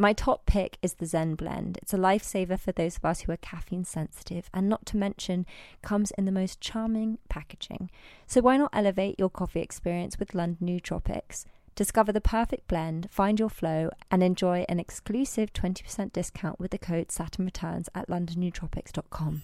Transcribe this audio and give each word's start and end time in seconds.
My 0.00 0.12
top 0.12 0.46
pick 0.46 0.78
is 0.80 0.94
the 0.94 1.06
Zen 1.06 1.34
blend. 1.34 1.76
It's 1.82 1.92
a 1.92 1.96
lifesaver 1.96 2.56
for 2.60 2.70
those 2.70 2.98
of 2.98 3.04
us 3.04 3.22
who 3.22 3.32
are 3.32 3.36
caffeine 3.36 3.84
sensitive, 3.84 4.48
and 4.54 4.68
not 4.68 4.86
to 4.86 4.96
mention, 4.96 5.44
comes 5.82 6.12
in 6.12 6.24
the 6.24 6.30
most 6.30 6.60
charming 6.60 7.18
packaging. 7.28 7.90
So 8.24 8.40
why 8.40 8.58
not 8.58 8.70
elevate 8.72 9.18
your 9.18 9.28
coffee 9.28 9.60
experience 9.60 10.16
with 10.16 10.36
London 10.36 10.68
Nootropics? 10.68 11.46
Discover 11.74 12.12
the 12.12 12.20
perfect 12.20 12.68
blend, 12.68 13.08
find 13.10 13.40
your 13.40 13.48
flow, 13.48 13.90
and 14.08 14.22
enjoy 14.22 14.64
an 14.68 14.78
exclusive 14.78 15.52
20% 15.52 16.12
discount 16.12 16.60
with 16.60 16.70
the 16.70 16.78
code 16.78 17.10
Saturn 17.10 17.46
Returns 17.46 17.88
at 17.92 18.08
londonnootropics.com. 18.08 19.42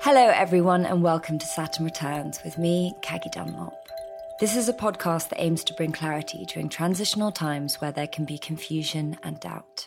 Hello, 0.00 0.32
everyone, 0.34 0.84
and 0.84 1.00
welcome 1.00 1.38
to 1.38 1.46
Saturn 1.46 1.84
Returns 1.84 2.40
with 2.44 2.58
me, 2.58 2.92
Caggie 3.02 3.30
Dunlop. 3.30 3.91
This 4.42 4.56
is 4.56 4.68
a 4.68 4.72
podcast 4.72 5.28
that 5.28 5.40
aims 5.40 5.62
to 5.62 5.74
bring 5.74 5.92
clarity 5.92 6.44
during 6.52 6.68
transitional 6.68 7.30
times 7.30 7.76
where 7.76 7.92
there 7.92 8.08
can 8.08 8.24
be 8.24 8.38
confusion 8.38 9.16
and 9.22 9.38
doubt. 9.38 9.86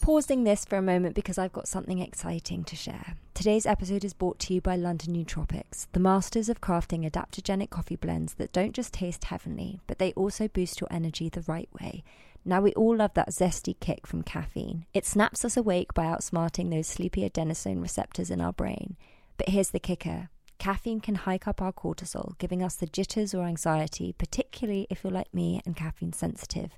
Pausing 0.00 0.42
this 0.42 0.64
for 0.64 0.76
a 0.76 0.82
moment 0.82 1.14
because 1.14 1.38
I've 1.38 1.52
got 1.52 1.68
something 1.68 2.00
exciting 2.00 2.64
to 2.64 2.74
share. 2.74 3.14
Today's 3.34 3.66
episode 3.66 4.02
is 4.04 4.12
brought 4.12 4.40
to 4.40 4.54
you 4.54 4.60
by 4.60 4.74
London 4.74 5.14
Nootropics, 5.14 5.86
the 5.92 6.00
masters 6.00 6.48
of 6.48 6.60
crafting 6.60 7.08
adaptogenic 7.08 7.70
coffee 7.70 7.94
blends 7.94 8.34
that 8.34 8.52
don't 8.52 8.74
just 8.74 8.92
taste 8.92 9.26
heavenly, 9.26 9.78
but 9.86 10.00
they 10.00 10.12
also 10.14 10.48
boost 10.48 10.80
your 10.80 10.88
energy 10.90 11.28
the 11.28 11.44
right 11.46 11.68
way. 11.80 12.02
Now, 12.44 12.60
we 12.60 12.72
all 12.72 12.96
love 12.96 13.14
that 13.14 13.30
zesty 13.30 13.78
kick 13.78 14.08
from 14.08 14.24
caffeine. 14.24 14.86
It 14.92 15.06
snaps 15.06 15.44
us 15.44 15.56
awake 15.56 15.94
by 15.94 16.06
outsmarting 16.06 16.70
those 16.72 16.88
sleepy 16.88 17.20
adenosine 17.20 17.80
receptors 17.80 18.28
in 18.28 18.40
our 18.40 18.52
brain. 18.52 18.96
But 19.36 19.50
here's 19.50 19.70
the 19.70 19.78
kicker 19.78 20.30
Caffeine 20.58 21.00
can 21.00 21.14
hike 21.14 21.46
up 21.46 21.62
our 21.62 21.72
cortisol, 21.72 22.36
giving 22.38 22.62
us 22.62 22.74
the 22.74 22.86
jitters 22.86 23.32
or 23.32 23.44
anxiety, 23.44 24.12
particularly 24.18 24.86
if 24.90 25.04
you're 25.04 25.12
like 25.12 25.32
me 25.32 25.62
and 25.64 25.76
caffeine 25.76 26.12
sensitive. 26.12 26.72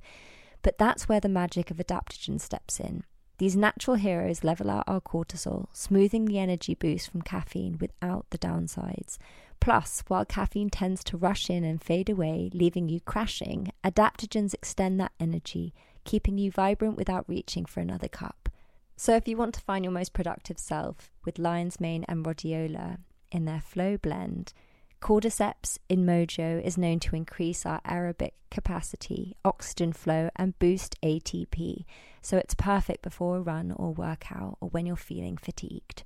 But 0.62 0.76
that's 0.78 1.08
where 1.08 1.20
the 1.20 1.28
magic 1.28 1.70
of 1.70 1.78
adaptogen 1.78 2.40
steps 2.40 2.78
in. 2.78 3.04
These 3.38 3.56
natural 3.56 3.96
heroes 3.96 4.44
level 4.44 4.68
out 4.68 4.84
our 4.86 5.00
cortisol, 5.00 5.68
smoothing 5.72 6.26
the 6.26 6.38
energy 6.38 6.74
boost 6.74 7.10
from 7.10 7.22
caffeine 7.22 7.78
without 7.80 8.26
the 8.28 8.36
downsides. 8.36 9.16
Plus, 9.60 10.04
while 10.08 10.26
caffeine 10.26 10.68
tends 10.68 11.02
to 11.04 11.16
rush 11.16 11.48
in 11.48 11.64
and 11.64 11.82
fade 11.82 12.10
away, 12.10 12.50
leaving 12.52 12.90
you 12.90 13.00
crashing, 13.00 13.72
adaptogens 13.82 14.52
extend 14.52 15.00
that 15.00 15.12
energy, 15.18 15.72
keeping 16.04 16.36
you 16.36 16.50
vibrant 16.50 16.98
without 16.98 17.26
reaching 17.28 17.64
for 17.64 17.80
another 17.80 18.08
cup. 18.08 18.50
So, 18.96 19.16
if 19.16 19.26
you 19.26 19.38
want 19.38 19.54
to 19.54 19.60
find 19.60 19.86
your 19.86 19.92
most 19.92 20.12
productive 20.12 20.58
self 20.58 21.10
with 21.24 21.38
lion's 21.38 21.80
mane 21.80 22.04
and 22.08 22.22
rhodiola, 22.22 22.98
in 23.30 23.44
their 23.44 23.60
flow 23.60 23.96
blend. 23.96 24.52
Cordyceps 25.00 25.78
in 25.88 26.04
Mojo 26.04 26.62
is 26.62 26.76
known 26.76 27.00
to 27.00 27.16
increase 27.16 27.64
our 27.64 27.80
aerobic 27.82 28.32
capacity, 28.50 29.34
oxygen 29.44 29.92
flow, 29.92 30.28
and 30.36 30.58
boost 30.58 31.00
ATP, 31.02 31.84
so 32.20 32.36
it's 32.36 32.54
perfect 32.54 33.02
before 33.02 33.38
a 33.38 33.40
run 33.40 33.72
or 33.72 33.94
workout 33.94 34.58
or 34.60 34.68
when 34.68 34.84
you're 34.84 34.96
feeling 34.96 35.38
fatigued. 35.38 36.02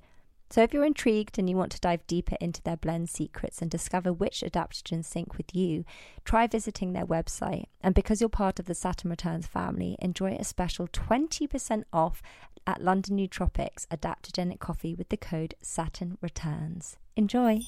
So, 0.49 0.61
if 0.61 0.73
you're 0.73 0.85
intrigued 0.85 1.37
and 1.37 1.49
you 1.49 1.57
want 1.57 1.71
to 1.73 1.79
dive 1.81 2.05
deeper 2.07 2.37
into 2.39 2.61
their 2.61 2.77
blend 2.77 3.09
secrets 3.09 3.61
and 3.61 3.69
discover 3.69 4.13
which 4.13 4.41
adaptogens 4.41 5.05
sync 5.05 5.37
with 5.37 5.53
you, 5.55 5.83
try 6.23 6.47
visiting 6.47 6.93
their 6.93 7.05
website. 7.05 7.65
And 7.81 7.95
because 7.95 8.21
you're 8.21 8.29
part 8.29 8.59
of 8.59 8.65
the 8.65 8.75
Saturn 8.75 9.09
Returns 9.09 9.47
family, 9.47 9.97
enjoy 9.99 10.35
a 10.35 10.43
special 10.43 10.87
20% 10.87 11.83
off 11.91 12.21
at 12.67 12.83
London 12.83 13.17
Nootropics 13.17 13.87
adaptogenic 13.87 14.59
coffee 14.59 14.93
with 14.93 15.09
the 15.09 15.17
code 15.17 15.55
Saturn 15.61 16.17
Returns. 16.21 16.97
Enjoy! 17.17 17.59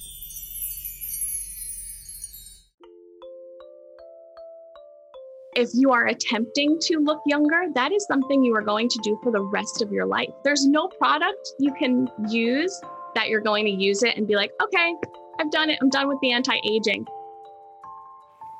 if 5.57 5.71
you 5.73 5.91
are 5.91 6.05
attempting 6.05 6.77
to 6.79 6.99
look 6.99 7.19
younger, 7.25 7.63
that 7.73 7.91
is 7.91 8.05
something 8.05 8.43
you 8.43 8.55
are 8.55 8.61
going 8.61 8.87
to 8.87 8.99
do 9.01 9.19
for 9.23 9.31
the 9.31 9.41
rest 9.41 9.81
of 9.81 9.91
your 9.91 10.05
life. 10.05 10.29
There's 10.43 10.67
no 10.67 10.87
product 10.87 11.49
you 11.59 11.73
can 11.73 12.07
use 12.29 12.79
that 13.15 13.29
you're 13.29 13.41
going 13.41 13.65
to 13.65 13.71
use 13.71 14.03
it 14.03 14.15
and 14.15 14.27
be 14.27 14.35
like, 14.35 14.51
okay, 14.61 14.93
I've 15.39 15.49
done 15.49 15.71
it. 15.71 15.79
I'm 15.81 15.89
done 15.89 16.07
with 16.07 16.19
the 16.21 16.31
anti 16.31 16.55
aging. 16.63 17.07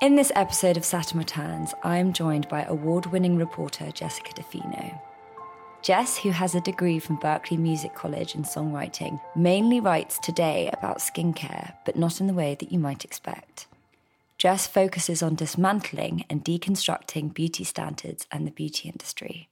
In 0.01 0.15
this 0.15 0.31
episode 0.35 0.75
of 0.75 0.83
Saturn 0.83 1.19
Returns, 1.19 1.75
I 1.83 1.97
am 1.97 2.13
joined 2.13 2.49
by 2.49 2.63
award 2.63 3.05
winning 3.07 3.37
reporter 3.37 3.91
Jessica 3.91 4.33
DeFino. 4.33 4.99
Jess, 5.87 6.17
who 6.17 6.31
has 6.31 6.53
a 6.53 6.59
degree 6.59 6.99
from 6.99 7.17
Berklee 7.17 7.57
Music 7.57 7.95
College 7.95 8.35
in 8.35 8.43
songwriting, 8.43 9.21
mainly 9.37 9.79
writes 9.79 10.19
today 10.19 10.69
about 10.73 10.97
skincare, 10.97 11.75
but 11.85 11.95
not 11.95 12.19
in 12.19 12.27
the 12.27 12.33
way 12.33 12.55
that 12.55 12.73
you 12.73 12.77
might 12.77 13.05
expect. 13.05 13.67
Jess 14.37 14.67
focuses 14.67 15.23
on 15.23 15.35
dismantling 15.35 16.25
and 16.29 16.43
deconstructing 16.43 17.33
beauty 17.33 17.63
standards 17.63 18.27
and 18.33 18.45
the 18.45 18.51
beauty 18.51 18.89
industry. 18.89 19.47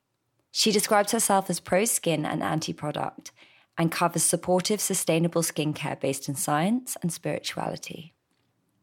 She 0.52 0.74
describes 0.74 1.14
herself 1.14 1.50
as 1.50 1.62
pro 1.62 1.86
skin 1.86 2.26
and 2.26 2.44
anti 2.44 2.74
product 2.74 3.32
and 3.78 3.90
covers 3.90 4.24
supportive, 4.24 4.82
sustainable 4.82 5.42
skincare 5.42 5.98
based 5.98 6.28
in 6.28 6.36
science 6.36 6.98
and 7.02 7.14
spirituality. 7.14 8.14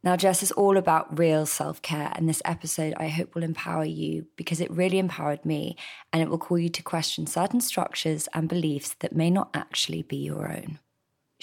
Now, 0.04 0.16
Jess 0.16 0.42
is 0.42 0.52
all 0.52 0.76
about 0.76 1.18
real 1.18 1.46
self 1.46 1.80
care, 1.80 2.12
and 2.16 2.28
this 2.28 2.42
episode 2.44 2.94
I 2.96 3.08
hope 3.08 3.34
will 3.34 3.44
empower 3.44 3.84
you 3.84 4.26
because 4.36 4.60
it 4.60 4.70
really 4.70 4.98
empowered 4.98 5.44
me 5.44 5.76
and 6.12 6.20
it 6.20 6.28
will 6.28 6.38
call 6.38 6.58
you 6.58 6.68
to 6.70 6.82
question 6.82 7.26
certain 7.26 7.60
structures 7.60 8.28
and 8.34 8.48
beliefs 8.48 8.94
that 9.00 9.14
may 9.14 9.30
not 9.30 9.50
actually 9.54 10.02
be 10.02 10.16
your 10.16 10.50
own 10.50 10.80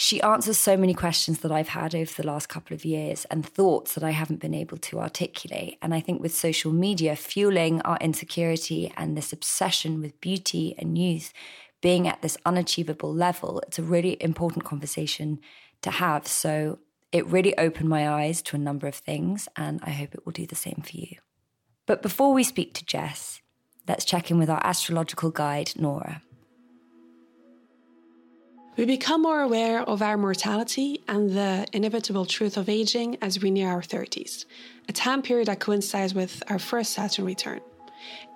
she 0.02 0.22
answers 0.22 0.58
so 0.58 0.78
many 0.78 0.94
questions 0.94 1.40
that 1.40 1.52
I've 1.52 1.68
had 1.68 1.94
over 1.94 2.10
the 2.14 2.26
last 2.26 2.48
couple 2.48 2.74
of 2.74 2.86
years 2.86 3.26
and 3.26 3.46
thoughts 3.46 3.96
that 3.96 4.04
I 4.04 4.12
haven't 4.12 4.40
been 4.40 4.54
able 4.54 4.78
to 4.78 5.02
articulate. 5.02 5.78
And 5.82 5.94
I 5.94 6.00
think 6.00 6.22
with 6.22 6.34
social 6.34 6.72
media 6.72 7.18
fueling 7.18 7.82
our 7.82 7.98
insecurity 7.98 8.94
and 8.96 9.18
this 9.18 9.34
obsession 9.34 10.00
with 10.00 10.22
beauty 10.22 10.74
and 10.78 10.98
youth 10.98 11.34
being 11.82 12.08
at 12.08 12.22
this 12.22 12.38
unachievable 12.46 13.14
level, 13.14 13.60
it's 13.68 13.78
a 13.78 13.84
really 13.84 14.16
important 14.24 14.64
conversation 14.64 15.42
to 15.82 15.92
have. 15.92 16.26
So 16.26 16.80
it 17.12 17.26
really 17.28 17.58
opened 17.58 17.90
my 17.90 18.10
eyes 18.10 18.42
to 18.44 18.56
a 18.56 18.60
number 18.60 18.88
of 18.88 18.96
things, 18.96 19.48
and 19.56 19.80
I 19.84 19.92
hope 19.92 20.14
it 20.14 20.26
will 20.26 20.34
do 20.34 20.46
the 20.46 20.56
same 20.56 20.84
for 20.84 20.96
you. 20.96 21.18
But 21.86 22.02
before 22.02 22.34
we 22.34 22.44
speak 22.44 22.74
to 22.76 22.86
Jess, 22.86 23.42
let's 23.88 24.06
check 24.06 24.30
in 24.30 24.38
with 24.38 24.50
our 24.50 24.62
astrological 24.64 25.32
guide, 25.32 25.72
Nora. 25.76 26.22
We 28.78 28.86
become 28.86 29.24
more 29.24 29.42
aware 29.42 29.82
of 29.82 30.02
our 30.02 30.16
mortality 30.16 31.04
and 31.08 31.32
the 31.32 31.68
inevitable 31.74 32.26
truth 32.26 32.56
of 32.56 32.70
aging 32.70 33.18
as 33.22 33.42
we 33.42 33.52
near 33.52 33.70
our 33.70 33.82
30s, 33.82 34.46
a 34.88 34.94
time 34.94 35.22
period 35.22 35.48
that 35.48 35.60
coincides 35.60 36.14
with 36.14 36.44
our 36.48 36.60
first 36.60 36.94
Saturn 36.94 37.26
return. 37.26 37.60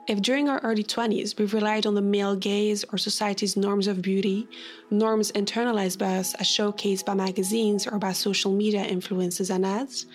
If 0.06 0.22
during 0.22 0.50
our 0.50 0.60
early 0.64 0.84
20s 0.84 1.40
we've 1.40 1.54
relied 1.54 1.86
on 1.86 1.96
the 1.96 2.02
male 2.02 2.36
gaze 2.36 2.84
or 2.92 2.98
society's 2.98 3.56
norms 3.56 3.88
of 3.88 4.02
beauty, 4.02 4.50
norms 4.92 5.32
internalized 5.32 5.98
by 5.98 6.18
us 6.18 6.34
as 6.34 6.48
showcased 6.48 7.06
by 7.06 7.14
magazines 7.14 7.88
or 7.88 7.98
by 8.00 8.12
social 8.12 8.52
media 8.52 8.84
influences 8.84 9.50
and 9.50 9.66
ads, 9.66 10.06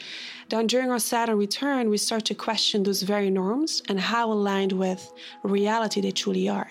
then 0.51 0.67
during 0.67 0.91
our 0.91 0.99
Saturn 0.99 1.39
return 1.39 1.89
we 1.89 1.97
start 1.97 2.27
to 2.27 2.35
question 2.35 2.83
those 2.83 3.01
very 3.01 3.31
norms 3.31 3.83
and 3.89 3.99
how 3.99 4.31
aligned 4.31 4.73
with 4.73 5.11
reality 5.43 6.03
they 6.03 6.11
truly 6.11 6.51
are. 6.51 6.69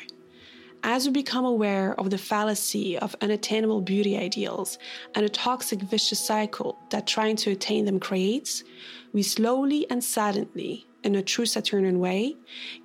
As 0.84 1.08
we 1.08 1.12
become 1.12 1.44
aware 1.44 2.00
of 2.00 2.12
the 2.12 2.20
fallacy 2.20 3.00
of 3.00 3.16
unattainable 3.22 3.82
beauty 3.82 4.16
ideals 4.16 4.78
and 5.16 5.26
a 5.26 5.30
toxic 5.30 5.82
vicious 5.82 6.20
cycle 6.20 6.78
that 6.92 7.08
trying 7.08 7.36
to 7.38 7.52
attain 7.52 7.86
them 7.86 8.00
creates, 8.00 8.64
we 9.12 9.24
slowly 9.24 9.90
and 9.90 10.04
silently 10.04 10.86
in 11.08 11.16
a 11.16 11.24
true 11.24 11.46
Saturnian 11.46 12.00
way, 12.00 12.36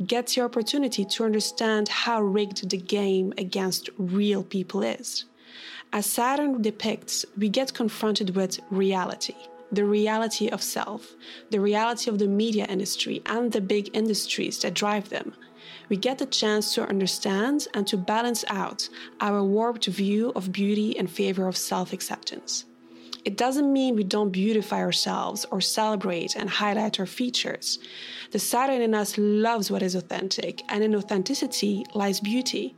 gets 0.07 0.35
the 0.35 0.43
opportunity 0.43 1.05
to 1.05 1.25
understand 1.25 1.89
how 1.89 2.23
rigged 2.23 2.71
the 2.71 2.77
game 2.79 3.35
against 3.37 3.91
real 3.99 4.45
people 4.45 4.83
is. 4.83 5.25
As 5.93 6.07
Saturn 6.07 6.63
depicts, 6.63 7.27
we 7.37 7.49
get 7.49 7.75
confronted 7.75 8.35
with 8.35 8.61
reality 8.71 9.35
the 9.73 9.85
reality 9.87 10.49
of 10.49 10.63
self, 10.63 11.15
the 11.51 11.59
reality 11.59 12.11
of 12.11 12.19
the 12.19 12.29
media 12.29 12.67
industry 12.67 13.23
and 13.25 13.51
the 13.51 13.61
big 13.61 13.89
industries 13.95 14.59
that 14.61 14.75
drive 14.75 15.09
them. 15.09 15.33
We 15.89 15.97
get 15.97 16.19
the 16.19 16.27
chance 16.27 16.75
to 16.75 16.87
understand 16.87 17.67
and 17.73 17.87
to 17.87 17.97
balance 17.97 18.45
out 18.49 18.87
our 19.21 19.43
warped 19.43 19.87
view 19.87 20.31
of 20.37 20.53
beauty 20.53 20.91
in 20.91 21.07
favor 21.07 21.49
of 21.49 21.57
self 21.57 21.95
acceptance. 21.95 22.67
It 23.25 23.37
doesn't 23.37 23.73
mean 23.73 23.95
we 23.95 24.03
don't 24.03 24.31
beautify 24.31 24.81
ourselves 24.81 25.47
or 25.53 25.61
celebrate 25.61 26.35
and 26.35 26.51
highlight 26.51 26.99
our 26.99 27.07
features. 27.07 27.79
The 28.33 28.41
Saturn 28.41 28.83
in 28.83 28.95
us 28.95 29.17
loves 29.17 29.71
what 29.71 29.83
is 29.83 29.95
authentic, 29.95 30.63
and 30.69 30.83
in 30.83 30.97
authenticity 30.97 31.85
lies 31.95 32.19
beauty. 32.19 32.75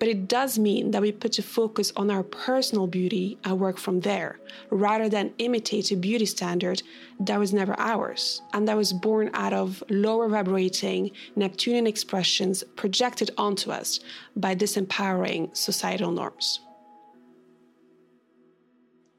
But 0.00 0.08
it 0.08 0.26
does 0.26 0.58
mean 0.58 0.90
that 0.90 1.02
we 1.02 1.12
put 1.12 1.38
a 1.38 1.42
focus 1.42 1.92
on 1.96 2.10
our 2.10 2.24
personal 2.24 2.88
beauty 2.88 3.38
and 3.44 3.60
work 3.60 3.78
from 3.78 4.00
there, 4.00 4.40
rather 4.70 5.08
than 5.08 5.34
imitate 5.38 5.92
a 5.92 5.96
beauty 5.96 6.26
standard 6.26 6.82
that 7.20 7.38
was 7.38 7.52
never 7.52 7.78
ours 7.78 8.42
and 8.52 8.66
that 8.66 8.76
was 8.76 8.92
born 8.92 9.30
out 9.34 9.52
of 9.52 9.84
lower 9.88 10.28
vibrating 10.28 11.12
Neptunian 11.36 11.86
expressions 11.86 12.64
projected 12.74 13.30
onto 13.38 13.70
us 13.70 14.00
by 14.34 14.54
disempowering 14.54 15.56
societal 15.56 16.10
norms. 16.10 16.60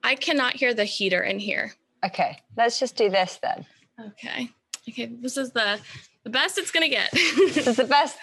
I 0.07 0.15
cannot 0.15 0.53
hear 0.53 0.73
the 0.73 0.85
heater 0.85 1.21
in 1.21 1.37
here. 1.37 1.73
Okay, 2.05 2.37
let's 2.55 2.79
just 2.79 2.95
do 2.95 3.09
this 3.09 3.39
then. 3.43 3.65
Okay. 3.99 4.49
Okay, 4.87 5.07
this 5.07 5.35
is 5.35 5.51
the 5.51 5.81
the 6.23 6.29
best 6.29 6.57
it's 6.57 6.71
gonna 6.71 6.87
get. 6.87 7.11
this 7.11 7.67
is 7.67 7.75
the 7.75 7.83
best. 7.83 8.17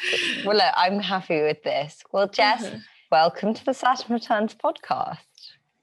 Well, 0.47 0.57
look, 0.57 0.73
I'm 0.75 0.99
happy 0.99 1.43
with 1.43 1.63
this. 1.63 2.03
Well, 2.11 2.27
Jess, 2.27 2.65
uh-huh. 2.65 2.79
welcome 3.13 3.53
to 3.53 3.63
the 3.67 3.75
Saturn 3.75 4.15
Returns 4.15 4.55
podcast. 4.55 5.19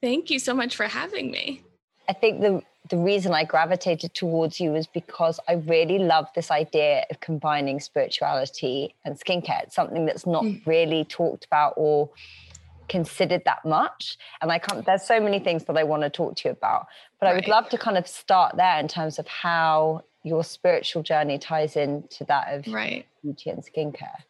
Thank 0.01 0.31
you 0.31 0.39
so 0.39 0.55
much 0.55 0.75
for 0.75 0.87
having 0.87 1.29
me. 1.29 1.61
I 2.09 2.13
think 2.13 2.41
the 2.41 2.63
the 2.89 2.97
reason 2.97 3.35
I 3.35 3.43
gravitated 3.43 4.15
towards 4.15 4.59
you 4.59 4.71
was 4.71 4.87
because 4.87 5.39
I 5.47 5.53
really 5.53 5.99
love 5.99 6.25
this 6.33 6.49
idea 6.49 7.05
of 7.11 7.19
combining 7.19 7.79
spirituality 7.79 8.95
and 9.05 9.19
skincare. 9.19 9.61
It's 9.65 9.75
something 9.75 10.07
that's 10.07 10.25
not 10.25 10.45
mm. 10.45 10.65
really 10.65 11.05
talked 11.05 11.45
about 11.45 11.75
or 11.77 12.09
considered 12.91 13.43
that 13.45 13.63
much. 13.63 14.17
And 14.41 14.51
I 14.51 14.59
can't, 14.59 14.85
there's 14.85 15.03
so 15.03 15.19
many 15.19 15.39
things 15.39 15.63
that 15.63 15.77
I 15.77 15.83
want 15.83 16.03
to 16.03 16.09
talk 16.09 16.35
to 16.35 16.49
you 16.49 16.51
about. 16.51 16.87
But 17.19 17.27
right. 17.27 17.31
I 17.31 17.35
would 17.35 17.47
love 17.47 17.69
to 17.69 17.77
kind 17.77 17.97
of 17.97 18.05
start 18.05 18.57
there 18.57 18.79
in 18.79 18.89
terms 18.89 19.17
of 19.17 19.27
how 19.27 20.03
your 20.23 20.43
spiritual 20.43 21.01
journey 21.01 21.39
ties 21.39 21.77
into 21.77 22.25
that 22.25 22.53
of 22.53 22.71
right. 22.71 23.05
beauty 23.23 23.49
and 23.49 23.63
skincare. 23.63 24.23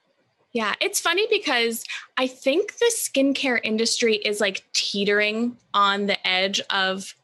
Yeah, 0.54 0.76
it's 0.80 1.00
funny 1.00 1.28
because 1.30 1.84
I 2.18 2.28
think 2.28 2.78
the 2.78 2.92
skincare 2.96 3.60
industry 3.64 4.16
is 4.16 4.40
like 4.40 4.64
teetering 4.74 5.58
on 5.74 6.06
the 6.06 6.28
edge 6.28 6.62
of 6.70 7.16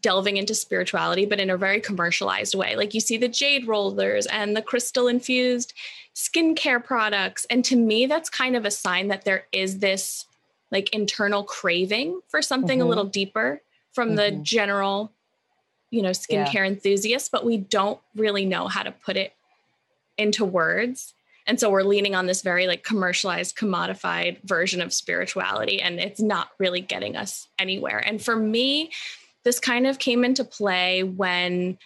delving 0.00 0.36
into 0.36 0.54
spirituality, 0.54 1.26
but 1.26 1.40
in 1.40 1.50
a 1.50 1.56
very 1.56 1.80
commercialized 1.80 2.54
way. 2.54 2.76
Like 2.76 2.94
you 2.94 3.00
see 3.00 3.16
the 3.16 3.26
jade 3.26 3.66
rollers 3.66 4.26
and 4.26 4.54
the 4.54 4.62
crystal 4.62 5.08
infused 5.08 5.72
skincare 6.14 6.84
products. 6.84 7.46
And 7.50 7.64
to 7.64 7.74
me, 7.74 8.06
that's 8.06 8.30
kind 8.30 8.54
of 8.54 8.64
a 8.64 8.70
sign 8.70 9.08
that 9.08 9.24
there 9.24 9.46
is 9.50 9.78
this 9.78 10.26
like 10.74 10.92
internal 10.92 11.44
craving 11.44 12.20
for 12.28 12.42
something 12.42 12.80
mm-hmm. 12.80 12.86
a 12.86 12.88
little 12.88 13.04
deeper 13.04 13.62
from 13.92 14.08
mm-hmm. 14.08 14.16
the 14.16 14.30
general 14.42 15.12
you 15.90 16.02
know 16.02 16.10
skincare 16.10 16.52
yeah. 16.54 16.66
enthusiast 16.66 17.30
but 17.30 17.46
we 17.46 17.56
don't 17.56 18.00
really 18.16 18.44
know 18.44 18.66
how 18.66 18.82
to 18.82 18.90
put 18.90 19.16
it 19.16 19.32
into 20.18 20.44
words 20.44 21.14
and 21.46 21.60
so 21.60 21.70
we're 21.70 21.82
leaning 21.82 22.14
on 22.14 22.26
this 22.26 22.42
very 22.42 22.66
like 22.66 22.82
commercialized 22.82 23.56
commodified 23.56 24.42
version 24.42 24.82
of 24.82 24.92
spirituality 24.92 25.80
and 25.80 26.00
it's 26.00 26.20
not 26.20 26.48
really 26.58 26.80
getting 26.80 27.16
us 27.16 27.48
anywhere 27.58 27.98
and 27.98 28.20
for 28.20 28.36
me 28.36 28.90
this 29.44 29.60
kind 29.60 29.86
of 29.86 29.98
came 29.98 30.24
into 30.24 30.42
play 30.42 31.04
when 31.04 31.78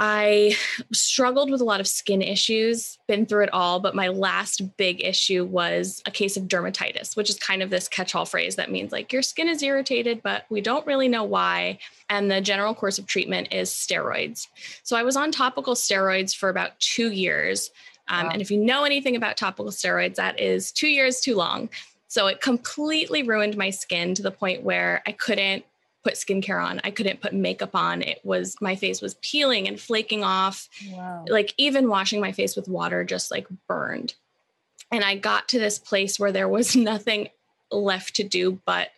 I 0.00 0.54
struggled 0.92 1.50
with 1.50 1.60
a 1.60 1.64
lot 1.64 1.80
of 1.80 1.88
skin 1.88 2.22
issues, 2.22 2.98
been 3.08 3.26
through 3.26 3.44
it 3.44 3.52
all, 3.52 3.80
but 3.80 3.96
my 3.96 4.08
last 4.08 4.76
big 4.76 5.02
issue 5.04 5.44
was 5.44 6.02
a 6.06 6.12
case 6.12 6.36
of 6.36 6.44
dermatitis, 6.44 7.16
which 7.16 7.28
is 7.28 7.36
kind 7.36 7.64
of 7.64 7.70
this 7.70 7.88
catch 7.88 8.14
all 8.14 8.24
phrase 8.24 8.54
that 8.56 8.70
means 8.70 8.92
like 8.92 9.12
your 9.12 9.22
skin 9.22 9.48
is 9.48 9.60
irritated, 9.60 10.22
but 10.22 10.44
we 10.50 10.60
don't 10.60 10.86
really 10.86 11.08
know 11.08 11.24
why. 11.24 11.80
And 12.08 12.30
the 12.30 12.40
general 12.40 12.76
course 12.76 12.98
of 12.98 13.06
treatment 13.06 13.52
is 13.52 13.70
steroids. 13.70 14.46
So 14.84 14.96
I 14.96 15.02
was 15.02 15.16
on 15.16 15.32
topical 15.32 15.74
steroids 15.74 16.34
for 16.34 16.48
about 16.48 16.78
two 16.78 17.10
years. 17.10 17.72
Um, 18.06 18.26
wow. 18.26 18.32
And 18.32 18.40
if 18.40 18.52
you 18.52 18.58
know 18.58 18.84
anything 18.84 19.16
about 19.16 19.36
topical 19.36 19.72
steroids, 19.72 20.14
that 20.14 20.38
is 20.38 20.70
two 20.70 20.88
years 20.88 21.20
too 21.20 21.34
long. 21.34 21.70
So 22.06 22.28
it 22.28 22.40
completely 22.40 23.24
ruined 23.24 23.56
my 23.56 23.70
skin 23.70 24.14
to 24.14 24.22
the 24.22 24.30
point 24.30 24.62
where 24.62 25.02
I 25.06 25.12
couldn't 25.12 25.64
put 26.08 26.16
skincare 26.16 26.64
on. 26.64 26.80
I 26.84 26.90
couldn't 26.90 27.20
put 27.20 27.34
makeup 27.34 27.74
on. 27.74 28.00
It 28.00 28.20
was 28.24 28.56
my 28.62 28.76
face 28.76 29.02
was 29.02 29.16
peeling 29.20 29.68
and 29.68 29.78
flaking 29.78 30.24
off. 30.24 30.68
Wow. 30.90 31.26
Like 31.28 31.52
even 31.58 31.88
washing 31.88 32.18
my 32.18 32.32
face 32.32 32.56
with 32.56 32.66
water 32.66 33.04
just 33.04 33.30
like 33.30 33.46
burned. 33.66 34.14
And 34.90 35.04
I 35.04 35.16
got 35.16 35.48
to 35.48 35.58
this 35.58 35.78
place 35.78 36.18
where 36.18 36.32
there 36.32 36.48
was 36.48 36.74
nothing 36.76 37.28
left 37.70 38.16
to 38.16 38.24
do 38.24 38.58
but 38.64 38.88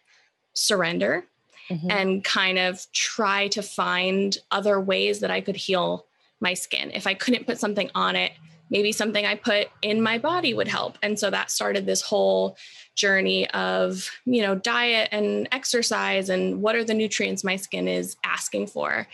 surrender 0.52 1.24
mm-hmm. 1.68 1.90
and 1.90 2.22
kind 2.22 2.58
of 2.58 2.86
try 2.92 3.48
to 3.48 3.62
find 3.62 4.38
other 4.52 4.78
ways 4.78 5.18
that 5.20 5.32
I 5.32 5.40
could 5.40 5.56
heal 5.56 6.06
my 6.40 6.54
skin. 6.54 6.92
If 6.94 7.08
I 7.08 7.14
couldn't 7.14 7.46
put 7.46 7.58
something 7.58 7.90
on 7.92 8.14
it, 8.14 8.32
maybe 8.70 8.92
something 8.92 9.26
I 9.26 9.34
put 9.34 9.68
in 9.82 10.00
my 10.00 10.18
body 10.18 10.54
would 10.54 10.68
help. 10.68 10.96
And 11.02 11.18
so 11.18 11.30
that 11.30 11.50
started 11.50 11.86
this 11.86 12.02
whole 12.02 12.56
journey 12.94 13.50
of, 13.50 14.10
you 14.24 14.42
know, 14.42 14.54
diet 14.54 15.08
and 15.12 15.48
exercise 15.52 16.28
and 16.28 16.62
what 16.62 16.76
are 16.76 16.84
the 16.84 16.94
nutrients 16.94 17.44
my 17.44 17.56
skin 17.56 17.88
is 17.88 18.16
asking 18.24 18.68
for. 18.68 19.06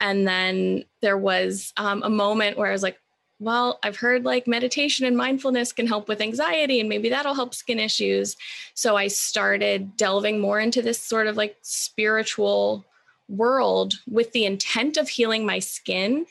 And 0.00 0.26
then 0.26 0.84
there 1.00 1.18
was 1.18 1.72
um, 1.76 2.02
a 2.02 2.10
moment 2.10 2.58
where 2.58 2.68
I 2.68 2.72
was 2.72 2.82
like, 2.82 2.98
well, 3.38 3.78
I've 3.82 3.96
heard 3.96 4.24
like 4.24 4.46
meditation 4.46 5.06
and 5.06 5.16
mindfulness 5.16 5.72
can 5.72 5.86
help 5.86 6.08
with 6.08 6.22
anxiety, 6.22 6.80
and 6.80 6.88
maybe 6.88 7.10
that'll 7.10 7.34
help 7.34 7.54
skin 7.54 7.78
issues. 7.78 8.34
So 8.72 8.96
I 8.96 9.08
started 9.08 9.96
delving 9.96 10.40
more 10.40 10.58
into 10.58 10.80
this 10.80 10.98
sort 10.98 11.26
of 11.26 11.36
like 11.36 11.56
spiritual 11.60 12.86
world 13.28 14.00
with 14.08 14.32
the 14.32 14.46
intent 14.46 14.96
of 14.96 15.10
healing 15.10 15.44
my 15.44 15.58
skin. 15.58 16.24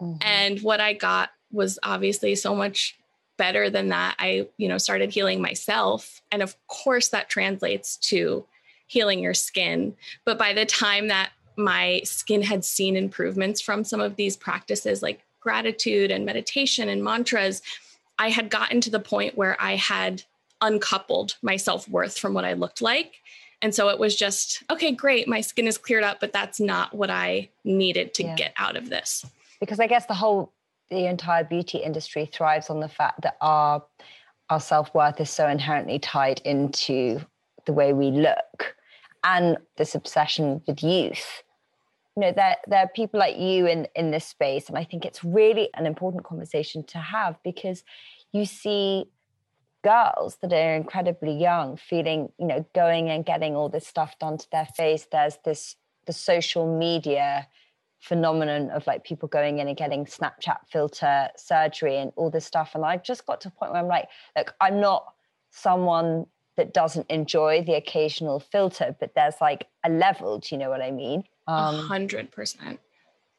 Mm-hmm. 0.00 0.18
And 0.20 0.60
what 0.62 0.80
I 0.80 0.92
got 0.92 1.30
was 1.52 1.78
obviously 1.82 2.34
so 2.34 2.54
much 2.54 2.98
better 3.36 3.70
than 3.70 3.88
that. 3.88 4.16
I 4.18 4.48
you 4.56 4.68
know 4.68 4.78
started 4.78 5.12
healing 5.12 5.40
myself. 5.40 6.20
And 6.30 6.42
of 6.42 6.56
course 6.66 7.08
that 7.08 7.28
translates 7.28 7.96
to 8.08 8.44
healing 8.86 9.20
your 9.20 9.34
skin. 9.34 9.94
But 10.24 10.38
by 10.38 10.52
the 10.52 10.66
time 10.66 11.08
that 11.08 11.30
my 11.56 12.00
skin 12.04 12.42
had 12.42 12.64
seen 12.64 12.96
improvements 12.96 13.60
from 13.60 13.84
some 13.84 14.00
of 14.00 14.16
these 14.16 14.36
practices 14.36 15.02
like 15.02 15.20
gratitude 15.40 16.10
and 16.10 16.24
meditation 16.24 16.88
and 16.88 17.02
mantras 17.02 17.62
i 18.18 18.30
had 18.30 18.48
gotten 18.48 18.80
to 18.80 18.90
the 18.90 19.00
point 19.00 19.36
where 19.36 19.60
i 19.60 19.74
had 19.74 20.22
uncoupled 20.60 21.36
my 21.42 21.56
self-worth 21.56 22.16
from 22.16 22.34
what 22.34 22.44
i 22.44 22.52
looked 22.52 22.82
like. 22.82 23.16
And 23.60 23.74
so 23.74 23.88
it 23.88 23.98
was 23.98 24.14
just 24.14 24.62
okay 24.70 24.92
great 24.92 25.26
my 25.26 25.40
skin 25.40 25.66
is 25.66 25.78
cleared 25.78 26.04
up 26.04 26.20
but 26.20 26.32
that's 26.32 26.60
not 26.60 26.94
what 26.94 27.10
i 27.10 27.48
needed 27.64 28.14
to 28.14 28.22
yeah. 28.22 28.36
get 28.36 28.52
out 28.56 28.76
of 28.76 28.88
this. 28.88 29.24
Because 29.60 29.80
i 29.80 29.88
guess 29.88 30.06
the 30.06 30.14
whole 30.14 30.52
the 30.90 31.06
entire 31.06 31.44
beauty 31.44 31.78
industry 31.78 32.26
thrives 32.26 32.70
on 32.70 32.80
the 32.80 32.88
fact 32.88 33.22
that 33.22 33.36
our 33.40 33.84
our 34.50 34.60
self-worth 34.60 35.20
is 35.20 35.28
so 35.28 35.46
inherently 35.46 35.98
tied 35.98 36.40
into 36.44 37.20
the 37.66 37.72
way 37.72 37.92
we 37.92 38.10
look 38.10 38.74
and 39.22 39.58
this 39.76 39.94
obsession 39.94 40.62
with 40.66 40.82
youth. 40.82 41.42
You 42.16 42.22
know 42.22 42.32
there, 42.32 42.56
there 42.66 42.80
are 42.80 42.88
people 42.88 43.20
like 43.20 43.36
you 43.36 43.66
in 43.66 43.86
in 43.94 44.10
this 44.10 44.24
space 44.24 44.68
and 44.68 44.76
i 44.76 44.84
think 44.84 45.04
it's 45.04 45.22
really 45.22 45.68
an 45.74 45.86
important 45.86 46.24
conversation 46.24 46.82
to 46.84 46.98
have 46.98 47.36
because 47.44 47.84
you 48.32 48.44
see 48.44 49.04
girls 49.84 50.36
that 50.42 50.52
are 50.52 50.74
incredibly 50.74 51.32
young 51.32 51.76
feeling 51.76 52.28
you 52.38 52.46
know 52.46 52.64
going 52.74 53.08
and 53.08 53.24
getting 53.24 53.54
all 53.54 53.68
this 53.68 53.86
stuff 53.86 54.18
done 54.18 54.38
to 54.38 54.46
their 54.50 54.66
face. 54.66 55.06
There's 55.10 55.38
this 55.44 55.76
the 56.06 56.12
social 56.12 56.78
media 56.78 57.46
phenomenon 58.00 58.70
of 58.70 58.86
like 58.86 59.04
people 59.04 59.28
going 59.28 59.58
in 59.58 59.68
and 59.68 59.76
getting 59.76 60.04
Snapchat 60.04 60.58
filter 60.70 61.28
surgery 61.36 61.98
and 61.98 62.12
all 62.16 62.30
this 62.30 62.44
stuff. 62.44 62.74
And 62.74 62.84
I've 62.84 63.02
just 63.02 63.26
got 63.26 63.40
to 63.42 63.48
a 63.48 63.50
point 63.50 63.72
where 63.72 63.80
I'm 63.80 63.88
like, 63.88 64.08
look, 64.36 64.54
I'm 64.60 64.80
not 64.80 65.12
someone 65.50 66.26
that 66.56 66.74
doesn't 66.74 67.06
enjoy 67.08 67.62
the 67.62 67.74
occasional 67.74 68.40
filter, 68.40 68.94
but 68.98 69.14
there's 69.14 69.40
like 69.40 69.66
a 69.84 69.90
level. 69.90 70.38
Do 70.38 70.54
you 70.54 70.58
know 70.58 70.70
what 70.70 70.82
I 70.82 70.90
mean? 70.90 71.24
A 71.46 71.52
um, 71.52 71.78
hundred 71.86 72.30
percent. 72.30 72.80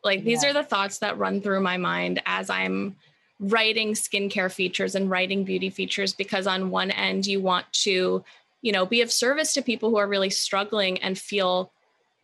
Like 0.03 0.23
these 0.23 0.43
yeah. 0.43 0.49
are 0.49 0.53
the 0.53 0.63
thoughts 0.63 0.99
that 0.99 1.17
run 1.17 1.41
through 1.41 1.61
my 1.61 1.77
mind 1.77 2.21
as 2.25 2.49
I'm 2.49 2.95
writing 3.39 3.93
skincare 3.93 4.51
features 4.51 4.95
and 4.95 5.09
writing 5.09 5.43
beauty 5.43 5.69
features 5.69 6.13
because 6.13 6.47
on 6.47 6.69
one 6.69 6.91
end 6.91 7.25
you 7.25 7.41
want 7.41 7.65
to, 7.71 8.23
you 8.61 8.71
know, 8.71 8.85
be 8.85 9.01
of 9.01 9.11
service 9.11 9.53
to 9.53 9.61
people 9.61 9.89
who 9.89 9.97
are 9.97 10.07
really 10.07 10.29
struggling 10.29 10.97
and 10.99 11.17
feel 11.17 11.71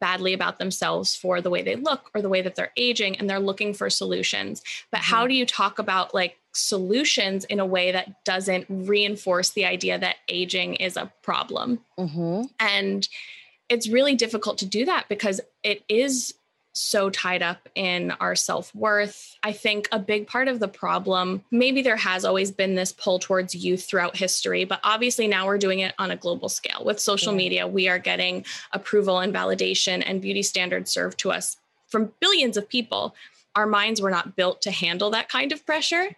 badly 0.05 0.33
about 0.33 0.59
themselves 0.59 1.15
for 1.15 1.41
the 1.41 1.49
way 1.49 1.63
they 1.63 1.75
look 1.75 2.11
or 2.13 2.21
the 2.21 2.29
way 2.29 2.39
that 2.39 2.53
they're 2.53 2.71
aging 2.77 3.17
and 3.17 3.27
they're 3.27 3.39
looking 3.39 3.73
for 3.73 3.89
solutions. 3.89 4.61
But 4.91 4.99
mm-hmm. 4.99 5.15
how 5.15 5.25
do 5.25 5.33
you 5.33 5.47
talk 5.47 5.79
about 5.79 6.13
like 6.13 6.37
solutions 6.53 7.43
in 7.45 7.59
a 7.59 7.65
way 7.65 7.91
that 7.91 8.23
doesn't 8.23 8.67
reinforce 8.69 9.49
the 9.49 9.65
idea 9.65 9.97
that 9.97 10.17
aging 10.29 10.75
is 10.75 10.95
a 10.95 11.11
problem? 11.23 11.79
Mm-hmm. 11.97 12.43
And 12.59 13.09
it's 13.67 13.89
really 13.89 14.13
difficult 14.13 14.59
to 14.59 14.67
do 14.67 14.85
that 14.85 15.09
because 15.09 15.41
it 15.63 15.83
is 15.89 16.35
so 16.75 17.09
tied 17.09 17.41
up 17.41 17.69
in 17.73 18.11
our 18.19 18.35
self 18.35 18.73
worth. 18.75 19.37
I 19.41 19.53
think 19.53 19.87
a 19.91 19.99
big 19.99 20.27
part 20.27 20.47
of 20.47 20.59
the 20.59 20.67
problem, 20.67 21.43
maybe 21.49 21.81
there 21.81 21.95
has 21.95 22.25
always 22.25 22.51
been 22.51 22.75
this 22.75 22.91
pull 22.91 23.17
towards 23.17 23.55
youth 23.55 23.85
throughout 23.85 24.17
history, 24.17 24.65
but 24.65 24.81
obviously 24.83 25.27
now 25.27 25.45
we're 25.45 25.57
doing 25.57 25.79
it 25.79 25.95
on 25.97 26.11
a 26.11 26.17
global 26.17 26.49
scale. 26.49 26.83
With 26.83 26.99
social 26.99 27.31
yeah. 27.31 27.37
media, 27.37 27.67
we 27.67 27.87
are 27.87 27.97
getting 27.97 28.45
approval 28.73 29.19
and 29.19 29.33
validation 29.33 30.03
and 30.05 30.21
beauty 30.21 30.43
standards 30.43 30.91
served 30.91 31.17
to 31.19 31.31
us 31.31 31.57
from 31.87 32.11
billions 32.19 32.57
of 32.57 32.67
people. 32.67 33.15
Our 33.55 33.65
minds 33.65 34.01
were 34.01 34.11
not 34.11 34.35
built 34.35 34.61
to 34.63 34.71
handle 34.71 35.09
that 35.11 35.29
kind 35.29 35.53
of 35.53 35.65
pressure. 35.65 36.09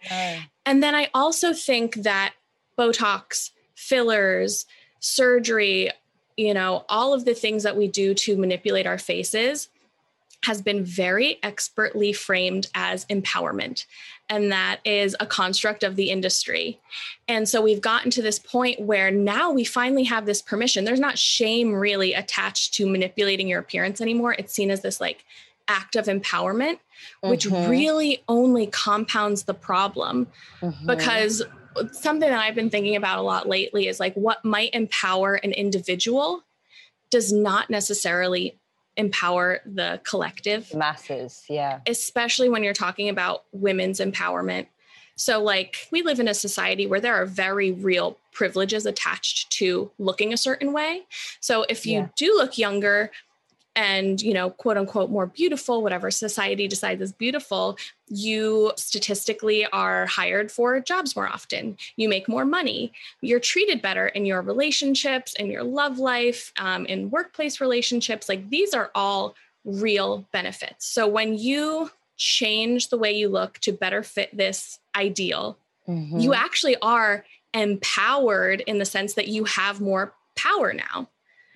And 0.66 0.82
then 0.82 0.96
I 0.96 1.08
also 1.14 1.52
think 1.52 1.94
that 2.02 2.34
Botox, 2.76 3.52
fillers, 3.76 4.66
surgery, 4.98 5.90
you 6.36 6.52
know, 6.52 6.84
all 6.88 7.14
of 7.14 7.24
the 7.24 7.34
things 7.34 7.62
that 7.62 7.76
we 7.76 7.86
do 7.86 8.12
to 8.14 8.36
manipulate 8.36 8.86
our 8.86 8.98
faces 8.98 9.68
has 10.44 10.62
been 10.62 10.84
very 10.84 11.38
expertly 11.42 12.12
framed 12.12 12.68
as 12.74 13.04
empowerment. 13.06 13.86
And 14.30 14.52
that 14.52 14.80
is 14.84 15.16
a 15.18 15.26
construct 15.26 15.82
of 15.82 15.96
the 15.96 16.10
industry. 16.10 16.78
And 17.26 17.48
so 17.48 17.60
we've 17.60 17.80
gotten 17.80 18.10
to 18.12 18.22
this 18.22 18.38
point 18.38 18.80
where 18.80 19.10
now 19.10 19.50
we 19.50 19.64
finally 19.64 20.04
have 20.04 20.26
this 20.26 20.42
permission. 20.42 20.84
There's 20.84 21.00
not 21.00 21.18
shame 21.18 21.74
really 21.74 22.14
attached 22.14 22.74
to 22.74 22.88
manipulating 22.88 23.48
your 23.48 23.58
appearance 23.58 24.00
anymore. 24.00 24.36
It's 24.38 24.52
seen 24.52 24.70
as 24.70 24.82
this 24.82 25.00
like 25.00 25.24
act 25.66 25.96
of 25.96 26.06
empowerment, 26.06 26.78
which 27.22 27.46
mm-hmm. 27.46 27.70
really 27.70 28.22
only 28.28 28.66
compounds 28.66 29.44
the 29.44 29.54
problem. 29.54 30.28
Mm-hmm. 30.60 30.86
Because 30.86 31.42
something 31.92 32.28
that 32.28 32.38
I've 32.38 32.54
been 32.54 32.70
thinking 32.70 32.96
about 32.96 33.18
a 33.18 33.22
lot 33.22 33.48
lately 33.48 33.88
is 33.88 33.98
like 33.98 34.14
what 34.14 34.44
might 34.44 34.74
empower 34.74 35.34
an 35.34 35.52
individual 35.52 36.44
does 37.10 37.32
not 37.32 37.70
necessarily 37.70 38.58
empower 38.98 39.60
the 39.64 40.00
collective. 40.04 40.74
Masses 40.74 41.44
yeah. 41.48 41.80
Especially 41.86 42.50
when 42.50 42.62
you're 42.62 42.74
talking 42.74 43.08
about 43.08 43.44
women's 43.52 44.00
empowerment. 44.00 44.66
So 45.16 45.42
like 45.42 45.88
we 45.90 46.02
live 46.02 46.20
in 46.20 46.28
a 46.28 46.34
society 46.34 46.86
where 46.86 47.00
there 47.00 47.14
are 47.14 47.26
very 47.26 47.72
real 47.72 48.18
privileges 48.32 48.86
attached 48.86 49.50
to 49.52 49.90
looking 49.98 50.32
a 50.32 50.36
certain 50.36 50.72
way. 50.72 51.02
So 51.40 51.64
if 51.68 51.86
you 51.86 52.00
yeah. 52.00 52.08
do 52.16 52.34
look 52.36 52.58
younger 52.58 53.10
and 53.78 54.20
you 54.20 54.34
know 54.34 54.50
quote 54.50 54.76
unquote 54.76 55.08
more 55.08 55.26
beautiful 55.26 55.82
whatever 55.82 56.10
society 56.10 56.66
decides 56.66 57.00
is 57.00 57.12
beautiful 57.12 57.78
you 58.08 58.72
statistically 58.76 59.66
are 59.66 60.06
hired 60.06 60.50
for 60.50 60.80
jobs 60.80 61.14
more 61.14 61.28
often. 61.28 61.76
You 61.96 62.08
make 62.08 62.26
more 62.26 62.46
money. 62.46 62.92
You're 63.20 63.38
treated 63.38 63.82
better 63.82 64.08
in 64.08 64.24
your 64.24 64.40
relationships 64.40 65.34
in 65.34 65.50
your 65.50 65.62
love 65.62 65.98
life 65.98 66.52
um, 66.58 66.86
in 66.86 67.10
workplace 67.10 67.60
relationships. 67.60 68.28
Like 68.28 68.48
these 68.48 68.72
are 68.74 68.90
all 68.94 69.34
real 69.64 70.26
benefits. 70.32 70.86
So 70.86 71.06
when 71.06 71.36
you 71.36 71.90
change 72.16 72.88
the 72.88 72.98
way 72.98 73.12
you 73.12 73.28
look 73.28 73.58
to 73.58 73.72
better 73.72 74.02
fit 74.02 74.36
this 74.36 74.80
ideal 74.96 75.58
mm-hmm. 75.86 76.18
you 76.18 76.34
actually 76.34 76.76
are 76.82 77.24
empowered 77.54 78.60
in 78.62 78.78
the 78.78 78.84
sense 78.84 79.14
that 79.14 79.28
you 79.28 79.44
have 79.44 79.80
more 79.80 80.14
power 80.36 80.72
now. 80.72 81.08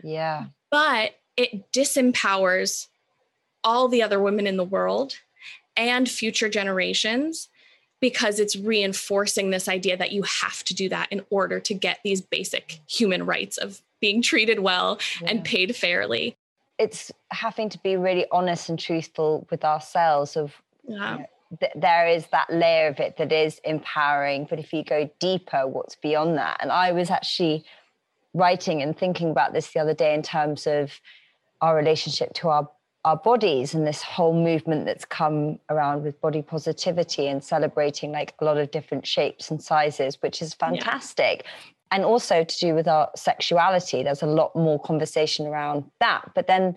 Yeah. 0.02 0.46
But 0.70 1.12
it 1.36 1.72
disempowers 1.72 2.88
all 3.64 3.88
the 3.88 4.02
other 4.02 4.20
women 4.20 4.46
in 4.46 4.56
the 4.56 4.64
world 4.64 5.14
and 5.76 6.08
future 6.08 6.48
generations 6.48 7.48
because 8.00 8.40
it's 8.40 8.56
reinforcing 8.56 9.50
this 9.50 9.68
idea 9.68 9.96
that 9.96 10.12
you 10.12 10.22
have 10.22 10.64
to 10.64 10.74
do 10.74 10.88
that 10.88 11.10
in 11.12 11.22
order 11.30 11.60
to 11.60 11.72
get 11.72 12.00
these 12.02 12.20
basic 12.20 12.80
human 12.88 13.24
rights 13.24 13.56
of 13.56 13.80
being 14.00 14.20
treated 14.20 14.58
well 14.58 14.98
yeah. 15.20 15.30
and 15.30 15.44
paid 15.44 15.74
fairly. 15.74 16.36
It's 16.78 17.12
having 17.30 17.68
to 17.70 17.78
be 17.78 17.96
really 17.96 18.26
honest 18.32 18.68
and 18.68 18.78
truthful 18.78 19.46
with 19.50 19.64
ourselves 19.64 20.36
of 20.36 20.52
yeah. 20.86 21.12
you 21.12 21.18
know, 21.18 21.26
th- 21.60 21.72
there 21.76 22.08
is 22.08 22.26
that 22.32 22.52
layer 22.52 22.88
of 22.88 22.98
it 22.98 23.16
that 23.18 23.30
is 23.30 23.60
empowering 23.62 24.46
but 24.50 24.58
if 24.58 24.72
you 24.72 24.82
go 24.82 25.08
deeper 25.20 25.68
what's 25.68 25.94
beyond 25.94 26.36
that 26.38 26.56
and 26.60 26.72
I 26.72 26.90
was 26.90 27.08
actually 27.08 27.64
writing 28.34 28.82
and 28.82 28.98
thinking 28.98 29.30
about 29.30 29.52
this 29.52 29.72
the 29.72 29.78
other 29.78 29.94
day 29.94 30.12
in 30.12 30.22
terms 30.22 30.66
of 30.66 31.00
our 31.62 31.74
relationship 31.74 32.34
to 32.34 32.48
our 32.48 32.68
our 33.04 33.16
bodies 33.16 33.74
and 33.74 33.86
this 33.86 34.00
whole 34.00 34.32
movement 34.32 34.84
that's 34.84 35.04
come 35.04 35.58
around 35.68 36.04
with 36.04 36.20
body 36.20 36.40
positivity 36.40 37.26
and 37.26 37.42
celebrating 37.42 38.12
like 38.12 38.32
a 38.38 38.44
lot 38.44 38.58
of 38.58 38.70
different 38.70 39.06
shapes 39.06 39.50
and 39.50 39.60
sizes 39.60 40.18
which 40.20 40.40
is 40.40 40.54
fantastic. 40.54 41.42
Yeah. 41.44 41.50
and 41.90 42.04
also 42.04 42.44
to 42.44 42.58
do 42.58 42.74
with 42.74 42.86
our 42.86 43.10
sexuality. 43.16 44.02
There's 44.02 44.22
a 44.22 44.26
lot 44.26 44.54
more 44.54 44.78
conversation 44.80 45.46
around 45.46 45.84
that. 46.00 46.30
But 46.34 46.46
then 46.46 46.76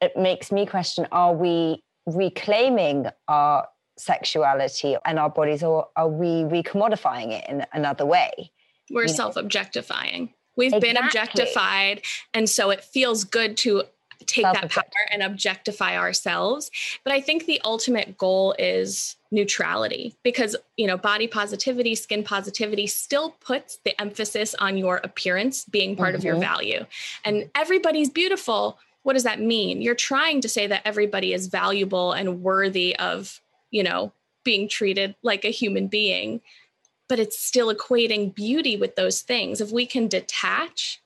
it 0.00 0.16
makes 0.16 0.52
me 0.52 0.66
question 0.66 1.06
are 1.10 1.34
we 1.34 1.82
reclaiming 2.06 3.06
our 3.26 3.66
sexuality 3.98 4.96
and 5.04 5.18
our 5.18 5.30
bodies 5.30 5.62
or 5.62 5.88
are 5.96 6.08
we 6.08 6.44
recommodifying 6.44 7.32
it 7.32 7.44
in 7.48 7.66
another 7.72 8.06
way? 8.06 8.52
We're 8.90 9.08
self-objectifying. 9.08 10.32
We've 10.56 10.72
exactly. 10.72 10.92
been 10.92 11.04
objectified 11.04 12.02
and 12.32 12.48
so 12.48 12.70
it 12.70 12.84
feels 12.84 13.24
good 13.24 13.56
to 13.58 13.82
take 14.26 14.44
that 14.44 14.70
power 14.70 14.84
and 15.10 15.22
objectify 15.22 15.96
ourselves. 15.96 16.70
But 17.04 17.12
i 17.12 17.20
think 17.20 17.46
the 17.46 17.60
ultimate 17.64 18.16
goal 18.18 18.54
is 18.58 19.16
neutrality 19.30 20.14
because 20.22 20.56
you 20.76 20.86
know 20.86 20.96
body 20.96 21.26
positivity 21.26 21.94
skin 21.94 22.22
positivity 22.22 22.86
still 22.86 23.30
puts 23.40 23.78
the 23.84 24.00
emphasis 24.00 24.54
on 24.58 24.76
your 24.76 25.00
appearance 25.02 25.64
being 25.64 25.96
part 25.96 26.10
mm-hmm. 26.10 26.16
of 26.16 26.24
your 26.24 26.34
mm-hmm. 26.34 26.42
value. 26.42 26.86
And 27.24 27.50
everybody's 27.54 28.10
beautiful. 28.10 28.78
What 29.02 29.12
does 29.12 29.24
that 29.24 29.40
mean? 29.40 29.82
You're 29.82 29.94
trying 29.94 30.40
to 30.40 30.48
say 30.48 30.66
that 30.66 30.82
everybody 30.84 31.32
is 31.32 31.46
valuable 31.46 32.12
and 32.12 32.42
worthy 32.42 32.96
of 32.96 33.40
you 33.70 33.82
know 33.82 34.12
being 34.44 34.68
treated 34.68 35.16
like 35.22 35.44
a 35.44 35.50
human 35.50 35.88
being 35.88 36.40
but 37.08 37.18
it's 37.18 37.38
still 37.38 37.72
equating 37.72 38.34
beauty 38.34 38.76
with 38.76 38.96
those 38.96 39.20
things. 39.20 39.60
If 39.60 39.70
we 39.70 39.86
can 39.86 40.08
detach 40.08 41.00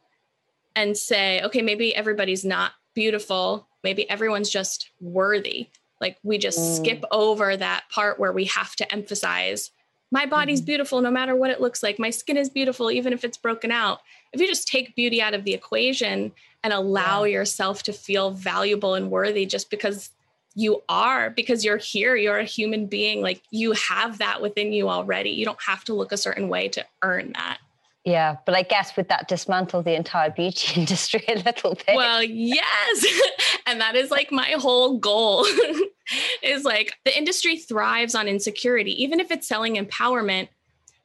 and 0.77 0.97
say 0.97 1.43
okay 1.43 1.63
maybe 1.63 1.95
everybody's 1.97 2.45
not 2.45 2.73
beautiful. 2.95 3.69
Maybe 3.83 4.09
everyone's 4.09 4.51
just 4.51 4.91
worthy. 5.01 5.69
Like 6.01 6.19
we 6.23 6.39
just 6.39 6.59
mm. 6.59 6.77
skip 6.77 7.05
over 7.11 7.57
that 7.57 7.85
part 7.91 8.19
where 8.19 8.33
we 8.33 8.47
have 8.47 8.75
to 8.77 8.93
emphasize 8.93 9.71
my 10.13 10.27
body's 10.27 10.61
mm. 10.61 10.67
beautiful 10.67 11.01
no 11.01 11.11
matter 11.11 11.37
what 11.37 11.51
it 11.51 11.61
looks 11.61 11.83
like. 11.83 11.99
My 11.99 12.11
skin 12.11 12.37
is 12.37 12.49
beautiful 12.49 12.91
even 12.91 13.13
if 13.13 13.25
it's 13.25 13.39
broken 13.39 13.71
out. 13.71 14.01
If 14.33 14.41
you 14.41 14.47
just 14.47 14.69
take 14.69 14.97
beauty 14.97 15.23
out 15.23 15.35
of 15.35 15.45
the 15.45 15.55
equation 15.55 16.33
and 16.65 16.73
allow 16.73 17.25
yeah. 17.25 17.35
yourself 17.35 17.83
to 17.85 17.93
feel 17.93 18.31
valuable 18.31 18.95
and 18.95 19.11
worthy 19.11 19.47
just 19.47 19.71
because 19.71 20.11
you 20.55 20.83
are 20.89 21.31
because 21.31 21.65
you're 21.65 21.77
here 21.77 22.17
you're 22.17 22.39
a 22.39 22.45
human 22.45 22.87
being 22.87 23.23
like 23.23 23.41
you 23.53 23.71
have 23.73 24.19
that 24.19 24.43
within 24.43 24.73
you 24.73 24.89
already 24.89 25.31
you 25.31 25.45
don't 25.45 25.63
have 25.63 25.85
to 25.85 25.95
look 25.95 26.11
a 26.11 26.17
certain 26.17 26.49
way 26.49 26.69
to 26.69 26.85
earn 27.03 27.33
that 27.35 27.59
yeah, 28.05 28.37
but 28.47 28.55
I 28.55 28.63
guess 28.63 28.97
would 28.97 29.09
that 29.09 29.29
dismantle 29.29 29.83
the 29.83 29.95
entire 29.95 30.31
beauty 30.31 30.73
industry 30.81 31.23
a 31.29 31.37
little 31.37 31.75
bit. 31.75 31.95
Well, 31.95 32.23
yes. 32.23 33.07
and 33.67 33.81
that 33.81 33.95
is 33.95 34.11
like 34.11 34.33
my 34.33 34.53
whole 34.53 34.99
goal 34.99 35.47
is 36.43 36.65
like 36.65 36.95
the 37.05 37.17
industry 37.17 37.59
thrives 37.59 38.15
on 38.15 38.27
insecurity. 38.27 39.03
Even 39.03 39.21
if 39.21 39.31
it's 39.31 39.47
selling 39.47 39.77
empowerment, 39.77 40.49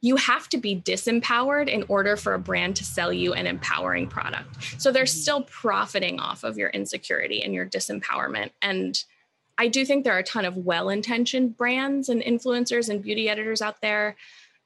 you 0.00 0.16
have 0.16 0.48
to 0.50 0.58
be 0.58 0.80
disempowered 0.80 1.68
in 1.68 1.84
order 1.88 2.16
for 2.16 2.34
a 2.34 2.38
brand 2.38 2.76
to 2.76 2.84
sell 2.84 3.12
you 3.12 3.34
an 3.34 3.46
empowering 3.46 4.06
product. 4.06 4.80
So 4.80 4.90
they're 4.90 5.04
mm-hmm. 5.04 5.20
still 5.20 5.42
profiting 5.42 6.20
off 6.20 6.44
of 6.44 6.56
your 6.56 6.70
insecurity 6.70 7.42
and 7.42 7.52
your 7.52 7.66
disempowerment. 7.66 8.50
And 8.62 9.02
I 9.58 9.68
do 9.68 9.84
think 9.84 10.04
there 10.04 10.14
are 10.14 10.20
a 10.20 10.24
ton 10.24 10.44
of 10.44 10.56
well 10.56 10.88
intentioned 10.88 11.56
brands 11.56 12.08
and 12.08 12.22
influencers 12.22 12.88
and 12.88 13.02
beauty 13.02 13.28
editors 13.28 13.60
out 13.60 13.80
there 13.80 14.16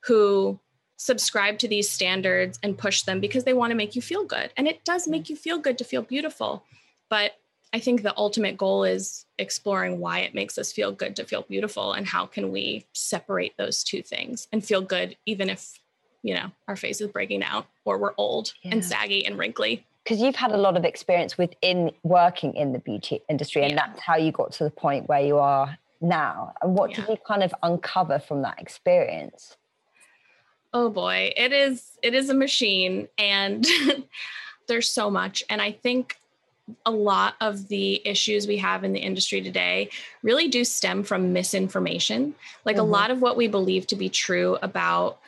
who 0.00 0.58
subscribe 1.00 1.58
to 1.58 1.66
these 1.66 1.88
standards 1.88 2.58
and 2.62 2.76
push 2.76 3.04
them 3.04 3.20
because 3.20 3.44
they 3.44 3.54
want 3.54 3.70
to 3.70 3.74
make 3.74 3.96
you 3.96 4.02
feel 4.02 4.22
good. 4.22 4.52
And 4.58 4.68
it 4.68 4.84
does 4.84 5.08
make 5.08 5.30
you 5.30 5.34
feel 5.34 5.56
good 5.56 5.78
to 5.78 5.84
feel 5.84 6.02
beautiful. 6.02 6.62
But 7.08 7.36
I 7.72 7.78
think 7.78 8.02
the 8.02 8.14
ultimate 8.18 8.58
goal 8.58 8.84
is 8.84 9.24
exploring 9.38 9.98
why 9.98 10.18
it 10.18 10.34
makes 10.34 10.58
us 10.58 10.72
feel 10.72 10.92
good 10.92 11.16
to 11.16 11.24
feel 11.24 11.40
beautiful 11.48 11.94
and 11.94 12.06
how 12.06 12.26
can 12.26 12.52
we 12.52 12.84
separate 12.92 13.56
those 13.56 13.82
two 13.82 14.02
things 14.02 14.46
and 14.52 14.62
feel 14.62 14.82
good 14.82 15.16
even 15.24 15.48
if, 15.48 15.80
you 16.22 16.34
know, 16.34 16.50
our 16.68 16.76
face 16.76 17.00
is 17.00 17.08
breaking 17.08 17.42
out 17.42 17.66
or 17.86 17.96
we're 17.96 18.12
old 18.18 18.52
yeah. 18.60 18.72
and 18.72 18.84
saggy 18.84 19.24
and 19.24 19.38
wrinkly. 19.38 19.86
Because 20.04 20.20
you've 20.20 20.36
had 20.36 20.52
a 20.52 20.58
lot 20.58 20.76
of 20.76 20.84
experience 20.84 21.38
within 21.38 21.92
working 22.02 22.54
in 22.54 22.74
the 22.74 22.78
beauty 22.78 23.22
industry, 23.30 23.62
and 23.62 23.72
yeah. 23.72 23.86
that's 23.86 24.00
how 24.00 24.16
you 24.16 24.32
got 24.32 24.52
to 24.52 24.64
the 24.64 24.70
point 24.70 25.08
where 25.08 25.20
you 25.20 25.38
are 25.38 25.78
now. 26.02 26.52
And 26.60 26.74
what 26.74 26.90
yeah. 26.90 26.96
did 26.96 27.08
you 27.08 27.16
kind 27.26 27.42
of 27.42 27.54
uncover 27.62 28.18
from 28.18 28.42
that 28.42 28.60
experience? 28.60 29.56
Oh 30.72 30.90
boy 30.90 31.32
it 31.36 31.52
is 31.52 31.98
it 32.02 32.14
is 32.14 32.30
a 32.30 32.34
machine 32.34 33.08
and 33.18 33.66
there's 34.66 34.90
so 34.90 35.10
much 35.10 35.42
and 35.48 35.60
i 35.60 35.72
think 35.72 36.20
a 36.86 36.90
lot 36.90 37.34
of 37.40 37.68
the 37.68 38.00
issues 38.06 38.46
we 38.46 38.56
have 38.58 38.84
in 38.84 38.92
the 38.92 39.00
industry 39.00 39.40
today 39.40 39.90
really 40.22 40.48
do 40.48 40.64
stem 40.64 41.02
from 41.02 41.32
misinformation. 41.32 42.34
Like 42.64 42.76
mm-hmm. 42.76 42.84
a 42.84 42.88
lot 42.88 43.10
of 43.10 43.20
what 43.20 43.36
we 43.36 43.48
believe 43.48 43.86
to 43.88 43.96
be 43.96 44.08
true 44.08 44.56
about 44.62 45.18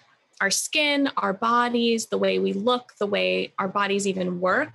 our 0.41 0.51
skin, 0.51 1.09
our 1.17 1.33
bodies, 1.33 2.07
the 2.07 2.19
way 2.19 2.39
we 2.39 2.53
look, 2.53 2.95
the 2.99 3.07
way 3.07 3.53
our 3.59 3.69
bodies 3.69 4.07
even 4.07 4.41
work, 4.41 4.73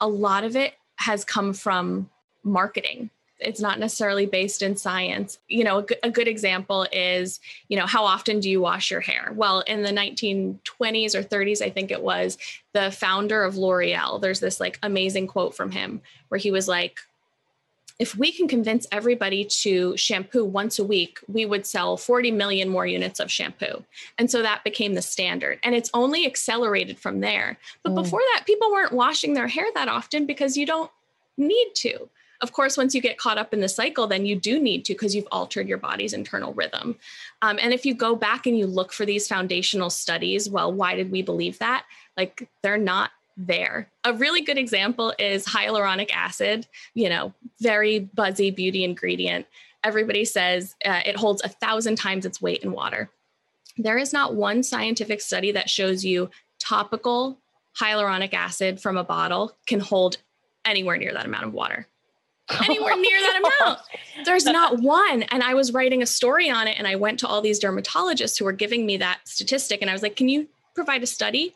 a 0.00 0.08
lot 0.08 0.44
of 0.44 0.56
it 0.56 0.74
has 0.96 1.24
come 1.24 1.52
from 1.52 2.10
marketing 2.42 3.10
it's 3.44 3.60
not 3.60 3.78
necessarily 3.78 4.26
based 4.26 4.62
in 4.62 4.76
science 4.76 5.38
you 5.48 5.64
know 5.64 5.78
a, 5.78 5.86
g- 5.86 5.96
a 6.02 6.10
good 6.10 6.28
example 6.28 6.86
is 6.92 7.40
you 7.68 7.78
know 7.78 7.86
how 7.86 8.04
often 8.04 8.40
do 8.40 8.50
you 8.50 8.60
wash 8.60 8.90
your 8.90 9.00
hair 9.00 9.32
well 9.34 9.60
in 9.60 9.82
the 9.82 9.90
1920s 9.90 11.14
or 11.14 11.22
30s 11.22 11.62
i 11.62 11.70
think 11.70 11.90
it 11.90 12.02
was 12.02 12.38
the 12.72 12.90
founder 12.90 13.42
of 13.42 13.56
l'oreal 13.56 14.20
there's 14.20 14.40
this 14.40 14.60
like 14.60 14.78
amazing 14.82 15.26
quote 15.26 15.54
from 15.54 15.70
him 15.70 16.00
where 16.28 16.38
he 16.38 16.50
was 16.50 16.68
like 16.68 16.98
if 17.98 18.16
we 18.16 18.32
can 18.32 18.48
convince 18.48 18.86
everybody 18.90 19.44
to 19.44 19.96
shampoo 19.96 20.44
once 20.44 20.78
a 20.78 20.84
week, 20.84 21.20
we 21.28 21.46
would 21.46 21.64
sell 21.64 21.96
40 21.96 22.32
million 22.32 22.68
more 22.68 22.86
units 22.86 23.20
of 23.20 23.30
shampoo. 23.30 23.84
And 24.18 24.28
so 24.28 24.42
that 24.42 24.64
became 24.64 24.94
the 24.94 25.02
standard. 25.02 25.60
And 25.62 25.74
it's 25.74 25.90
only 25.94 26.26
accelerated 26.26 26.98
from 26.98 27.20
there. 27.20 27.56
But 27.84 27.92
mm. 27.92 28.02
before 28.02 28.20
that, 28.32 28.46
people 28.46 28.72
weren't 28.72 28.92
washing 28.92 29.34
their 29.34 29.46
hair 29.46 29.66
that 29.74 29.88
often 29.88 30.26
because 30.26 30.56
you 30.56 30.66
don't 30.66 30.90
need 31.36 31.70
to. 31.74 32.08
Of 32.44 32.52
course, 32.52 32.76
once 32.76 32.94
you 32.94 33.00
get 33.00 33.16
caught 33.16 33.38
up 33.38 33.54
in 33.54 33.60
the 33.60 33.70
cycle, 33.70 34.06
then 34.06 34.26
you 34.26 34.36
do 34.36 34.60
need 34.60 34.84
to 34.84 34.92
because 34.92 35.14
you've 35.14 35.26
altered 35.32 35.66
your 35.66 35.78
body's 35.78 36.12
internal 36.12 36.52
rhythm. 36.52 36.98
Um, 37.40 37.58
and 37.58 37.72
if 37.72 37.86
you 37.86 37.94
go 37.94 38.14
back 38.14 38.44
and 38.44 38.58
you 38.58 38.66
look 38.66 38.92
for 38.92 39.06
these 39.06 39.26
foundational 39.26 39.88
studies, 39.88 40.50
well, 40.50 40.70
why 40.70 40.94
did 40.94 41.10
we 41.10 41.22
believe 41.22 41.58
that? 41.60 41.86
Like 42.18 42.46
they're 42.62 42.76
not 42.76 43.12
there. 43.38 43.88
A 44.04 44.12
really 44.12 44.42
good 44.42 44.58
example 44.58 45.14
is 45.18 45.46
hyaluronic 45.46 46.10
acid, 46.12 46.66
you 46.92 47.08
know, 47.08 47.32
very 47.62 48.00
buzzy 48.00 48.50
beauty 48.50 48.84
ingredient. 48.84 49.46
Everybody 49.82 50.26
says 50.26 50.76
uh, 50.84 51.00
it 51.06 51.16
holds 51.16 51.42
a 51.44 51.48
thousand 51.48 51.96
times 51.96 52.26
its 52.26 52.42
weight 52.42 52.62
in 52.62 52.72
water. 52.72 53.08
There 53.78 53.96
is 53.96 54.12
not 54.12 54.34
one 54.34 54.62
scientific 54.62 55.22
study 55.22 55.50
that 55.52 55.70
shows 55.70 56.04
you 56.04 56.28
topical 56.58 57.38
hyaluronic 57.80 58.34
acid 58.34 58.82
from 58.82 58.98
a 58.98 59.02
bottle 59.02 59.56
can 59.66 59.80
hold 59.80 60.18
anywhere 60.66 60.98
near 60.98 61.14
that 61.14 61.24
amount 61.24 61.46
of 61.46 61.54
water 61.54 61.88
anywhere 62.50 62.96
near 62.96 63.20
that 63.20 63.40
amount. 63.60 63.80
There's 64.24 64.44
not 64.44 64.78
one. 64.80 65.22
And 65.24 65.42
I 65.42 65.54
was 65.54 65.72
writing 65.72 66.02
a 66.02 66.06
story 66.06 66.50
on 66.50 66.68
it 66.68 66.78
and 66.78 66.86
I 66.86 66.96
went 66.96 67.18
to 67.20 67.26
all 67.26 67.40
these 67.40 67.60
dermatologists 67.60 68.38
who 68.38 68.44
were 68.44 68.52
giving 68.52 68.86
me 68.86 68.96
that 68.98 69.20
statistic 69.24 69.80
and 69.80 69.90
I 69.90 69.92
was 69.92 70.02
like, 70.02 70.16
can 70.16 70.28
you 70.28 70.48
provide 70.74 71.02
a 71.02 71.06
study? 71.06 71.54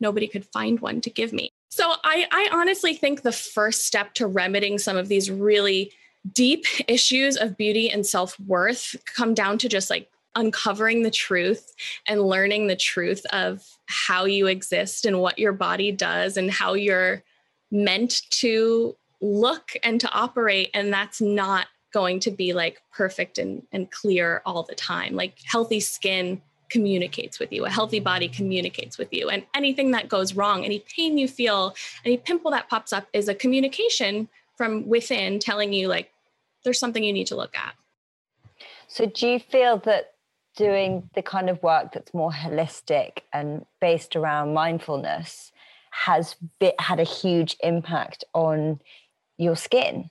Nobody 0.00 0.26
could 0.26 0.46
find 0.46 0.80
one 0.80 1.00
to 1.02 1.10
give 1.10 1.32
me. 1.32 1.52
So 1.68 1.94
I, 2.04 2.26
I 2.32 2.48
honestly 2.52 2.94
think 2.94 3.22
the 3.22 3.32
first 3.32 3.86
step 3.86 4.14
to 4.14 4.26
remedying 4.26 4.78
some 4.78 4.96
of 4.96 5.08
these 5.08 5.30
really 5.30 5.92
deep 6.32 6.66
issues 6.88 7.36
of 7.36 7.56
beauty 7.56 7.90
and 7.90 8.06
self 8.06 8.38
worth 8.40 8.96
come 9.14 9.34
down 9.34 9.58
to 9.58 9.68
just 9.68 9.88
like 9.88 10.10
uncovering 10.36 11.02
the 11.02 11.10
truth 11.10 11.74
and 12.06 12.22
learning 12.22 12.66
the 12.66 12.76
truth 12.76 13.24
of 13.32 13.66
how 13.86 14.24
you 14.24 14.46
exist 14.46 15.04
and 15.04 15.20
what 15.20 15.38
your 15.38 15.52
body 15.52 15.90
does 15.90 16.36
and 16.36 16.50
how 16.50 16.74
you're 16.74 17.22
meant 17.70 18.22
to 18.30 18.96
look 19.20 19.72
and 19.82 20.00
to 20.00 20.10
operate 20.12 20.70
and 20.74 20.92
that's 20.92 21.20
not 21.20 21.66
going 21.92 22.20
to 22.20 22.30
be 22.30 22.52
like 22.52 22.82
perfect 22.92 23.38
and, 23.38 23.66
and 23.72 23.90
clear 23.90 24.42
all 24.46 24.62
the 24.62 24.74
time. 24.74 25.14
Like 25.14 25.38
healthy 25.44 25.80
skin 25.80 26.40
communicates 26.68 27.40
with 27.40 27.52
you 27.52 27.64
a 27.64 27.68
healthy 27.68 27.98
body 27.98 28.28
communicates 28.28 28.96
with 28.96 29.12
you 29.12 29.28
and 29.28 29.44
anything 29.56 29.90
that 29.90 30.08
goes 30.08 30.36
wrong 30.36 30.64
any 30.64 30.84
pain 30.96 31.18
you 31.18 31.26
feel 31.26 31.74
any 32.04 32.16
pimple 32.16 32.48
that 32.48 32.68
pops 32.68 32.92
up 32.92 33.08
is 33.12 33.26
a 33.26 33.34
communication 33.34 34.28
from 34.56 34.86
within 34.86 35.40
telling 35.40 35.72
you 35.72 35.88
like 35.88 36.12
there's 36.64 36.78
something 36.78 37.02
you 37.02 37.12
need 37.12 37.26
to 37.28 37.36
look 37.36 37.56
at. 37.56 37.74
So 38.88 39.06
do 39.06 39.28
you 39.28 39.38
feel 39.38 39.78
that 39.78 40.12
doing 40.56 41.08
the 41.14 41.22
kind 41.22 41.48
of 41.48 41.62
work 41.62 41.92
that's 41.92 42.12
more 42.12 42.30
holistic 42.30 43.20
and 43.32 43.64
based 43.80 44.16
around 44.16 44.52
mindfulness 44.52 45.52
has 45.92 46.36
bit, 46.58 46.78
had 46.80 47.00
a 47.00 47.04
huge 47.04 47.56
impact 47.62 48.24
on 48.34 48.80
your 49.40 49.56
skin. 49.56 50.10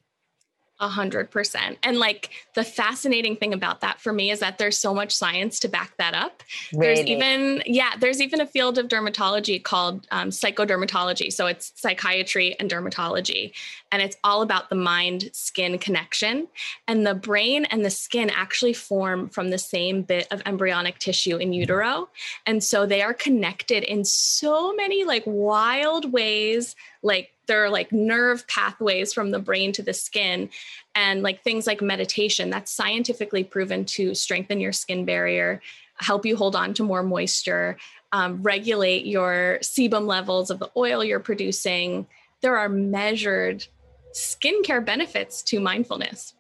A 0.82 0.88
hundred 0.88 1.30
percent. 1.30 1.78
And 1.84 2.00
like 2.00 2.30
the 2.56 2.64
fascinating 2.64 3.36
thing 3.36 3.54
about 3.54 3.82
that 3.82 4.00
for 4.00 4.14
me 4.14 4.32
is 4.32 4.40
that 4.40 4.58
there's 4.58 4.78
so 4.78 4.94
much 4.94 5.14
science 5.14 5.60
to 5.60 5.68
back 5.68 5.92
that 5.98 6.14
up. 6.14 6.42
Really? 6.72 6.96
There's 6.96 7.06
even, 7.06 7.64
yeah, 7.66 7.98
there's 8.00 8.22
even 8.22 8.40
a 8.40 8.46
field 8.46 8.78
of 8.78 8.88
dermatology 8.88 9.62
called 9.62 10.08
um, 10.12 10.30
psychodermatology. 10.30 11.34
So 11.34 11.48
it's 11.48 11.74
psychiatry 11.76 12.58
and 12.62 12.72
dermatology. 12.72 13.52
And 13.92 14.02
it's 14.02 14.16
all 14.24 14.42
about 14.42 14.70
the 14.70 14.78
mind 14.78 15.32
skin 15.34 15.80
connection. 15.80 16.48
And 16.88 17.06
the 17.06 17.14
brain 17.14 17.66
and 17.66 17.84
the 17.84 17.90
skin 17.90 18.30
actually 18.30 18.72
form 18.72 19.28
from 19.28 19.50
the 19.50 19.58
same 19.58 20.04
bit 20.04 20.30
of 20.32 20.42
embryonic 20.46 20.98
tissue 21.00 21.36
in 21.36 21.52
utero. 21.52 22.08
And 22.46 22.64
so 22.64 22.86
they 22.86 23.02
are 23.02 23.14
connected 23.14 23.84
in 23.84 24.06
so 24.06 24.74
many 24.74 25.04
like 25.04 25.24
wild 25.26 26.14
ways, 26.14 26.74
like 27.02 27.32
there 27.48 27.64
are 27.64 27.70
like 27.70 27.92
nerve 27.92 28.48
pathways 28.48 29.14
from 29.14 29.32
the 29.32 29.40
brain 29.40 29.72
to 29.72 29.82
the 29.82 29.94
skin 29.94 30.50
and 30.96 31.24
like 31.24 31.44
things 31.44 31.66
like 31.66 31.82
meditation 31.82 32.50
that's 32.50 32.72
scientifically 32.72 33.44
proven 33.44 33.86
to 33.86 34.14
strengthen 34.14 34.60
your 34.60 34.74
skin 34.74 35.06
barrier 35.06 35.62
help 35.96 36.26
you 36.26 36.36
hold 36.36 36.56
on 36.56 36.74
to 36.74 36.84
more 36.84 37.04
moisture 37.04 37.78
um, 38.12 38.42
regulate 38.42 39.06
your 39.06 39.60
sebum 39.62 40.06
levels 40.08 40.50
of 40.50 40.60
the 40.60 40.70
oil 40.76 41.04
you're 41.04 41.20
producing. 41.20 42.08
There 42.42 42.58
are 42.58 42.70
measured 42.70 43.66
skincare 44.14 44.84
benefits 44.84 45.44
to 45.44 45.60
mindfulness. 45.60 46.34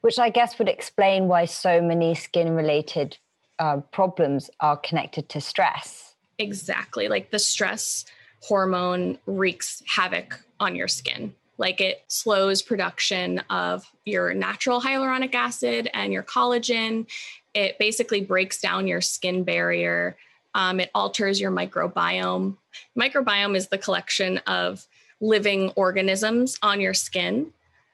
Which 0.00 0.18
i 0.18 0.30
guess 0.30 0.58
would 0.58 0.68
explain 0.68 1.28
why 1.28 1.44
so 1.44 1.80
many 1.80 2.16
skin 2.16 2.50
related 2.54 3.16
uh, 3.60 3.76
problems 3.92 4.50
are 4.58 4.76
connected 4.76 5.28
to 5.28 5.40
stress. 5.40 6.16
Exactly 6.38 7.06
like 7.06 7.30
the 7.30 7.38
stress 7.38 8.04
hormone 8.42 9.18
wreaks 9.26 9.82
havoc 9.86 10.40
on 10.60 10.74
your 10.74 10.88
skin. 10.88 11.34
Like 11.58 11.80
it 11.80 12.02
slows 12.08 12.60
production 12.60 13.38
of 13.50 13.88
your 14.04 14.34
natural 14.34 14.80
hyaluronic 14.80 15.34
acid 15.34 15.88
and 15.94 16.12
your 16.12 16.22
collagen. 16.22 17.06
It 17.54 17.78
basically 17.78 18.20
breaks 18.20 18.60
down 18.60 18.86
your 18.86 19.00
skin 19.00 19.44
barrier. 19.44 20.16
Um, 20.54 20.80
it 20.80 20.90
alters 20.94 21.40
your 21.40 21.52
microbiome. 21.52 22.56
Microbiome 22.98 23.56
is 23.56 23.68
the 23.68 23.78
collection 23.78 24.38
of 24.38 24.86
living 25.20 25.70
organisms 25.76 26.58
on 26.62 26.80
your 26.80 26.94
skin. 26.94 27.52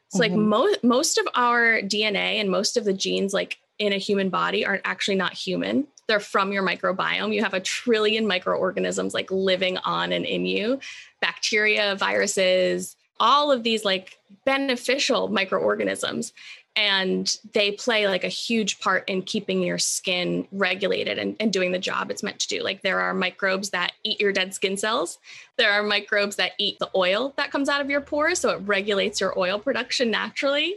So, 0.08 0.20
mm-hmm. 0.20 0.34
like 0.34 0.40
most 0.40 0.84
most 0.84 1.18
of 1.18 1.28
our 1.34 1.82
DNA 1.82 2.40
and 2.40 2.50
most 2.50 2.76
of 2.76 2.84
the 2.84 2.94
genes, 2.94 3.34
like 3.34 3.58
in 3.78 3.92
a 3.92 3.98
human 3.98 4.28
body, 4.28 4.66
are 4.66 4.80
actually 4.84 5.16
not 5.16 5.32
human 5.32 5.86
they're 6.08 6.18
from 6.18 6.52
your 6.52 6.64
microbiome. 6.64 7.34
You 7.34 7.42
have 7.42 7.54
a 7.54 7.60
trillion 7.60 8.26
microorganisms 8.26 9.14
like 9.14 9.30
living 9.30 9.76
on 9.78 10.12
and 10.12 10.24
in 10.24 10.46
you 10.46 10.80
bacteria, 11.20 11.94
viruses, 11.96 12.96
all 13.20 13.52
of 13.52 13.62
these 13.62 13.84
like 13.84 14.18
beneficial 14.44 15.28
microorganisms. 15.28 16.32
And 16.76 17.36
they 17.54 17.72
play 17.72 18.06
like 18.06 18.22
a 18.22 18.28
huge 18.28 18.78
part 18.78 19.08
in 19.08 19.22
keeping 19.22 19.62
your 19.62 19.78
skin 19.78 20.46
regulated 20.52 21.18
and, 21.18 21.34
and 21.40 21.52
doing 21.52 21.72
the 21.72 21.78
job 21.78 22.08
it's 22.08 22.22
meant 22.22 22.38
to 22.38 22.48
do. 22.48 22.62
Like 22.62 22.82
there 22.82 23.00
are 23.00 23.12
microbes 23.12 23.70
that 23.70 23.92
eat 24.04 24.20
your 24.20 24.32
dead 24.32 24.54
skin 24.54 24.76
cells. 24.76 25.18
There 25.56 25.72
are 25.72 25.82
microbes 25.82 26.36
that 26.36 26.52
eat 26.56 26.78
the 26.78 26.88
oil 26.94 27.34
that 27.36 27.50
comes 27.50 27.68
out 27.68 27.80
of 27.80 27.90
your 27.90 28.00
pores. 28.00 28.38
So 28.38 28.50
it 28.50 28.62
regulates 28.64 29.20
your 29.20 29.36
oil 29.36 29.58
production 29.58 30.10
naturally. 30.12 30.76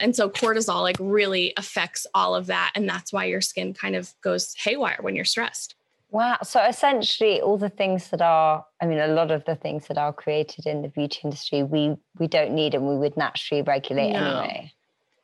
And 0.00 0.14
so 0.14 0.28
cortisol 0.28 0.82
like 0.82 0.96
really 0.98 1.52
affects 1.56 2.06
all 2.14 2.34
of 2.34 2.46
that. 2.46 2.72
And 2.74 2.88
that's 2.88 3.12
why 3.12 3.24
your 3.26 3.40
skin 3.40 3.74
kind 3.74 3.96
of 3.96 4.12
goes 4.22 4.54
haywire 4.56 4.98
when 5.00 5.14
you're 5.14 5.24
stressed. 5.24 5.74
Wow. 6.10 6.38
So 6.44 6.62
essentially 6.64 7.40
all 7.40 7.58
the 7.58 7.68
things 7.68 8.10
that 8.10 8.22
are 8.22 8.64
I 8.80 8.86
mean 8.86 8.98
a 8.98 9.08
lot 9.08 9.30
of 9.30 9.44
the 9.46 9.56
things 9.56 9.88
that 9.88 9.98
are 9.98 10.12
created 10.12 10.66
in 10.66 10.82
the 10.82 10.88
beauty 10.88 11.20
industry 11.24 11.62
we 11.64 11.96
we 12.18 12.28
don't 12.28 12.52
need 12.52 12.74
and 12.74 12.86
we 12.86 12.96
would 12.96 13.16
naturally 13.16 13.62
regulate 13.62 14.12
no. 14.12 14.18
anyway. 14.18 14.72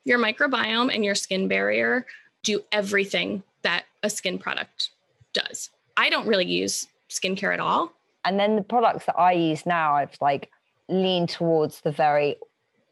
Your 0.04 0.18
microbiome 0.18 0.92
and 0.92 1.04
your 1.04 1.14
skin 1.14 1.46
barrier 1.46 2.06
do 2.42 2.64
everything 2.72 3.42
that 3.62 3.84
a 4.02 4.10
skin 4.10 4.38
product 4.38 4.90
does. 5.32 5.70
I 5.96 6.10
don't 6.10 6.26
really 6.26 6.46
use 6.46 6.88
skincare 7.08 7.52
at 7.52 7.60
all. 7.60 7.92
And 8.24 8.40
then 8.40 8.56
the 8.56 8.62
products 8.62 9.06
that 9.06 9.18
I 9.18 9.32
use 9.32 9.66
now 9.66 9.94
I've 9.94 10.16
like 10.20 10.50
leaned 10.88 11.28
towards 11.28 11.82
the 11.82 11.92
very 11.92 12.36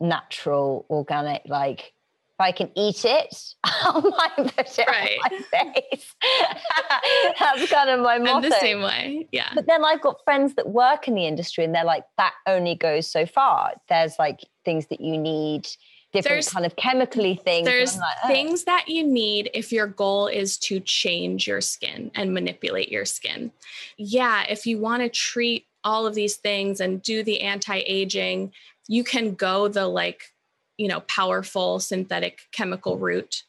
natural, 0.01 0.87
organic, 0.91 1.43
like 1.47 1.93
if 2.39 2.45
I 2.45 2.53
can 2.53 2.71
eat 2.77 3.05
it, 3.05 3.55
I 3.65 4.01
might 4.37 4.55
put 4.55 4.79
it 4.79 4.87
right. 4.87 5.19
on 5.25 5.41
my 5.53 5.73
face. 5.91 6.15
That's 7.41 7.69
kind 7.69 7.91
of 7.91 8.01
my 8.01 8.19
motto. 8.19 8.35
I'm 8.35 8.43
the 8.43 8.57
same 8.61 8.81
way, 8.81 9.27
yeah. 9.33 9.51
But 9.57 9.67
then 9.67 9.85
I've 9.85 10.01
got 10.01 10.23
friends 10.25 10.55
that 10.55 10.69
work 10.69 11.09
in 11.09 11.17
the 11.17 11.27
industry, 11.27 11.65
and 11.65 11.75
they're 11.75 11.85
like, 11.85 12.05
that 12.17 12.35
only 12.47 12.77
goes 12.77 13.11
so 13.11 13.27
far. 13.27 13.73
There's 13.89 14.21
like 14.21 14.45
things 14.65 14.87
that 14.87 15.01
you 15.01 15.19
need, 15.19 15.67
different 16.13 16.37
there's, 16.37 16.49
kind 16.49 16.65
of 16.65 16.77
chemically 16.77 17.35
things. 17.35 17.67
There's 17.67 17.97
like, 17.97 18.17
oh. 18.23 18.29
things 18.29 18.65
that 18.65 18.85
you 18.87 19.05
need 19.05 19.51
if 19.53 19.73
your 19.73 19.89
goal 19.89 20.29
is 20.29 20.59
to 20.59 20.79
change 20.79 21.49
your 21.49 21.61
skin 21.61 22.13
and 22.15 22.33
manipulate 22.33 22.93
your 22.93 23.05
skin. 23.05 23.51
Yeah, 23.97 24.45
if 24.49 24.65
you 24.65 24.79
want 24.79 25.03
to 25.03 25.09
treat 25.09 25.67
all 25.83 26.07
of 26.07 26.15
these 26.15 26.37
things 26.37 26.81
and 26.81 27.03
do 27.03 27.25
the 27.25 27.41
anti-aging 27.41 28.53
you 28.89 29.05
can 29.05 29.35
go 29.35 29.69
the 29.69 29.87
like, 29.87 30.33
you 30.77 30.89
know, 30.89 31.01
powerful 31.01 31.79
synthetic 31.79 32.41
chemical 32.51 32.99
route 32.99 33.45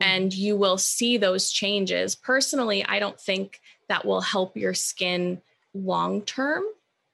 and 0.00 0.32
you 0.32 0.56
will 0.56 0.78
see 0.78 1.18
those 1.18 1.50
changes. 1.50 2.14
Personally, 2.14 2.84
I 2.84 2.98
don't 2.98 3.20
think 3.20 3.60
that 3.88 4.04
will 4.04 4.22
help 4.22 4.56
your 4.56 4.72
skin 4.72 5.42
long 5.74 6.22
term 6.22 6.64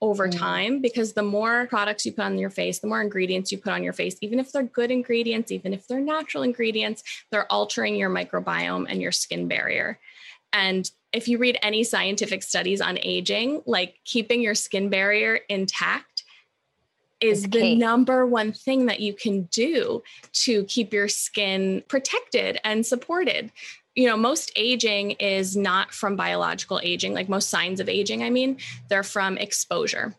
over 0.00 0.28
mm. 0.28 0.38
time 0.38 0.80
because 0.80 1.14
the 1.14 1.22
more 1.22 1.66
products 1.66 2.06
you 2.06 2.12
put 2.12 2.24
on 2.24 2.38
your 2.38 2.50
face, 2.50 2.78
the 2.78 2.86
more 2.86 3.00
ingredients 3.00 3.50
you 3.50 3.58
put 3.58 3.72
on 3.72 3.82
your 3.82 3.92
face, 3.92 4.16
even 4.20 4.38
if 4.38 4.52
they're 4.52 4.62
good 4.62 4.90
ingredients, 4.90 5.50
even 5.50 5.72
if 5.72 5.88
they're 5.88 6.00
natural 6.00 6.42
ingredients, 6.42 7.02
they're 7.30 7.50
altering 7.50 7.96
your 7.96 8.10
microbiome 8.10 8.86
and 8.88 9.00
your 9.00 9.12
skin 9.12 9.48
barrier. 9.48 9.98
And 10.52 10.88
if 11.12 11.28
you 11.28 11.38
read 11.38 11.58
any 11.62 11.82
scientific 11.82 12.42
studies 12.42 12.80
on 12.80 12.98
aging, 13.02 13.62
like 13.66 13.98
keeping 14.04 14.42
your 14.42 14.54
skin 14.54 14.90
barrier 14.90 15.40
intact 15.48 16.15
is 17.20 17.44
the 17.44 17.74
number 17.74 18.26
one 18.26 18.52
thing 18.52 18.86
that 18.86 19.00
you 19.00 19.14
can 19.14 19.42
do 19.44 20.02
to 20.32 20.64
keep 20.64 20.92
your 20.92 21.08
skin 21.08 21.82
protected 21.88 22.58
and 22.62 22.84
supported 22.84 23.50
you 23.96 24.06
know, 24.06 24.16
most 24.16 24.52
aging 24.56 25.12
is 25.12 25.56
not 25.56 25.92
from 25.92 26.16
biological 26.16 26.78
aging, 26.82 27.14
like 27.14 27.30
most 27.30 27.48
signs 27.48 27.80
of 27.80 27.88
aging, 27.88 28.22
I 28.22 28.28
mean, 28.28 28.58
they're 28.88 29.02
from 29.02 29.38
exposure. 29.38 30.14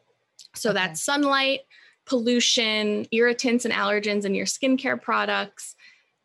So 0.56 0.72
okay. 0.72 0.80
that's 0.80 1.04
sunlight, 1.04 1.62
pollution, 2.06 3.06
irritants 3.12 3.66
and 3.66 3.74
allergens 3.74 4.26
in 4.26 4.34
your 4.34 4.48
skincare 4.48 5.00
products. 5.00 5.76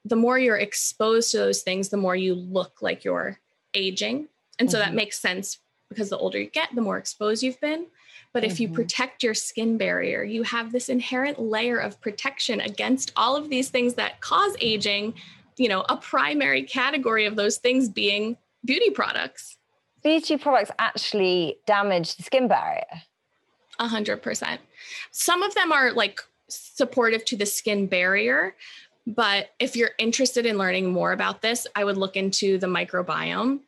The 0.06 0.16
more 0.16 0.38
you're 0.38 0.56
exposed 0.56 1.30
to 1.32 1.38
those 1.38 1.60
things, 1.60 1.90
the 1.90 1.98
more 1.98 2.16
you 2.16 2.34
look 2.34 2.80
like 2.80 3.04
you're 3.04 3.38
aging. 3.74 4.28
And 4.58 4.70
so 4.70 4.78
mm-hmm. 4.78 4.88
that 4.88 4.96
makes 4.96 5.20
sense 5.20 5.58
because 5.90 6.08
the 6.08 6.18
older 6.18 6.40
you 6.40 6.48
get, 6.48 6.74
the 6.74 6.80
more 6.80 6.96
exposed 6.96 7.42
you've 7.42 7.60
been. 7.60 7.86
But 8.32 8.42
mm-hmm. 8.42 8.52
if 8.52 8.60
you 8.60 8.68
mm-hmm. 8.68 8.76
protect 8.76 9.22
your 9.22 9.34
skin 9.34 9.76
barrier, 9.76 10.22
you 10.22 10.42
have 10.42 10.72
this 10.72 10.88
inherent 10.88 11.40
layer 11.40 11.78
of 11.78 12.00
protection 12.00 12.60
against 12.60 13.12
all 13.16 13.36
of 13.36 13.50
these 13.50 13.68
things 13.68 13.94
that 13.94 14.20
cause 14.20 14.56
aging 14.60 15.14
you 15.56 15.68
know, 15.68 15.84
a 15.88 15.96
primary 15.96 16.62
category 16.62 17.26
of 17.26 17.36
those 17.36 17.58
things 17.58 17.88
being 17.88 18.36
beauty 18.64 18.90
products. 18.90 19.58
Beauty 20.02 20.36
products 20.36 20.70
actually 20.78 21.58
damage 21.66 22.16
the 22.16 22.22
skin 22.22 22.48
barrier. 22.48 22.84
A 23.78 23.88
hundred 23.88 24.22
percent. 24.22 24.60
Some 25.10 25.42
of 25.42 25.54
them 25.54 25.72
are 25.72 25.92
like 25.92 26.20
supportive 26.48 27.24
to 27.26 27.36
the 27.36 27.46
skin 27.46 27.86
barrier, 27.86 28.54
but 29.06 29.50
if 29.58 29.76
you're 29.76 29.92
interested 29.98 30.46
in 30.46 30.58
learning 30.58 30.92
more 30.92 31.12
about 31.12 31.42
this, 31.42 31.66
I 31.74 31.84
would 31.84 31.96
look 31.96 32.16
into 32.16 32.58
the 32.58 32.66
microbiome 32.66 33.60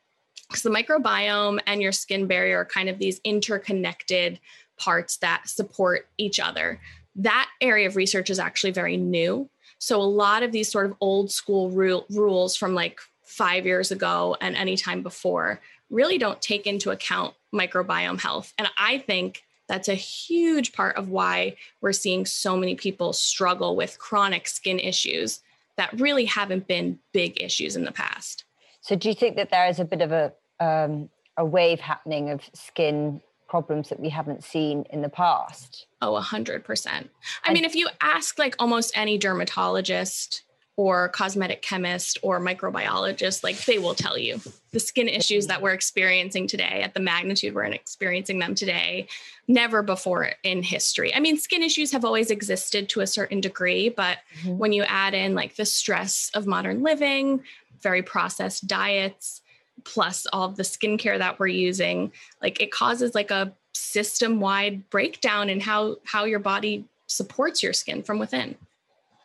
because 0.49 0.63
the 0.63 0.71
microbiome 0.71 1.59
and 1.67 1.81
your 1.81 1.93
skin 1.93 2.27
barrier 2.27 2.61
are 2.61 2.65
kind 2.65 2.89
of 2.89 2.99
these 2.99 3.21
interconnected 3.25 4.39
parts 4.77 5.17
that 5.19 5.49
support 5.49 6.09
each 6.19 6.41
other. 6.41 6.81
That 7.17 7.49
area 7.61 7.87
of 7.87 7.97
research 7.97 8.31
is 8.31 8.39
actually 8.39 8.73
very 8.73 8.97
new. 8.97 9.49
So 9.79 10.01
a 10.01 10.03
lot 10.03 10.43
of 10.43 10.53
these 10.53 10.71
sort 10.71 10.87
of 10.87 10.97
old 11.01 11.31
school 11.31 11.71
ru- 11.71 12.05
rules 12.11 12.57
from 12.57 12.75
like 12.75 13.01
five 13.23 13.67
years 13.67 13.91
ago 13.91 14.37
and 14.41 14.57
any 14.57 14.77
time 14.77 15.03
before 15.03 15.61
really 15.91 16.19
don't 16.19 16.41
take 16.41 16.67
into 16.67 16.91
account 16.91 17.35
microbiome 17.55 18.21
health. 18.21 18.53
And 18.59 18.69
I 18.79 18.99
think 18.99 19.45
that's 19.69 19.89
a 19.89 19.95
huge 19.95 20.73
part 20.73 20.97
of 20.97 21.09
why 21.09 21.57
we're 21.81 21.93
seeing 21.93 22.27
so 22.27 22.57
many 22.57 22.75
people 22.75 23.13
struggle 23.13 23.77
with 23.77 23.99
chronic 23.99 24.49
skin 24.49 24.79
issues 24.79 25.41
that 25.77 25.99
really 26.01 26.27
haven't 26.27 26.67
been 26.67 26.99
big 27.13 27.43
issues 27.43 27.77
in 27.77 27.85
the 27.85 27.93
past. 27.93 28.44
So, 28.85 28.97
do 28.97 29.09
you 29.09 29.14
think 29.14 29.37
that 29.37 29.51
there 29.51 29.66
is 29.66 29.81
a 29.81 29.85
bit 29.85 30.03
of 30.03 30.12
a 30.12 30.33
um, 30.61 31.09
a 31.37 31.44
wave 31.44 31.81
happening 31.81 32.31
of 32.31 32.42
skin 32.53 33.20
problems 33.49 33.88
that 33.88 34.01
we 34.01 34.09
haven't 34.09 34.42
seen 34.42 34.85
in 34.90 35.03
the 35.03 35.09
past. 35.09 35.87
Oh, 36.03 36.16
a 36.16 36.20
hundred 36.20 36.64
percent. 36.64 37.11
I 37.44 37.53
mean, 37.53 37.64
if 37.64 37.77
you 37.77 37.88
ask 38.01 38.38
like 38.38 38.57
almost 38.59 38.92
any 38.97 39.16
dermatologist 39.18 40.42
or 40.77 41.09
cosmetic 41.11 41.62
chemist 41.62 42.18
or 42.23 42.40
microbiologist, 42.40 43.44
like 43.44 43.64
they 43.64 43.79
will 43.79 43.94
tell 43.94 44.18
you 44.18 44.40
the 44.73 44.81
skin 44.81 45.09
issues 45.09 45.47
that 45.47 45.62
we're 45.62 45.73
experiencing 45.73 46.49
today 46.49 46.83
at 46.83 46.94
the 46.94 47.01
magnitude 47.01 47.55
we're 47.55 47.62
experiencing 47.66 48.40
them 48.40 48.57
today, 48.57 49.07
never 49.47 49.83
before 49.85 50.33
in 50.42 50.64
history. 50.64 51.14
I 51.14 51.20
mean, 51.20 51.38
skin 51.38 51.62
issues 51.62 51.92
have 51.92 52.05
always 52.05 52.33
existed 52.33 52.88
to 52.88 53.03
a 53.03 53.07
certain 53.07 53.40
degree, 53.40 53.88
but 53.88 54.18
mm-hmm. 54.40 54.59
when 54.59 54.73
you 54.73 54.83
add 54.83 55.14
in 55.14 55.37
like 55.37 55.55
the 55.55 55.64
stress 55.64 56.33
of 56.35 56.49
modern 56.49 56.83
living, 56.83 57.44
very 57.85 58.03
processed 58.03 58.66
diets, 58.66 59.42
plus 59.85 60.27
all 60.33 60.49
of 60.49 60.57
the 60.57 60.64
skincare 60.64 61.18
that 61.18 61.38
we're 61.38 61.47
using 61.47 62.12
like 62.42 62.61
it 62.61 62.70
causes 62.70 63.14
like 63.14 63.31
a 63.31 63.53
system 63.73 64.40
wide 64.40 64.88
breakdown 64.90 65.51
in 65.51 65.61
how 65.61 65.97
how 66.05 66.25
your 66.25 66.38
body 66.38 66.85
supports 67.07 67.62
your 67.62 67.73
skin 67.73 68.03
from 68.03 68.18
within. 68.18 68.57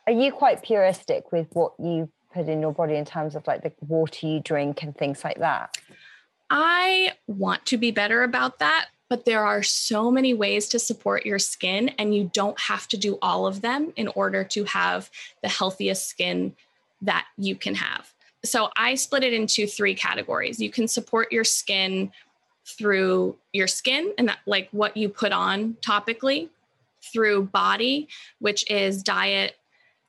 Are 0.06 0.14
you 0.14 0.32
quite 0.32 0.64
puristic 0.64 1.32
with 1.32 1.48
what 1.54 1.74
you 1.80 2.10
put 2.34 2.48
in 2.48 2.62
your 2.62 2.74
body 2.74 2.96
in 2.96 3.06
terms 3.06 3.36
of 3.36 3.46
like 3.48 3.64
the 3.64 3.72
water 3.88 4.28
you 4.28 4.40
drink 4.40 4.84
and 4.84 4.96
things 4.96 5.24
like 5.24 5.40
that? 5.40 5.78
I 6.50 7.14
want 7.28 7.66
to 7.68 7.78
be 7.78 7.92
better 7.92 8.24
about 8.24 8.60
that 8.60 8.88
but 9.10 9.26
there 9.26 9.44
are 9.44 9.64
so 9.64 10.12
many 10.12 10.36
ways 10.36 10.70
to 10.70 10.78
support 10.78 11.26
your 11.26 11.40
skin 11.40 11.90
and 11.98 12.16
you 12.16 12.30
don't 12.32 12.60
have 12.60 12.88
to 12.88 12.98
do 12.98 13.18
all 13.24 13.48
of 13.48 13.62
them 13.62 13.92
in 13.96 14.08
order 14.10 14.44
to 14.44 14.64
have 14.66 15.10
the 15.42 15.50
healthiest 15.50 16.08
skin 16.08 16.56
that 17.02 17.26
you 17.38 17.56
can 17.56 17.74
have 17.74 18.14
so 18.44 18.70
I 18.78 18.96
split 18.96 19.24
it 19.24 19.34
into 19.34 19.68
three 19.68 19.96
categories. 19.96 20.60
You 20.60 20.70
can 20.70 20.88
support 20.88 21.32
your 21.32 21.44
skin 21.44 22.12
through 22.66 23.36
your 23.54 23.68
skin 23.68 24.14
and 24.18 24.30
that, 24.30 24.40
like 24.46 24.70
what 24.72 24.96
you 24.96 25.10
put 25.10 25.32
on 25.32 25.76
topically, 25.82 26.50
through 27.02 27.44
body, 27.44 28.08
which 28.40 28.70
is 28.70 29.04
diet, 29.04 29.56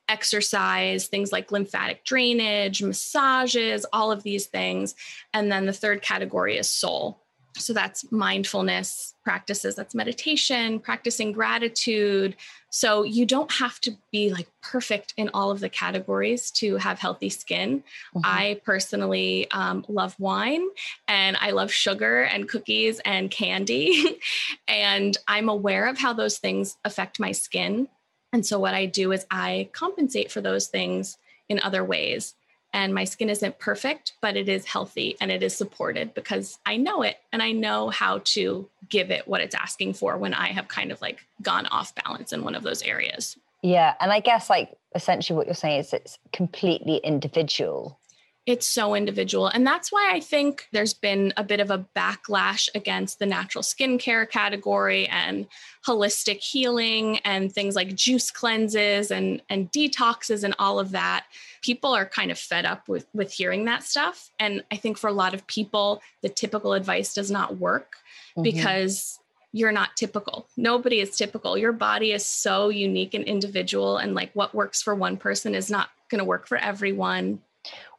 exercise, 0.07 1.07
things 1.07 1.31
like 1.31 1.51
lymphatic 1.51 2.03
drainage, 2.03 2.83
massages, 2.83 3.85
all 3.93 4.11
of 4.11 4.23
these 4.23 4.47
things. 4.47 4.95
And 5.33 5.51
then 5.51 5.65
the 5.65 5.73
third 5.73 6.01
category 6.01 6.57
is 6.57 6.69
soul. 6.69 7.21
So 7.57 7.73
that's 7.73 8.11
mindfulness 8.11 9.13
practices, 9.23 9.75
that's 9.75 9.93
meditation, 9.93 10.79
practicing 10.79 11.31
gratitude. 11.31 12.35
So 12.69 13.03
you 13.03 13.25
don't 13.25 13.51
have 13.51 13.79
to 13.81 13.91
be 14.11 14.31
like 14.31 14.47
perfect 14.61 15.13
in 15.17 15.29
all 15.33 15.51
of 15.51 15.59
the 15.59 15.69
categories 15.69 16.49
to 16.51 16.77
have 16.77 16.99
healthy 16.99 17.29
skin. 17.29 17.79
Mm-hmm. 18.15 18.21
I 18.23 18.61
personally 18.63 19.49
um, 19.51 19.85
love 19.87 20.15
wine 20.19 20.65
and 21.07 21.37
I 21.39 21.51
love 21.51 21.71
sugar 21.71 22.23
and 22.23 22.47
cookies 22.47 22.99
and 23.05 23.29
candy. 23.29 24.19
and 24.67 25.17
I'm 25.27 25.49
aware 25.49 25.87
of 25.87 25.97
how 25.97 26.13
those 26.13 26.37
things 26.37 26.77
affect 26.85 27.19
my 27.19 27.31
skin. 27.31 27.87
And 28.33 28.45
so 28.45 28.59
what 28.59 28.73
I 28.73 28.85
do 28.85 29.11
is 29.11 29.25
I 29.29 29.69
compensate 29.73 30.31
for 30.31 30.41
those 30.41 30.67
things 30.67 31.17
in 31.49 31.59
other 31.63 31.83
ways 31.83 32.33
and 32.73 32.93
my 32.93 33.03
skin 33.03 33.29
isn't 33.29 33.59
perfect, 33.59 34.13
but 34.21 34.37
it 34.37 34.47
is 34.47 34.65
healthy 34.65 35.17
and 35.19 35.31
it 35.31 35.43
is 35.43 35.55
supported 35.55 36.13
because 36.13 36.57
I 36.65 36.77
know 36.77 37.01
it 37.01 37.17
and 37.33 37.43
I 37.43 37.51
know 37.51 37.89
how 37.89 38.21
to 38.25 38.69
give 38.89 39.11
it 39.11 39.27
what 39.27 39.41
it's 39.41 39.55
asking 39.55 39.93
for 39.93 40.17
when 40.17 40.33
I 40.33 40.47
have 40.47 40.67
kind 40.67 40.91
of 40.91 41.01
like 41.01 41.19
gone 41.41 41.65
off 41.67 41.93
balance 41.95 42.31
in 42.31 42.43
one 42.43 42.55
of 42.55 42.63
those 42.63 42.81
areas. 42.83 43.37
Yeah. 43.61 43.93
And 43.99 44.11
I 44.11 44.19
guess 44.21 44.49
like 44.49 44.73
essentially 44.95 45.37
what 45.37 45.47
you're 45.47 45.53
saying 45.53 45.81
is 45.81 45.93
it's 45.93 46.17
completely 46.31 46.97
individual. 46.97 47.99
It's 48.47 48.67
so 48.67 48.95
individual. 48.95 49.47
And 49.47 49.67
that's 49.67 49.91
why 49.91 50.09
I 50.11 50.19
think 50.19 50.67
there's 50.71 50.95
been 50.95 51.31
a 51.37 51.43
bit 51.43 51.59
of 51.59 51.69
a 51.69 51.85
backlash 51.95 52.69
against 52.73 53.19
the 53.19 53.27
natural 53.27 53.61
skincare 53.63 54.27
category 54.27 55.07
and 55.07 55.45
holistic 55.85 56.37
healing 56.37 57.19
and 57.19 57.53
things 57.53 57.75
like 57.75 57.95
juice 57.95 58.31
cleanses 58.31 59.11
and, 59.11 59.43
and 59.49 59.71
detoxes 59.71 60.43
and 60.43 60.55
all 60.57 60.79
of 60.79 60.91
that. 60.91 61.25
People 61.61 61.93
are 61.93 62.05
kind 62.05 62.31
of 62.31 62.39
fed 62.39 62.65
up 62.65 62.87
with 62.87 63.05
with 63.13 63.31
hearing 63.31 63.65
that 63.65 63.83
stuff. 63.83 64.31
And 64.39 64.63
i 64.71 64.75
think 64.75 64.97
for 64.97 65.07
a 65.07 65.13
lot 65.13 65.33
of 65.35 65.45
people 65.45 66.01
the 66.21 66.29
typical 66.29 66.73
advice 66.73 67.13
does 67.13 67.29
not 67.29 67.57
work 67.57 67.97
mm-hmm. 68.31 68.41
because 68.41 69.19
you're 69.53 69.71
not 69.71 69.97
typical. 69.97 70.47
Nobody 70.55 71.01
is 71.01 71.15
typical. 71.15 71.57
Your 71.57 71.73
body 71.73 72.13
is 72.13 72.25
so 72.25 72.69
unique 72.69 73.13
and 73.13 73.25
individual 73.25 73.97
and 73.97 74.15
like 74.15 74.31
what 74.33 74.55
works 74.55 74.81
for 74.81 74.95
one 74.95 75.17
person 75.17 75.55
is 75.55 75.69
not 75.69 75.89
going 76.09 76.19
to 76.19 76.25
work 76.25 76.47
for 76.47 76.57
everyone 76.57 77.39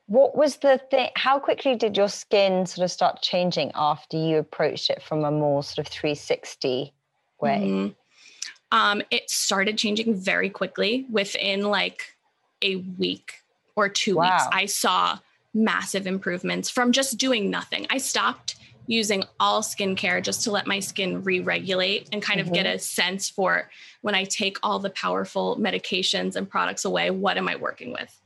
what 0.06 0.36
was 0.36 0.56
the 0.56 0.78
thing 0.90 1.08
how 1.16 1.38
quickly 1.38 1.76
did 1.76 1.96
your 1.96 2.08
skin 2.08 2.66
sort 2.66 2.84
of 2.84 2.90
start 2.90 3.22
changing 3.22 3.70
after 3.74 4.16
you 4.16 4.38
approached 4.38 4.90
it 4.90 5.02
from 5.02 5.24
a 5.24 5.30
more 5.30 5.62
sort 5.62 5.78
of 5.78 5.86
360 5.92 6.92
way 7.40 7.60
mm-hmm. 7.62 8.76
um, 8.76 9.02
it 9.10 9.28
started 9.30 9.78
changing 9.78 10.14
very 10.14 10.50
quickly 10.50 11.06
within 11.10 11.62
like 11.62 12.16
a 12.62 12.76
week 12.76 13.42
or 13.76 13.88
two 13.88 14.16
wow. 14.16 14.24
weeks, 14.24 14.44
I 14.52 14.66
saw 14.66 15.18
massive 15.54 16.06
improvements 16.06 16.70
from 16.70 16.92
just 16.92 17.18
doing 17.18 17.50
nothing. 17.50 17.86
I 17.90 17.98
stopped 17.98 18.56
using 18.86 19.24
all 19.38 19.62
skincare 19.62 20.22
just 20.22 20.42
to 20.42 20.50
let 20.50 20.66
my 20.66 20.80
skin 20.80 21.22
re 21.22 21.40
regulate 21.40 22.08
and 22.12 22.22
kind 22.22 22.40
mm-hmm. 22.40 22.48
of 22.48 22.54
get 22.54 22.66
mm-hmm. 22.66 22.76
a 22.76 22.80
sense 22.80 23.28
for 23.28 23.70
when 24.00 24.14
I 24.14 24.24
take 24.24 24.58
all 24.62 24.78
the 24.78 24.90
powerful 24.90 25.56
medications 25.56 26.36
and 26.36 26.48
products 26.48 26.84
away, 26.84 27.10
what 27.10 27.36
am 27.36 27.48
I 27.48 27.56
working 27.56 27.92
with? 27.92 28.20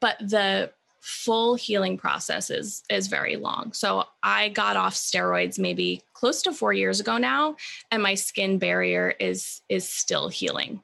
But 0.00 0.18
the 0.18 0.70
full 1.02 1.56
healing 1.56 1.98
process 1.98 2.48
is 2.48 2.82
is 2.88 3.08
very 3.08 3.36
long. 3.36 3.72
So 3.74 4.04
I 4.22 4.48
got 4.48 4.76
off 4.76 4.94
steroids 4.94 5.58
maybe 5.58 6.02
close 6.14 6.42
to 6.42 6.52
4 6.52 6.72
years 6.72 7.00
ago 7.00 7.18
now 7.18 7.56
and 7.90 8.02
my 8.02 8.14
skin 8.14 8.58
barrier 8.58 9.14
is 9.18 9.60
is 9.68 9.88
still 9.88 10.28
healing 10.28 10.80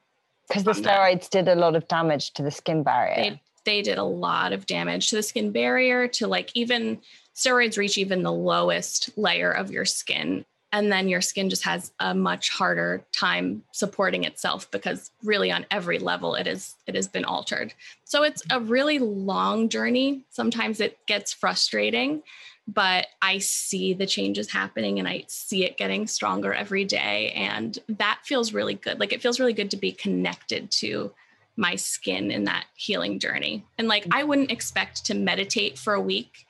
because 0.49 0.63
the 0.63 0.71
steroids 0.71 1.29
that. 1.29 1.45
did 1.45 1.47
a 1.47 1.55
lot 1.55 1.75
of 1.75 1.87
damage 1.87 2.33
to 2.33 2.43
the 2.43 2.51
skin 2.51 2.83
barrier. 2.83 3.15
They, 3.15 3.41
they 3.65 3.81
did 3.81 3.97
a 3.97 4.03
lot 4.03 4.51
of 4.51 4.65
damage 4.65 5.09
to 5.09 5.15
the 5.15 5.23
skin 5.23 5.51
barrier, 5.51 6.07
to 6.09 6.27
like 6.27 6.51
even 6.55 7.01
steroids 7.35 7.77
reach 7.77 7.97
even 7.97 8.23
the 8.23 8.31
lowest 8.31 9.11
layer 9.15 9.51
of 9.51 9.71
your 9.71 9.85
skin. 9.85 10.45
And 10.71 10.91
then 10.91 11.07
your 11.07 11.21
skin 11.21 11.49
just 11.49 11.63
has 11.63 11.91
a 11.99 12.13
much 12.13 12.49
harder 12.49 13.03
time 13.11 13.63
supporting 13.71 14.23
itself 14.23 14.69
because 14.69 15.11
really 15.23 15.51
on 15.51 15.65
every 15.71 15.97
level 15.97 16.35
it 16.35 16.45
is 16.45 16.75
it 16.85 16.95
has 16.95 17.07
been 17.07 17.25
altered. 17.25 17.73
So 18.03 18.23
it's 18.23 18.43
a 18.51 18.59
really 18.59 18.99
long 18.99 19.69
journey. 19.69 20.25
Sometimes 20.29 20.79
it 20.79 20.99
gets 21.07 21.33
frustrating, 21.33 22.21
but 22.67 23.07
I 23.21 23.39
see 23.39 23.93
the 23.93 24.05
changes 24.05 24.51
happening 24.51 24.99
and 24.99 25.07
I 25.07 25.25
see 25.27 25.65
it 25.65 25.77
getting 25.77 26.05
stronger 26.05 26.53
every 26.53 26.85
day. 26.85 27.31
And 27.31 27.77
that 27.87 28.19
feels 28.23 28.53
really 28.53 28.75
good. 28.75 28.99
Like 28.99 29.11
it 29.11 29.21
feels 29.21 29.39
really 29.39 29.53
good 29.53 29.71
to 29.71 29.77
be 29.77 29.91
connected 29.91 30.69
to 30.71 31.11
my 31.57 31.75
skin 31.75 32.31
in 32.31 32.43
that 32.45 32.65
healing 32.75 33.19
journey. 33.19 33.65
And 33.77 33.87
like 33.87 34.05
I 34.11 34.23
wouldn't 34.23 34.51
expect 34.51 35.05
to 35.05 35.13
meditate 35.15 35.79
for 35.79 35.93
a 35.93 36.01
week 36.01 36.45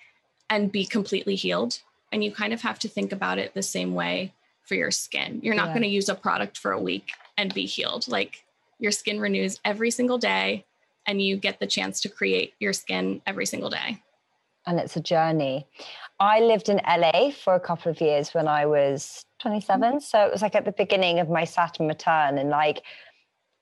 and 0.50 0.72
be 0.72 0.86
completely 0.86 1.36
healed. 1.36 1.80
And 2.12 2.24
you 2.24 2.32
kind 2.32 2.54
of 2.54 2.62
have 2.62 2.80
to 2.80 2.88
think 2.88 3.12
about 3.12 3.38
it 3.38 3.54
the 3.54 3.62
same 3.62 3.94
way 3.94 4.34
for 4.64 4.76
your 4.76 4.92
skin. 4.92 5.40
You're 5.44 5.56
not 5.56 5.68
yeah. 5.68 5.74
going 5.74 5.84
to 5.84 5.90
use 5.90 6.10
a 6.10 6.16
product 6.16 6.58
for 6.58 6.72
a 6.72 6.80
week 6.80 7.12
and 7.38 7.54
be 7.54 7.66
healed. 7.66 8.08
Like 8.08 8.46
your 8.80 8.92
skin 8.92 9.20
renews 9.20 9.60
every 9.66 9.92
single 9.92 10.18
day 10.18 10.66
and 11.06 11.22
you 11.22 11.38
get 11.38 11.60
the 11.60 11.68
chance 11.68 12.02
to 12.02 12.10
create 12.10 12.54
your 12.60 12.74
skin 12.74 13.22
every 13.26 13.46
single 13.46 13.70
day. 13.70 14.02
And 14.66 14.80
it's 14.80 14.96
a 14.96 15.02
journey. 15.02 15.66
I 16.20 16.42
lived 16.42 16.70
in 16.70 16.82
LA 16.88 17.32
for 17.32 17.56
a 17.56 17.60
couple 17.60 17.92
of 17.92 18.02
years 18.02 18.34
when 18.34 18.48
I 18.48 18.66
was 18.66 19.26
27. 19.40 19.82
Mm-hmm. 19.82 20.00
So 20.00 20.26
it 20.26 20.32
was 20.32 20.42
like 20.42 20.56
at 20.56 20.66
the 20.66 20.74
beginning 20.74 21.20
of 21.20 21.30
my 21.30 21.46
Saturn 21.46 21.88
return. 21.88 22.38
And 22.38 22.50
like, 22.50 22.84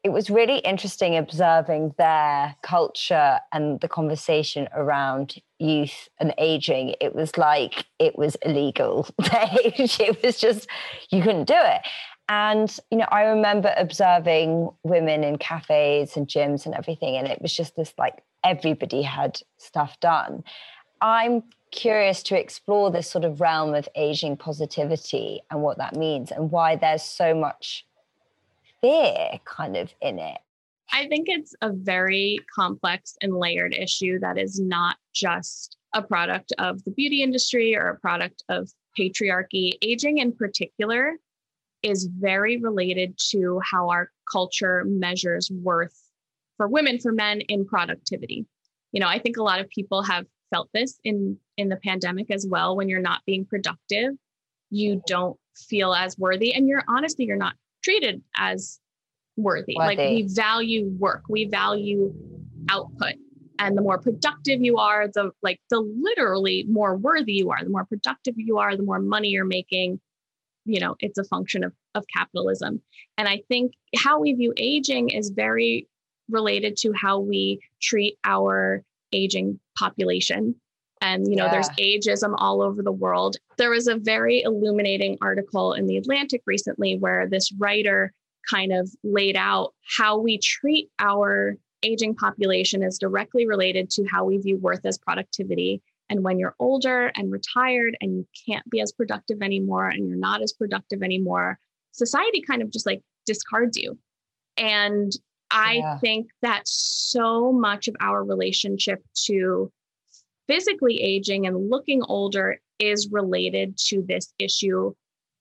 it 0.08 0.14
was 0.14 0.30
really 0.30 0.60
interesting 0.60 1.18
observing 1.18 1.94
their 1.98 2.56
culture 2.62 3.42
and 3.52 3.82
the 3.82 3.90
conversation 3.90 4.70
around 4.74 5.36
youth 5.60 6.08
and 6.18 6.34
aging. 6.38 6.96
It 7.02 7.14
was 7.14 7.38
like 7.38 7.84
it 8.00 8.18
was 8.18 8.36
illegal. 8.36 9.10
It 9.20 10.24
was 10.24 10.40
just, 10.40 10.70
you 11.10 11.22
couldn't 11.22 11.44
do 11.44 11.58
it. 11.58 11.82
And, 12.30 12.74
you 12.90 13.00
know, 13.00 13.08
I 13.12 13.24
remember 13.24 13.74
observing 13.76 14.70
women 14.84 15.26
in 15.26 15.38
cafes 15.40 16.16
and 16.16 16.26
gyms 16.26 16.66
and 16.66 16.74
everything. 16.74 17.18
And 17.18 17.28
it 17.28 17.42
was 17.42 17.54
just 17.54 17.76
this 17.76 17.94
like 17.98 18.24
everybody 18.46 19.02
had 19.02 19.42
stuff 19.58 20.00
done. 20.00 20.46
I'm 21.02 21.44
curious 21.72 22.24
to 22.24 22.40
explore 22.40 22.92
this 22.92 23.12
sort 23.12 23.26
of 23.26 23.42
realm 23.42 23.76
of 23.76 23.90
aging 23.96 24.38
positivity 24.38 25.42
and 25.52 25.62
what 25.62 25.80
that 25.80 25.98
means 25.98 26.32
and 26.32 26.50
why 26.50 26.78
there's 26.78 27.04
so 27.04 27.36
much 27.36 27.86
fear 28.88 29.40
kind 29.46 29.76
of 29.76 29.94
in 30.02 30.20
it. 30.20 30.38
I 30.92 31.08
think 31.08 31.28
it's 31.30 31.54
a 31.62 31.72
very 31.72 32.40
complex 32.54 33.16
and 33.22 33.38
layered 33.38 33.76
issue 33.76 34.20
that 34.20 34.38
is 34.38 34.60
not 34.60 34.98
just 35.14 35.78
a 35.94 36.02
product 36.02 36.54
of 36.60 36.84
the 36.86 36.92
beauty 36.92 37.22
industry 37.22 37.76
or 37.76 37.90
a 37.90 38.00
product 38.00 38.44
of 38.50 38.70
patriarchy. 38.98 39.74
Aging, 39.82 40.20
in 40.20 40.32
particular, 40.32 41.18
is 41.84 42.06
very 42.06 42.58
related 42.58 43.20
to 43.32 43.60
how 43.70 43.90
our 43.90 44.12
culture 44.32 44.84
measures 44.86 45.52
worth 45.52 45.98
for 46.56 46.68
women, 46.68 47.00
for 47.00 47.12
men 47.12 47.42
in 47.42 47.66
productivity. 47.66 48.46
You 48.94 49.02
know, 49.02 49.08
I 49.08 49.20
think 49.20 49.38
a 49.38 49.44
lot 49.44 49.60
of 49.60 49.70
people 49.70 50.04
have 50.04 50.26
felt 50.50 50.70
this 50.74 50.98
in 51.04 51.38
in 51.58 51.68
the 51.68 51.76
pandemic 51.78 52.32
as 52.32 52.48
well 52.50 52.78
when 52.78 52.88
you're 52.88 53.02
not 53.02 53.22
being 53.26 53.46
productive 53.46 54.14
you 54.70 55.02
don't 55.08 55.38
feel 55.56 55.94
as 55.94 56.18
worthy 56.18 56.54
and 56.54 56.68
you're 56.68 56.84
honestly 56.88 57.26
you're 57.26 57.36
not 57.36 57.56
treated 57.84 58.22
as 58.38 58.80
worthy. 59.36 59.76
worthy. 59.78 59.96
Like 59.96 59.98
we 59.98 60.28
value 60.28 60.88
work, 60.98 61.24
we 61.30 61.46
value 61.46 62.14
output. 62.70 63.14
And 63.60 63.76
the 63.76 63.82
more 63.82 63.98
productive 63.98 64.62
you 64.62 64.78
are, 64.78 65.08
the 65.08 65.32
like 65.42 65.60
the 65.70 65.80
literally 65.80 66.66
more 66.70 66.96
worthy 66.96 67.34
you 67.34 67.50
are, 67.50 67.64
the 67.64 67.70
more 67.70 67.86
productive 67.86 68.36
you 68.38 68.60
are, 68.60 68.76
the 68.76 68.84
more 68.84 69.00
money 69.00 69.30
you're 69.30 69.46
making. 69.46 70.00
You 70.66 70.80
know, 70.80 70.96
it's 71.00 71.18
a 71.18 71.24
function 71.24 71.64
of, 71.64 71.74
of 71.96 72.06
capitalism. 72.14 72.82
And 73.18 73.28
I 73.28 73.42
think 73.48 73.72
how 73.96 74.20
we 74.20 74.34
view 74.34 74.54
aging 74.58 75.10
is 75.10 75.30
very 75.30 75.88
related 76.30 76.76
to 76.78 76.92
how 76.94 77.20
we 77.20 77.62
treat 77.82 78.18
our 78.26 78.84
aging 79.14 79.60
population 79.80 80.56
and 81.02 81.28
you 81.28 81.36
know 81.36 81.46
yeah. 81.46 81.52
there's 81.52 81.70
ageism 81.80 82.34
all 82.38 82.62
over 82.62 82.82
the 82.82 82.92
world 82.92 83.38
there 83.58 83.70
was 83.70 83.88
a 83.88 83.96
very 83.96 84.42
illuminating 84.42 85.18
article 85.22 85.74
in 85.74 85.88
the 85.88 85.98
atlantic 85.98 86.42
recently 86.46 86.98
where 86.98 87.28
this 87.28 87.52
writer 87.58 88.14
kind 88.50 88.72
of 88.72 88.90
laid 89.04 89.36
out 89.36 89.74
how 89.98 90.18
we 90.18 90.38
treat 90.38 90.90
our 91.00 91.56
aging 91.84 92.16
population 92.16 92.82
is 92.82 92.98
directly 92.98 93.48
related 93.48 93.90
to 93.90 94.06
how 94.06 94.26
we 94.26 94.38
view 94.38 94.58
worth 94.58 94.86
as 94.86 94.98
productivity 94.98 95.82
and 96.10 96.24
when 96.24 96.40
you're 96.40 96.56
older 96.60 97.12
and 97.16 97.32
retired 97.32 97.98
and 98.00 98.16
you 98.16 98.28
can't 98.48 98.68
be 98.70 98.80
as 98.80 98.92
productive 98.92 99.42
anymore 99.42 99.88
and 99.90 100.08
you're 100.08 100.18
not 100.18 100.42
as 100.42 100.54
productive 100.54 101.04
anymore 101.04 101.60
society 101.92 102.42
kind 102.42 102.62
of 102.62 102.72
just 102.72 102.86
like 102.86 103.02
discards 103.26 103.78
you 103.78 103.98
and 104.58 105.12
I 105.50 105.74
yeah. 105.76 105.98
think 106.00 106.28
that 106.42 106.64
so 106.66 107.54
much 107.54 107.88
of 107.88 107.96
our 108.00 108.24
relationship 108.24 109.02
to 109.26 109.72
physically 110.48 111.02
aging 111.02 111.46
and 111.46 111.70
looking 111.70 112.02
older 112.04 112.60
is 112.80 113.10
related 113.12 113.78
to 113.78 114.04
this 114.08 114.34
issue 114.40 114.94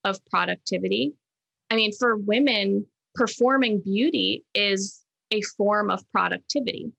of 0.04 0.24
productivity. 0.26 1.14
I 1.70 1.76
mean, 1.76 1.92
for 1.92 2.16
women, 2.16 2.86
performing 3.14 3.80
beauty 3.80 4.44
is 4.54 5.02
a 5.30 5.42
form 5.42 5.90
of 5.90 6.08
productivity. 6.12 6.92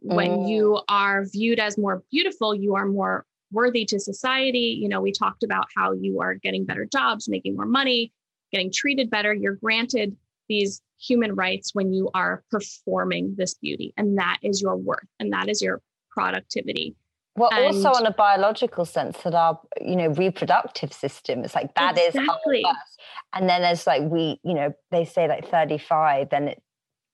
When 0.00 0.30
oh. 0.30 0.48
you 0.48 0.80
are 0.88 1.24
viewed 1.24 1.58
as 1.58 1.78
more 1.78 2.02
beautiful, 2.10 2.54
you 2.54 2.74
are 2.74 2.86
more 2.86 3.24
worthy 3.50 3.84
to 3.86 3.98
society. 3.98 4.78
You 4.80 4.88
know, 4.88 5.00
we 5.00 5.12
talked 5.12 5.42
about 5.42 5.66
how 5.74 5.92
you 5.92 6.20
are 6.20 6.34
getting 6.34 6.64
better 6.64 6.86
jobs, 6.90 7.28
making 7.28 7.56
more 7.56 7.66
money, 7.66 8.12
getting 8.52 8.70
treated 8.72 9.10
better. 9.10 9.32
You're 9.32 9.56
granted 9.56 10.16
these 10.48 10.82
human 11.00 11.34
rights 11.34 11.74
when 11.74 11.92
you 11.92 12.10
are 12.14 12.44
performing 12.50 13.34
this 13.36 13.54
beauty, 13.54 13.94
and 13.96 14.18
that 14.18 14.38
is 14.42 14.60
your 14.60 14.76
worth 14.76 15.08
and 15.18 15.32
that 15.32 15.48
is 15.48 15.62
your 15.62 15.80
productivity. 16.10 16.94
Well, 17.36 17.50
and 17.52 17.64
also 17.64 17.88
on 17.88 18.06
a 18.06 18.12
biological 18.12 18.84
sense, 18.84 19.18
that 19.22 19.34
our 19.34 19.58
you 19.80 19.96
know 19.96 20.08
reproductive 20.08 20.92
system 20.92 21.44
is 21.44 21.54
like 21.54 21.74
that 21.74 21.98
exactly. 21.98 22.60
is 22.60 22.66
and 23.32 23.48
then 23.48 23.62
there's 23.62 23.86
like 23.86 24.02
we 24.02 24.40
you 24.44 24.54
know 24.54 24.74
they 24.90 25.04
say 25.04 25.28
like 25.28 25.48
35, 25.48 26.30
then 26.30 26.48
it 26.48 26.62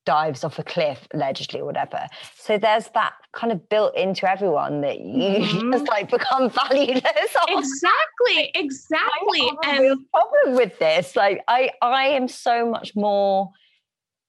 dives 0.07 0.45
off 0.45 0.59
a 0.59 0.63
cliff 0.63 1.07
allegedly 1.13 1.61
or 1.61 1.67
whatever. 1.67 2.07
So 2.37 2.59
there's 2.59 2.89
that 2.95 3.13
kind 3.33 3.53
of 3.53 3.69
built 3.69 3.95
into 3.97 4.29
everyone 4.29 4.81
that 4.81 5.01
you 5.01 5.31
mm-hmm. 5.41 5.73
just 5.73 5.89
like 5.89 6.11
become 6.11 6.51
valueless. 6.51 7.37
exactly, 7.49 8.51
exactly. 8.55 9.51
I 9.63 9.67
have 9.67 9.79
a 9.79 9.83
real 9.83 9.97
problem 10.13 10.57
with 10.57 10.79
this. 10.79 11.17
Like 11.17 11.43
I 11.49 11.71
I 11.81 12.09
am 12.09 12.29
so 12.29 12.67
much 12.67 12.95
more 12.95 13.51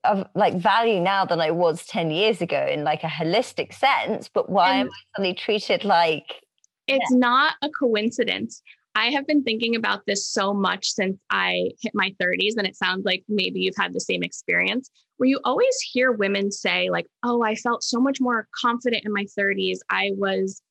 of 0.03 0.27
like 0.35 0.55
value 0.55 0.99
now 0.99 1.25
than 1.25 1.39
I 1.39 1.51
was 1.51 1.85
10 1.85 2.11
years 2.11 2.41
ago 2.41 2.65
in 2.69 2.83
like 2.83 3.03
a 3.03 3.07
holistic 3.07 3.73
sense. 3.73 4.29
But 4.33 4.49
why 4.49 4.71
and 4.71 4.81
am 4.81 4.87
I 4.87 4.99
suddenly 5.15 5.35
treated 5.35 5.83
like 5.83 6.41
it's 6.87 7.11
yeah. 7.11 7.17
not 7.17 7.55
a 7.61 7.69
coincidence. 7.69 8.61
I 8.93 9.11
have 9.11 9.25
been 9.25 9.43
thinking 9.43 9.75
about 9.75 10.05
this 10.05 10.27
so 10.27 10.53
much 10.53 10.89
since 10.89 11.17
I 11.29 11.69
hit 11.81 11.93
my 11.95 12.13
30s, 12.21 12.57
and 12.57 12.67
it 12.67 12.75
sounds 12.75 13.05
like 13.05 13.23
maybe 13.29 13.61
you've 13.61 13.77
had 13.77 13.93
the 13.93 14.01
same 14.01 14.21
experience 14.21 14.91
where 15.21 15.29
you 15.29 15.39
always 15.43 15.79
hear 15.93 16.11
women 16.11 16.51
say, 16.51 16.89
like, 16.89 17.05
oh, 17.23 17.43
I 17.43 17.53
felt 17.53 17.83
so 17.83 18.01
much 18.01 18.19
more 18.19 18.47
confident 18.59 19.05
in 19.05 19.13
my 19.13 19.25
30s. 19.37 19.77
I 19.87 20.13
was 20.15 20.63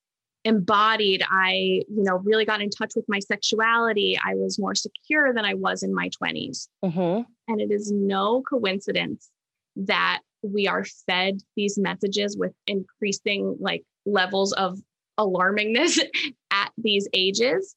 embodied. 0.43 1.23
I, 1.31 1.53
you 1.53 2.03
know, 2.03 2.17
really 2.17 2.43
got 2.43 2.61
in 2.61 2.69
touch 2.69 2.91
with 2.95 3.05
my 3.07 3.19
sexuality. 3.19 4.19
I 4.21 4.35
was 4.35 4.59
more 4.59 4.75
secure 4.75 5.33
than 5.33 5.45
I 5.45 5.53
was 5.53 5.83
in 5.83 5.95
my 5.95 6.09
20s. 6.21 6.67
Mm-hmm. 6.83 7.21
And 7.51 7.61
it 7.61 7.71
is 7.71 7.91
no 7.91 8.41
coincidence 8.41 9.29
that 9.75 10.19
we 10.41 10.67
are 10.67 10.85
fed 11.05 11.39
these 11.55 11.77
messages 11.77 12.37
with 12.37 12.53
increasing 12.65 13.57
like 13.59 13.83
levels 14.05 14.53
of 14.53 14.79
alarmingness 15.19 15.99
at 16.51 16.71
these 16.77 17.07
ages 17.13 17.75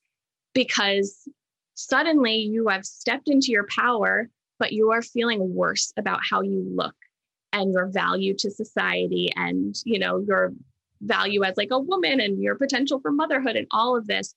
because 0.54 1.28
suddenly 1.74 2.37
you 2.37 2.68
have 2.68 2.84
stepped 2.84 3.28
into 3.28 3.48
your 3.50 3.66
power 3.74 4.28
but 4.58 4.72
you 4.72 4.92
are 4.92 5.02
feeling 5.02 5.54
worse 5.54 5.92
about 5.96 6.20
how 6.28 6.40
you 6.40 6.64
look 6.74 6.94
and 7.52 7.72
your 7.72 7.87
value 7.87 8.34
to 8.34 8.50
society 8.50 9.30
and 9.37 9.74
you 9.84 9.98
know 9.98 10.24
your 10.26 10.52
value 11.04 11.44
as 11.44 11.56
like 11.56 11.70
a 11.70 11.78
woman 11.78 12.20
and 12.20 12.42
your 12.42 12.54
potential 12.56 13.00
for 13.00 13.12
motherhood 13.12 13.56
and 13.56 13.66
all 13.70 13.96
of 13.96 14.06
this. 14.06 14.34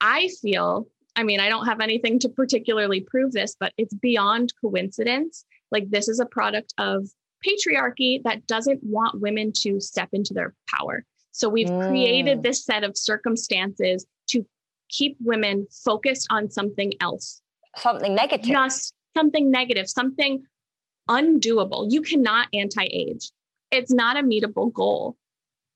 I 0.00 0.28
feel, 0.40 0.86
I 1.20 1.22
mean, 1.22 1.38
I 1.38 1.50
don't 1.50 1.66
have 1.66 1.80
anything 1.80 2.18
to 2.20 2.30
particularly 2.30 3.02
prove 3.02 3.32
this, 3.32 3.54
but 3.60 3.74
it's 3.76 3.92
beyond 3.92 4.54
coincidence. 4.58 5.44
Like 5.70 5.90
this 5.90 6.08
is 6.08 6.18
a 6.18 6.24
product 6.24 6.72
of 6.78 7.10
patriarchy 7.46 8.22
that 8.24 8.46
doesn't 8.46 8.82
want 8.82 9.20
women 9.20 9.52
to 9.60 9.80
step 9.80 10.08
into 10.14 10.32
their 10.32 10.54
power. 10.74 11.04
So 11.32 11.50
we've 11.50 11.68
mm. 11.68 11.86
created 11.86 12.42
this 12.42 12.64
set 12.64 12.84
of 12.84 12.96
circumstances 12.96 14.06
to 14.30 14.46
keep 14.88 15.18
women 15.20 15.66
focused 15.84 16.26
on 16.30 16.50
something 16.50 16.94
else. 17.02 17.42
Something 17.76 18.14
negative. 18.14 18.46
Just 18.46 18.94
something 19.14 19.50
negative, 19.50 19.90
something 19.90 20.42
undoable. 21.10 21.86
You 21.90 22.00
cannot 22.00 22.48
anti 22.54 22.84
age, 22.84 23.30
it's 23.70 23.92
not 23.92 24.16
a 24.16 24.22
meetable 24.22 24.72
goal. 24.72 25.18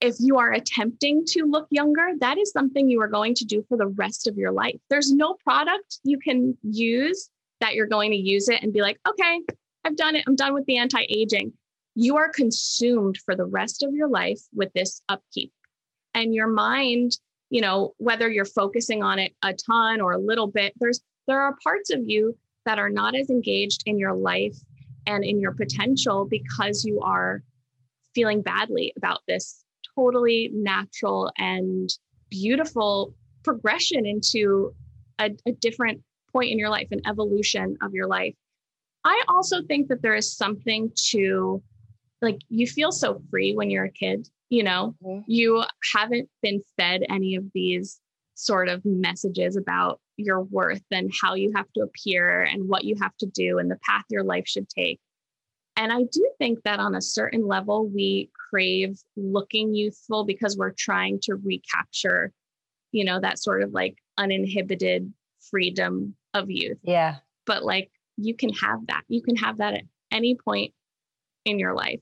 If 0.05 0.17
you 0.19 0.37
are 0.37 0.53
attempting 0.53 1.25
to 1.29 1.47
look 1.47 1.67
younger, 1.71 2.11
that 2.21 2.37
is 2.37 2.51
something 2.51 2.91
you 2.91 3.01
are 3.01 3.09
going 3.09 3.35
to 3.37 3.45
do 3.47 3.65
for 3.71 3.79
the 3.79 3.87
rest 3.87 4.27
of 4.27 4.37
your 4.37 4.53
life. 4.53 4.79
There's 4.91 5.11
no 5.11 5.33
product 5.43 6.01
you 6.05 6.19
can 6.19 6.59
use 6.63 7.31
that 7.63 7.75
you're 7.75 7.87
going 7.87 8.11
to 8.11 8.17
use 8.19 8.51
it 8.51 8.63
and 8.63 8.71
be 8.71 8.83
like, 8.83 9.01
okay, 9.09 9.41
I've 9.83 9.97
done 9.97 10.15
it. 10.15 10.25
I'm 10.27 10.37
done 10.37 10.53
with 10.53 10.67
the 10.67 10.77
anti 10.77 11.07
aging. 11.09 11.55
You 11.95 12.19
are 12.19 12.29
consumed 12.29 13.17
for 13.25 13.35
the 13.35 13.47
rest 13.47 13.83
of 13.83 13.95
your 13.95 14.07
life 14.07 14.43
with 14.55 14.71
this 14.75 15.01
upkeep. 15.09 15.55
And 16.13 16.35
your 16.35 16.49
mind, 16.49 17.13
you 17.49 17.63
know, 17.63 17.95
whether 17.97 18.29
you're 18.29 18.45
focusing 18.45 19.03
on 19.03 19.19
it 19.19 19.33
a 19.43 19.55
ton 19.55 20.03
or 20.03 20.13
a 20.13 20.19
little 20.19 20.49
bit, 20.49 20.75
there's 20.81 21.01
there 21.27 21.41
are 21.41 21.57
parts 21.65 21.89
of 21.89 22.01
you 22.05 22.37
that 22.67 22.79
are 22.79 22.91
not 22.91 23.17
as 23.17 23.31
engaged 23.31 23.85
in 23.87 23.99
your 23.99 24.13
life 24.13 24.59
and 25.07 25.25
in 25.25 25.41
your 25.41 25.55
potential 25.55 26.27
because 26.27 26.85
you 26.85 27.01
are 27.01 27.43
feeling 28.15 28.43
badly 28.43 28.93
about 28.99 29.23
this 29.27 29.64
totally 29.97 30.51
natural 30.53 31.33
and 31.39 31.89
beautiful 32.31 33.15
progression 33.43 34.07
into 34.07 34.75
a, 35.19 35.31
a, 35.47 35.53
different 35.53 36.03
point 36.33 36.51
in 36.51 36.59
your 36.59 36.71
life, 36.71 36.89
an 36.91 37.01
evolution 37.07 37.77
of 37.83 37.95
your 37.95 38.07
life. 38.07 38.35
I 39.05 39.23
also 39.29 39.63
think 39.63 39.89
that 39.89 40.03
there 40.03 40.15
is 40.15 40.37
something 40.37 40.91
to 41.11 41.63
like 42.23 42.41
you 42.49 42.67
feel 42.67 42.91
so 42.91 43.21
free 43.31 43.55
when 43.55 43.71
you're 43.71 43.85
a 43.85 43.91
kid, 43.91 44.29
you 44.49 44.63
know, 44.63 44.95
mm-hmm. 45.05 45.21
you 45.27 45.63
haven't 45.95 46.29
been 46.43 46.63
fed 46.77 47.03
any 47.09 47.37
of 47.37 47.45
these 47.55 48.01
sort 48.35 48.69
of 48.69 48.85
messages 48.85 49.57
about 49.57 50.01
your 50.17 50.43
worth 50.43 50.83
and 50.91 51.13
how 51.23 51.35
you 51.35 51.53
have 51.55 51.71
to 51.75 51.83
appear 51.83 52.43
and 52.43 52.69
what 52.69 52.85
you 52.85 52.97
have 53.01 53.17
to 53.19 53.27
do 53.27 53.59
and 53.59 53.71
the 53.71 53.79
path 53.89 54.05
your 54.11 54.25
life 54.25 54.47
should 54.47 54.69
take. 54.69 55.01
And 55.77 55.93
I 55.93 56.03
do 56.11 56.31
think 56.39 56.63
that 56.65 56.79
on 56.79 56.95
a 56.95 57.03
certain 57.03 57.47
level, 57.47 57.89
we 57.89 58.31
crave 58.51 58.99
looking 59.17 59.75
youthful 59.75 60.25
because 60.25 60.57
we're 60.57 60.75
trying 60.77 61.19
to 61.23 61.35
recapture, 61.35 62.33
you 62.93 63.05
know, 63.05 63.21
that 63.21 63.39
sort 63.39 63.63
of 63.63 63.73
like 63.73 63.97
uninhibited 64.17 65.13
freedom 65.51 66.15
of 66.33 66.51
youth. 66.51 66.79
Yeah. 66.83 67.17
But 67.47 67.65
like 67.65 67.91
you 68.17 68.35
can 68.35 68.51
have 68.51 68.87
that. 68.87 69.03
You 69.09 69.23
can 69.23 69.37
have 69.37 69.59
that 69.59 69.75
at 69.75 69.83
any 70.13 70.37
point 70.37 70.73
in 71.45 71.59
your 71.59 71.75
life. 71.75 72.01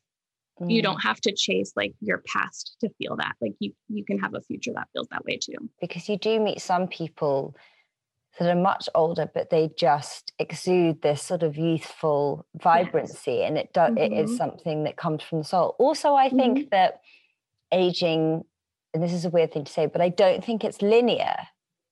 Mm. 0.60 0.70
You 0.70 0.82
don't 0.82 1.00
have 1.00 1.20
to 1.22 1.32
chase 1.32 1.72
like 1.74 1.94
your 2.00 2.22
past 2.26 2.76
to 2.80 2.90
feel 2.98 3.16
that. 3.16 3.34
Like 3.40 3.54
you 3.58 3.72
you 3.88 4.04
can 4.04 4.18
have 4.18 4.34
a 4.34 4.42
future 4.42 4.72
that 4.74 4.88
feels 4.92 5.08
that 5.10 5.24
way 5.24 5.38
too. 5.42 5.70
Because 5.80 6.08
you 6.08 6.18
do 6.18 6.38
meet 6.38 6.60
some 6.60 6.88
people 6.88 7.56
that 8.38 8.48
are 8.48 8.60
much 8.60 8.88
older, 8.94 9.30
but 9.32 9.50
they 9.50 9.70
just 9.76 10.32
exude 10.38 11.02
this 11.02 11.22
sort 11.22 11.42
of 11.42 11.56
youthful 11.56 12.46
vibrancy, 12.62 13.32
yes. 13.32 13.48
and 13.48 13.58
it 13.58 13.72
does 13.72 13.90
mm-hmm. 13.90 13.98
it 13.98 14.12
is 14.12 14.30
mm-hmm. 14.30 14.36
something 14.36 14.84
that 14.84 14.96
comes 14.96 15.22
from 15.22 15.38
the 15.38 15.44
soul. 15.44 15.76
Also, 15.78 16.14
I 16.14 16.28
think 16.28 16.58
mm-hmm. 16.58 16.68
that 16.70 17.00
aging, 17.72 18.44
and 18.94 19.02
this 19.02 19.12
is 19.12 19.24
a 19.24 19.30
weird 19.30 19.52
thing 19.52 19.64
to 19.64 19.72
say, 19.72 19.86
but 19.86 20.00
I 20.00 20.08
don't 20.08 20.44
think 20.44 20.64
it's 20.64 20.80
linear. 20.80 21.34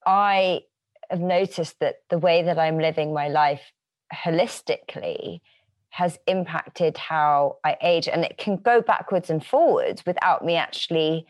I 0.06 0.62
have 1.10 1.20
noticed 1.20 1.78
that 1.80 1.96
the 2.08 2.18
way 2.18 2.42
that 2.42 2.58
I'm 2.58 2.78
living 2.78 3.12
my 3.12 3.28
life 3.28 3.72
holistically 4.14 5.40
has 5.90 6.18
impacted 6.26 6.96
how 6.96 7.56
I 7.64 7.76
age, 7.82 8.08
and 8.08 8.24
it 8.24 8.38
can 8.38 8.56
go 8.56 8.80
backwards 8.80 9.28
and 9.28 9.44
forwards 9.44 10.06
without 10.06 10.44
me 10.44 10.56
actually 10.56 11.26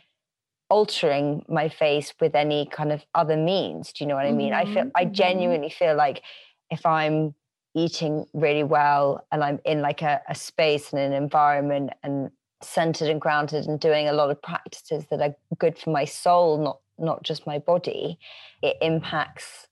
altering 0.71 1.45
my 1.49 1.69
face 1.69 2.15
with 2.21 2.35
any 2.35 2.67
kind 2.67 2.93
of 2.93 3.05
other 3.15 3.37
means. 3.37 3.93
Do 3.93 4.05
you 4.05 4.09
know 4.09 4.15
what 4.15 4.27
I 4.27 4.33
mean? 4.33 4.53
Mm-hmm. 4.53 4.71
I 4.71 4.75
feel 4.75 4.91
I 4.95 5.05
mm-hmm. 5.05 5.13
genuinely 5.13 5.71
feel 5.71 5.97
like 5.97 6.23
if 6.71 6.87
I'm 6.87 7.35
eating 7.75 8.27
really 8.33 8.65
well 8.65 9.27
and 9.31 9.45
I'm 9.45 9.61
in 9.65 9.81
like 9.81 10.03
a, 10.03 10.21
a 10.29 10.35
space 10.35 10.93
and 10.93 11.01
an 11.01 11.13
environment 11.13 11.91
and 12.03 12.31
centered 12.63 13.09
and 13.09 13.21
grounded 13.21 13.67
and 13.67 13.79
doing 13.79 14.09
a 14.09 14.13
lot 14.13 14.31
of 14.31 14.41
practices 14.43 15.05
that 15.11 15.21
are 15.21 15.35
good 15.59 15.79
for 15.79 15.91
my 15.91 16.05
soul, 16.05 16.59
not 16.59 16.79
not 16.99 17.23
just 17.23 17.47
my 17.47 17.59
body, 17.59 18.19
it 18.63 18.77
impacts 18.81 19.67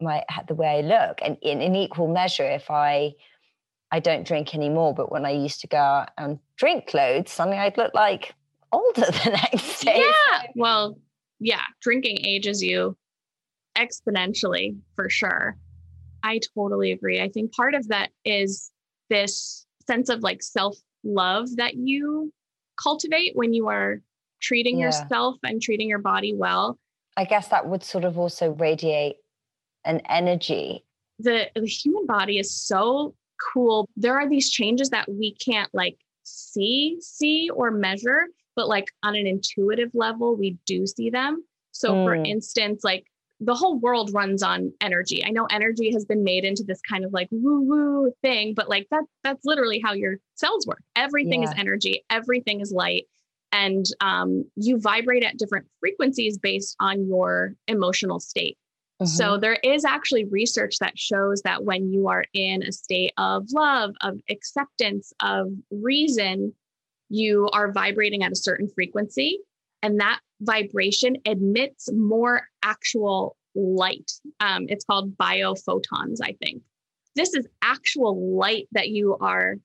my 0.00 0.24
the 0.46 0.54
way 0.54 0.78
I 0.78 0.80
look. 0.80 1.18
And 1.22 1.36
in, 1.42 1.60
in 1.60 1.74
equal 1.74 2.08
measure, 2.08 2.48
if 2.48 2.70
I 2.70 3.14
I 3.90 4.00
don't 4.00 4.26
drink 4.26 4.54
anymore, 4.54 4.94
but 4.94 5.10
when 5.10 5.24
I 5.24 5.30
used 5.30 5.60
to 5.62 5.66
go 5.66 5.78
out 5.78 6.10
and 6.18 6.38
drink 6.56 6.92
loads, 6.94 7.32
suddenly 7.32 7.58
I'd 7.58 7.78
look 7.78 7.94
like 7.94 8.34
older 8.72 9.00
the 9.24 9.30
next 9.52 9.80
day. 9.84 9.98
Yeah. 9.98 10.42
Well, 10.54 10.98
yeah, 11.40 11.62
drinking 11.80 12.24
ages 12.24 12.62
you 12.62 12.96
exponentially 13.76 14.76
for 14.96 15.08
sure. 15.08 15.56
I 16.22 16.40
totally 16.54 16.92
agree. 16.92 17.20
I 17.20 17.28
think 17.28 17.52
part 17.52 17.74
of 17.74 17.88
that 17.88 18.10
is 18.24 18.72
this 19.08 19.66
sense 19.86 20.08
of 20.08 20.20
like 20.20 20.42
self 20.42 20.76
love 21.04 21.48
that 21.56 21.74
you 21.74 22.32
cultivate 22.82 23.32
when 23.34 23.52
you 23.52 23.68
are 23.68 24.00
treating 24.40 24.78
yeah. 24.78 24.86
yourself 24.86 25.36
and 25.42 25.62
treating 25.62 25.88
your 25.88 25.98
body 25.98 26.34
well. 26.34 26.78
I 27.16 27.24
guess 27.24 27.48
that 27.48 27.68
would 27.68 27.82
sort 27.82 28.04
of 28.04 28.18
also 28.18 28.52
radiate 28.52 29.16
an 29.84 30.00
energy. 30.08 30.84
The, 31.18 31.48
the 31.54 31.66
human 31.66 32.06
body 32.06 32.38
is 32.38 32.54
so 32.54 33.14
cool. 33.52 33.88
There 33.96 34.14
are 34.14 34.28
these 34.28 34.50
changes 34.50 34.90
that 34.90 35.08
we 35.08 35.34
can't 35.34 35.72
like 35.74 35.96
see, 36.22 36.98
see 37.00 37.50
or 37.50 37.70
measure, 37.70 38.26
but 38.58 38.66
like 38.66 38.88
on 39.04 39.14
an 39.14 39.24
intuitive 39.24 39.90
level, 39.94 40.34
we 40.34 40.58
do 40.66 40.84
see 40.84 41.10
them. 41.10 41.44
So, 41.70 41.94
mm. 41.94 42.04
for 42.04 42.14
instance, 42.16 42.82
like 42.82 43.04
the 43.38 43.54
whole 43.54 43.78
world 43.78 44.10
runs 44.12 44.42
on 44.42 44.72
energy. 44.80 45.24
I 45.24 45.30
know 45.30 45.46
energy 45.48 45.92
has 45.92 46.04
been 46.04 46.24
made 46.24 46.44
into 46.44 46.64
this 46.64 46.80
kind 46.80 47.04
of 47.04 47.12
like 47.12 47.28
woo 47.30 47.60
woo 47.60 48.12
thing, 48.20 48.54
but 48.54 48.68
like 48.68 48.88
that 48.90 49.04
that's 49.22 49.44
literally 49.44 49.78
how 49.78 49.92
your 49.92 50.16
cells 50.34 50.66
work. 50.66 50.82
Everything 50.96 51.44
yeah. 51.44 51.50
is 51.50 51.54
energy, 51.56 52.04
everything 52.10 52.60
is 52.60 52.72
light. 52.72 53.04
And 53.52 53.86
um, 54.00 54.44
you 54.56 54.80
vibrate 54.80 55.22
at 55.22 55.38
different 55.38 55.68
frequencies 55.78 56.36
based 56.36 56.74
on 56.80 57.06
your 57.06 57.54
emotional 57.68 58.18
state. 58.18 58.58
Mm-hmm. 59.00 59.06
So 59.06 59.38
there 59.38 59.60
is 59.62 59.84
actually 59.84 60.24
research 60.24 60.78
that 60.80 60.98
shows 60.98 61.42
that 61.42 61.62
when 61.62 61.92
you 61.92 62.08
are 62.08 62.24
in 62.34 62.64
a 62.64 62.72
state 62.72 63.12
of 63.18 63.46
love, 63.52 63.94
of 64.00 64.18
acceptance, 64.28 65.12
of 65.20 65.52
reason, 65.70 66.54
you 67.08 67.48
are 67.52 67.72
vibrating 67.72 68.22
at 68.22 68.32
a 68.32 68.36
certain 68.36 68.68
frequency 68.74 69.40
and 69.82 70.00
that 70.00 70.20
vibration 70.40 71.16
emits 71.24 71.90
more 71.92 72.42
actual 72.62 73.36
light. 73.54 74.12
Um, 74.40 74.66
it's 74.68 74.84
called 74.84 75.16
biophotons, 75.16 76.18
I 76.22 76.32
think. 76.42 76.62
This 77.14 77.34
is 77.34 77.46
actual 77.62 78.36
light 78.36 78.68
that 78.72 78.88
you 78.88 79.16
are 79.20 79.56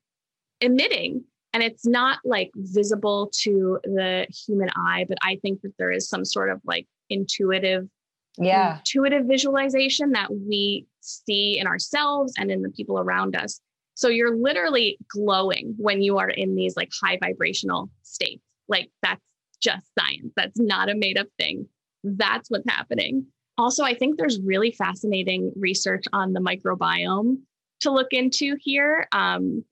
emitting. 0.60 1.24
And 1.52 1.62
it's 1.62 1.86
not 1.86 2.18
like 2.24 2.50
visible 2.56 3.30
to 3.42 3.78
the 3.84 4.26
human 4.46 4.70
eye, 4.76 5.04
but 5.08 5.18
I 5.22 5.36
think 5.36 5.60
that 5.62 5.74
there 5.78 5.92
is 5.92 6.08
some 6.08 6.24
sort 6.24 6.50
of 6.50 6.60
like 6.64 6.86
intuitive, 7.10 7.88
yeah, 8.36 8.78
intuitive 8.78 9.26
visualization 9.26 10.10
that 10.12 10.32
we 10.32 10.86
see 11.00 11.58
in 11.58 11.68
ourselves 11.68 12.32
and 12.36 12.50
in 12.50 12.62
the 12.62 12.70
people 12.70 12.98
around 12.98 13.36
us 13.36 13.60
so 13.94 14.08
you're 14.08 14.36
literally 14.36 14.98
glowing 15.08 15.74
when 15.78 16.02
you 16.02 16.18
are 16.18 16.28
in 16.28 16.54
these 16.54 16.76
like 16.76 16.90
high 17.02 17.18
vibrational 17.20 17.90
states. 18.02 18.42
Like 18.68 18.90
that's 19.02 19.20
just 19.62 19.86
science. 19.98 20.32
That's 20.36 20.58
not 20.58 20.90
a 20.90 20.94
made 20.94 21.18
up 21.18 21.28
thing. 21.38 21.66
That's 22.02 22.50
what's 22.50 22.68
happening. 22.68 23.26
Also, 23.56 23.84
I 23.84 23.94
think 23.94 24.18
there's 24.18 24.40
really 24.40 24.72
fascinating 24.72 25.52
research 25.56 26.04
on 26.12 26.32
the 26.32 26.40
microbiome 26.40 27.38
to 27.80 27.92
look 27.92 28.12
into 28.12 28.56
here. 28.60 29.06
Um, 29.12 29.64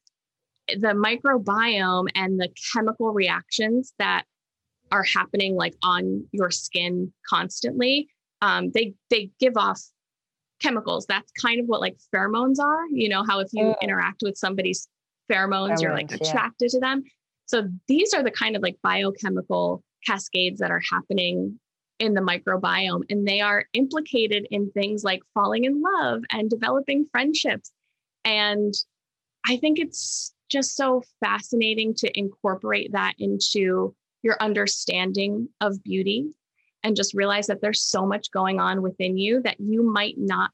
the 0.69 0.95
microbiome 0.95 2.09
and 2.15 2.39
the 2.39 2.49
chemical 2.73 3.13
reactions 3.13 3.93
that 3.99 4.25
are 4.93 5.03
happening 5.03 5.57
like 5.57 5.75
on 5.83 6.25
your 6.33 6.51
skin 6.51 7.13
constantly 7.29 8.09
um, 8.43 8.73
they 8.75 8.95
they 9.09 9.31
give 9.41 9.57
off 9.57 9.81
chemicals. 10.63 11.07
That's 11.07 11.31
kind 11.33 11.61
of 11.61 11.67
what 11.67 11.81
like 11.81 11.97
pheromones 12.15 12.59
are. 12.61 12.87
You 12.91 13.09
know, 13.09 13.25
how 13.25 13.41
if 13.41 13.49
you 13.53 13.65
mm. 13.65 13.75
interact 13.83 14.23
with 14.23 14.37
somebody's 14.37 14.89
pheromones, 15.31 15.71
pheromones 15.71 15.83
you're 15.83 15.95
like 15.95 16.13
attracted 16.13 16.71
yeah. 16.73 16.79
to 16.79 16.81
them. 16.81 17.03
So 17.47 17.69
these 17.89 18.15
are 18.15 18.23
the 18.23 18.31
kind 18.31 18.57
of 18.57 18.63
like 18.63 18.77
biochemical 18.83 19.83
cascades 20.07 20.61
that 20.61 20.71
are 20.71 20.83
happening 20.91 21.59
in 21.99 22.15
the 22.15 22.21
microbiome. 22.21 23.03
And 23.11 23.27
they 23.27 23.41
are 23.41 23.67
implicated 23.75 24.47
in 24.51 24.71
things 24.71 25.05
like 25.05 25.23
falling 25.35 25.65
in 25.65 25.83
love 25.83 26.23
and 26.31 26.49
developing 26.49 27.07
friendships. 27.13 27.71
And 28.25 28.75
I 29.47 29.57
think 29.57 29.79
it's 29.79 30.33
just 30.51 30.77
so 30.77 31.03
fascinating 31.21 31.95
to 31.95 32.19
incorporate 32.19 32.93
that 32.93 33.15
into 33.19 33.95
your 34.23 34.37
understanding 34.41 35.49
of 35.61 35.83
beauty 35.83 36.31
and 36.83 36.97
just 36.97 37.15
realize 37.15 37.47
that 37.47 37.61
there's 37.61 37.83
so 37.83 38.07
much 38.07 38.31
going 38.31 38.61
on 38.61 38.83
within 38.83 39.17
you 39.17 39.41
that 39.43 39.61
you 39.61 39.83
might 39.83 40.17
not 40.19 40.51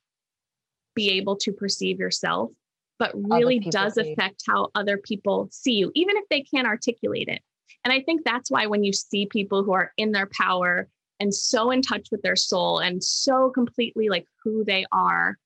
be 0.94 1.10
able 1.12 1.36
to 1.36 1.52
perceive 1.52 1.98
yourself, 1.98 2.50
but 2.98 3.12
really 3.14 3.60
does 3.60 3.94
see. 3.94 4.12
affect 4.12 4.42
how 4.46 4.68
other 4.74 4.98
people 4.98 5.48
see 5.50 5.74
you, 5.74 5.90
even 5.94 6.16
if 6.16 6.24
they 6.28 6.42
can't 6.42 6.66
articulate 6.66 7.28
it. 7.28 7.40
And 7.84 7.92
I 7.92 8.00
think 8.02 8.24
that's 8.24 8.50
why 8.50 8.66
when 8.66 8.84
you 8.84 8.92
see 8.92 9.26
people 9.26 9.62
who 9.62 9.72
are 9.72 9.92
in 9.96 10.12
their 10.12 10.28
power 10.36 10.88
and 11.20 11.34
so 11.34 11.70
in 11.70 11.82
touch 11.82 12.08
with 12.10 12.22
their 12.22 12.36
soul 12.36 12.78
and 12.78 13.02
so 13.02 13.50
completely 13.50 14.08
like 14.08 14.26
who 14.42 14.64
they 14.64 14.84
are, 14.92 15.38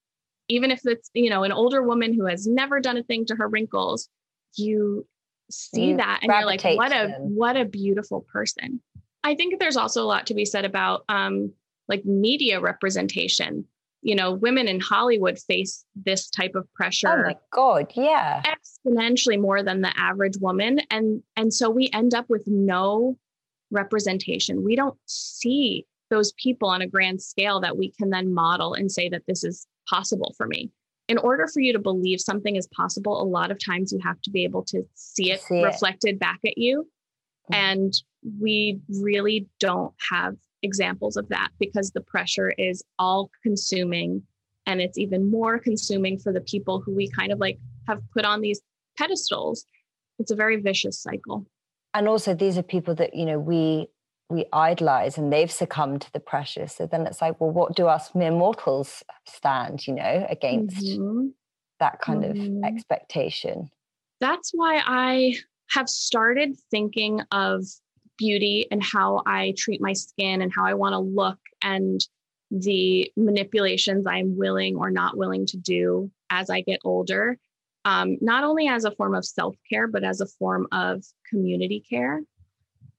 even 0.48 0.70
if 0.70 0.84
it's, 0.86 1.10
you 1.14 1.30
know, 1.30 1.44
an 1.44 1.52
older 1.52 1.82
woman 1.82 2.12
who 2.12 2.26
has 2.26 2.46
never 2.46 2.80
done 2.80 2.96
a 2.96 3.02
thing 3.02 3.26
to 3.26 3.36
her 3.36 3.48
wrinkles, 3.48 4.08
you 4.56 5.06
see 5.50 5.90
you 5.90 5.96
that 5.98 6.20
and 6.22 6.32
you're 6.32 6.46
like 6.46 6.62
what 6.62 6.92
a 6.92 7.08
what 7.18 7.56
a 7.56 7.64
beautiful 7.64 8.22
person 8.32 8.80
i 9.24 9.34
think 9.34 9.58
there's 9.58 9.76
also 9.76 10.02
a 10.02 10.04
lot 10.04 10.26
to 10.26 10.34
be 10.34 10.44
said 10.44 10.64
about 10.64 11.04
um 11.08 11.52
like 11.88 12.04
media 12.04 12.60
representation 12.60 13.64
you 14.02 14.14
know 14.14 14.32
women 14.32 14.68
in 14.68 14.80
hollywood 14.80 15.38
face 15.38 15.84
this 15.94 16.28
type 16.28 16.54
of 16.54 16.72
pressure 16.74 17.08
oh 17.08 17.22
my 17.22 17.36
god 17.52 17.92
yeah 17.94 18.42
exponentially 18.42 19.40
more 19.40 19.62
than 19.62 19.80
the 19.80 19.92
average 19.98 20.36
woman 20.40 20.80
and 20.90 21.22
and 21.36 21.52
so 21.52 21.70
we 21.70 21.88
end 21.92 22.14
up 22.14 22.26
with 22.28 22.44
no 22.46 23.16
representation 23.70 24.64
we 24.64 24.76
don't 24.76 24.98
see 25.06 25.86
those 26.10 26.32
people 26.32 26.68
on 26.68 26.82
a 26.82 26.86
grand 26.86 27.22
scale 27.22 27.58
that 27.60 27.78
we 27.78 27.90
can 27.98 28.10
then 28.10 28.34
model 28.34 28.74
and 28.74 28.92
say 28.92 29.08
that 29.08 29.22
this 29.26 29.42
is 29.42 29.66
possible 29.88 30.34
for 30.36 30.46
me 30.46 30.70
in 31.08 31.18
order 31.18 31.46
for 31.46 31.60
you 31.60 31.72
to 31.72 31.78
believe 31.78 32.20
something 32.20 32.56
is 32.56 32.66
possible, 32.68 33.20
a 33.20 33.24
lot 33.24 33.50
of 33.50 33.62
times 33.62 33.92
you 33.92 33.98
have 34.02 34.20
to 34.22 34.30
be 34.30 34.44
able 34.44 34.62
to 34.64 34.82
see 34.94 35.30
it 35.30 35.40
see 35.40 35.62
reflected 35.62 36.14
it. 36.14 36.18
back 36.18 36.38
at 36.46 36.56
you. 36.56 36.88
Mm-hmm. 37.52 37.54
And 37.54 38.02
we 38.40 38.80
really 38.88 39.48
don't 39.58 39.94
have 40.10 40.36
examples 40.62 41.16
of 41.16 41.28
that 41.28 41.50
because 41.58 41.90
the 41.90 42.00
pressure 42.00 42.50
is 42.56 42.84
all 42.98 43.30
consuming 43.42 44.22
and 44.66 44.80
it's 44.80 44.96
even 44.96 45.28
more 45.28 45.58
consuming 45.58 46.18
for 46.18 46.32
the 46.32 46.40
people 46.40 46.80
who 46.80 46.94
we 46.94 47.08
kind 47.08 47.32
of 47.32 47.40
like 47.40 47.58
have 47.88 48.00
put 48.12 48.24
on 48.24 48.40
these 48.40 48.60
pedestals. 48.96 49.66
It's 50.18 50.30
a 50.30 50.36
very 50.36 50.60
vicious 50.60 51.00
cycle. 51.00 51.46
And 51.94 52.08
also 52.08 52.34
these 52.34 52.56
are 52.56 52.62
people 52.62 52.94
that, 52.96 53.14
you 53.14 53.26
know, 53.26 53.38
we 53.38 53.88
we 54.30 54.46
idolize 54.52 55.18
and 55.18 55.30
they've 55.30 55.50
succumbed 55.52 56.00
to 56.00 56.12
the 56.12 56.20
pressure. 56.20 56.66
So 56.66 56.86
then 56.86 57.06
it's 57.06 57.20
like, 57.20 57.38
well, 57.38 57.50
what 57.50 57.76
do 57.76 57.86
us 57.86 58.14
mere 58.14 58.30
mortals 58.30 59.02
stand, 59.26 59.86
you 59.86 59.94
know, 59.94 60.26
against 60.30 60.82
mm-hmm. 60.82 61.26
that 61.80 62.00
kind 62.00 62.22
mm-hmm. 62.22 62.58
of 62.58 62.64
expectation? 62.64 63.70
That's 64.20 64.52
why 64.54 64.80
I 64.86 65.34
have 65.72 65.88
started 65.88 66.56
thinking 66.70 67.20
of 67.30 67.64
beauty 68.18 68.66
and 68.70 68.82
how 68.82 69.22
I 69.26 69.54
treat 69.56 69.80
my 69.80 69.94
skin 69.94 70.42
and 70.42 70.52
how 70.54 70.64
I 70.64 70.74
want 70.74 70.92
to 70.92 70.98
look 70.98 71.38
and 71.62 72.06
the 72.50 73.10
manipulations 73.16 74.06
I'm 74.06 74.36
willing 74.36 74.76
or 74.76 74.90
not 74.90 75.16
willing 75.16 75.46
to 75.46 75.56
do 75.56 76.10
as 76.28 76.50
I 76.50 76.60
get 76.60 76.80
older, 76.84 77.38
um, 77.86 78.18
not 78.20 78.44
only 78.44 78.68
as 78.68 78.84
a 78.84 78.90
form 78.90 79.14
of 79.14 79.24
self 79.24 79.56
care, 79.68 79.88
but 79.88 80.04
as 80.04 80.20
a 80.20 80.26
form 80.26 80.68
of 80.72 81.02
community 81.28 81.82
care. 81.88 82.20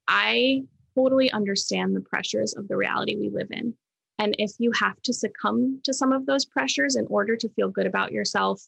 I 0.07 0.63
totally 0.95 1.31
understand 1.31 1.95
the 1.95 2.01
pressures 2.01 2.55
of 2.55 2.67
the 2.67 2.75
reality 2.75 3.15
we 3.15 3.29
live 3.29 3.51
in. 3.51 3.75
And 4.17 4.35
if 4.39 4.51
you 4.57 4.71
have 4.71 5.01
to 5.03 5.13
succumb 5.13 5.79
to 5.83 5.93
some 5.93 6.11
of 6.11 6.25
those 6.25 6.45
pressures 6.45 6.95
in 6.95 7.05
order 7.07 7.35
to 7.35 7.49
feel 7.49 7.69
good 7.69 7.85
about 7.85 8.11
yourself, 8.11 8.63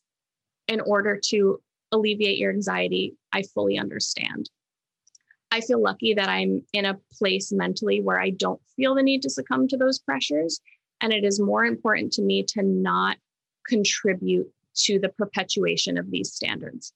in 0.67 0.81
order 0.81 1.19
to 1.29 1.59
alleviate 1.91 2.37
your 2.37 2.51
anxiety, 2.51 3.15
I 3.31 3.43
fully 3.43 3.77
understand. 3.77 4.49
I 5.51 5.61
feel 5.61 5.81
lucky 5.81 6.13
that 6.13 6.27
I'm 6.27 6.63
in 6.73 6.85
a 6.85 6.99
place 7.13 7.51
mentally 7.51 8.01
where 8.01 8.19
I 8.19 8.31
don't 8.31 8.61
feel 8.75 8.95
the 8.95 9.03
need 9.03 9.21
to 9.21 9.29
succumb 9.29 9.67
to 9.69 9.77
those 9.77 9.99
pressures. 9.99 10.59
And 11.01 11.13
it 11.13 11.23
is 11.23 11.39
more 11.39 11.65
important 11.65 12.11
to 12.13 12.21
me 12.21 12.43
to 12.49 12.63
not 12.63 13.17
contribute 13.67 14.47
to 14.83 14.99
the 14.99 15.09
perpetuation 15.09 15.97
of 15.97 16.11
these 16.11 16.33
standards. 16.33 16.93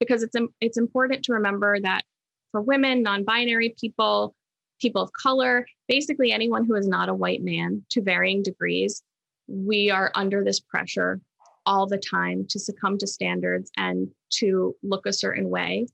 Because 0.00 0.22
it's, 0.22 0.34
it's 0.60 0.78
important 0.78 1.24
to 1.24 1.34
remember 1.34 1.78
that 1.80 2.02
for 2.50 2.60
women, 2.60 3.02
non 3.02 3.24
binary 3.24 3.74
people, 3.78 4.34
people 4.80 5.02
of 5.02 5.10
color, 5.12 5.66
basically 5.88 6.32
anyone 6.32 6.64
who 6.64 6.74
is 6.74 6.88
not 6.88 7.08
a 7.08 7.14
white 7.14 7.42
man 7.42 7.84
to 7.90 8.02
varying 8.02 8.42
degrees, 8.42 9.02
we 9.46 9.90
are 9.90 10.10
under 10.14 10.42
this 10.42 10.60
pressure 10.60 11.20
all 11.66 11.86
the 11.86 11.98
time 11.98 12.46
to 12.50 12.58
succumb 12.58 12.98
to 12.98 13.06
standards 13.06 13.70
and 13.76 14.08
to 14.30 14.74
look 14.82 15.06
a 15.06 15.12
certain 15.12 15.48
way. 15.48 15.86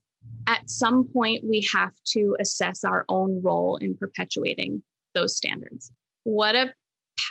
At 0.47 0.69
some 0.69 1.05
point, 1.05 1.45
we 1.45 1.67
have 1.73 1.93
to 2.09 2.37
assess 2.41 2.85
our 2.85 3.05
own 3.09 3.41
role 3.43 3.77
in 3.77 3.97
perpetuating 3.97 4.83
those 5.15 5.37
standards. 5.37 5.93
What 6.25 6.55
a 6.55 6.73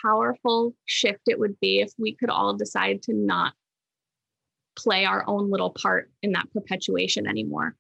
powerful 0.04 0.76
shift 0.86 1.22
it 1.28 1.40
would 1.40 1.60
be 1.60 1.80
if 1.80 1.92
we 1.98 2.16
could 2.16 2.30
all 2.30 2.56
decide 2.56 3.02
to 3.04 3.14
not 3.14 3.54
play 4.76 5.06
our 5.06 5.24
own 5.28 5.52
little 5.52 5.72
part 5.72 6.10
in 6.22 6.32
that 6.32 6.52
perpetuation 6.54 7.28
anymore. 7.28 7.76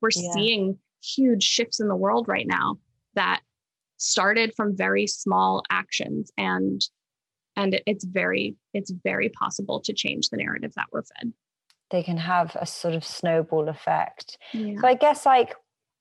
We're 0.00 0.10
yeah. 0.14 0.32
seeing 0.32 0.78
huge 1.02 1.42
shifts 1.42 1.80
in 1.80 1.88
the 1.88 1.96
world 1.96 2.28
right 2.28 2.46
now 2.46 2.78
that 3.14 3.40
started 3.96 4.52
from 4.56 4.76
very 4.76 5.06
small 5.06 5.62
actions 5.70 6.30
and 6.36 6.82
and 7.56 7.80
it's 7.86 8.04
very 8.04 8.56
it's 8.72 8.90
very 8.90 9.28
possible 9.28 9.80
to 9.80 9.92
change 9.92 10.28
the 10.28 10.36
narrative 10.36 10.72
that 10.76 10.86
we're 10.92 11.02
fed. 11.02 11.32
They 11.90 12.02
can 12.02 12.16
have 12.16 12.56
a 12.60 12.66
sort 12.66 12.94
of 12.94 13.04
snowball 13.04 13.68
effect. 13.68 14.38
Yeah. 14.52 14.80
so 14.80 14.88
i 14.88 14.94
guess 14.94 15.26
like 15.26 15.54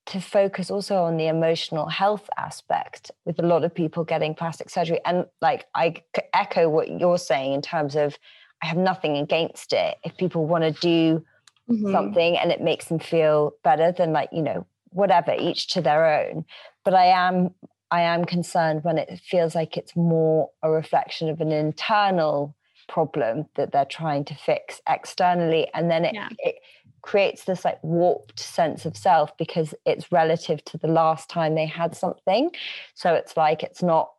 to 0.06 0.20
focus 0.20 0.70
also 0.70 0.98
on 0.98 1.16
the 1.18 1.28
emotional 1.28 1.88
health 1.88 2.30
aspect 2.38 3.10
with 3.26 3.40
a 3.40 3.48
lot 3.48 3.64
of 3.64 3.74
people 3.74 4.04
getting 4.04 4.36
plastic 4.36 4.70
surgery. 4.70 5.00
And 5.06 5.26
like 5.42 5.66
i 5.76 5.96
echo 6.34 6.70
what 6.70 7.00
you're 7.00 7.18
saying 7.18 7.54
in 7.54 7.62
terms 7.62 7.96
of 7.96 8.18
i 8.62 8.66
have 8.66 8.78
nothing 8.78 9.18
against 9.18 9.74
it. 9.74 9.98
If 10.04 10.18
people 10.18 10.46
want 10.46 10.64
to 10.64 10.72
do 10.72 11.24
mm-hmm. 11.70 11.92
something 11.92 12.38
and 12.38 12.52
it 12.52 12.62
makes 12.62 12.86
them 12.86 13.00
feel 13.00 13.54
better 13.64 13.92
than 13.92 14.12
like 14.12 14.30
you 14.32 14.42
know 14.42 14.66
whatever 14.90 15.34
each 15.40 15.68
to 15.70 15.82
their 15.82 16.06
own. 16.20 16.46
But 16.84 16.96
i 16.96 17.06
am 17.06 17.52
i 17.94 18.02
am 18.02 18.26
concerned 18.26 18.84
when 18.84 18.98
it 18.98 19.22
feels 19.24 19.54
like 19.56 19.78
it's 19.78 19.96
more 19.96 20.50
a 20.64 20.70
reflection 20.70 21.30
of 21.30 21.40
an 21.40 21.52
internal 21.52 22.56
problem 22.88 23.46
that 23.56 23.72
they're 23.72 23.86
trying 23.86 24.26
to 24.26 24.36
fix 24.36 24.82
externally 24.90 25.68
and 25.74 25.90
then 25.90 26.04
it, 26.06 26.14
yeah. 26.14 26.30
it 26.40 26.56
creates 27.02 27.44
this 27.44 27.64
like 27.64 27.82
warped 27.84 28.40
sense 28.40 28.86
of 28.86 28.98
self 28.98 29.36
because 29.38 29.74
it's 29.86 30.12
relative 30.12 30.64
to 30.66 30.78
the 30.78 30.88
last 30.88 31.30
time 31.30 31.54
they 31.54 31.66
had 31.66 31.96
something 31.96 32.50
so 32.96 33.14
it's 33.14 33.38
like 33.38 33.62
it's 33.62 33.84
not 33.84 34.12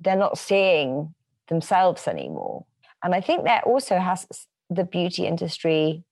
they're 0.00 0.16
not 0.16 0.38
seeing 0.38 1.14
themselves 1.48 2.08
anymore 2.08 2.64
and 3.02 3.14
i 3.14 3.20
think 3.20 3.44
that 3.44 3.64
also 3.64 3.98
has 3.98 4.26
the 4.70 4.84
beauty 4.84 5.26
industry 5.26 6.02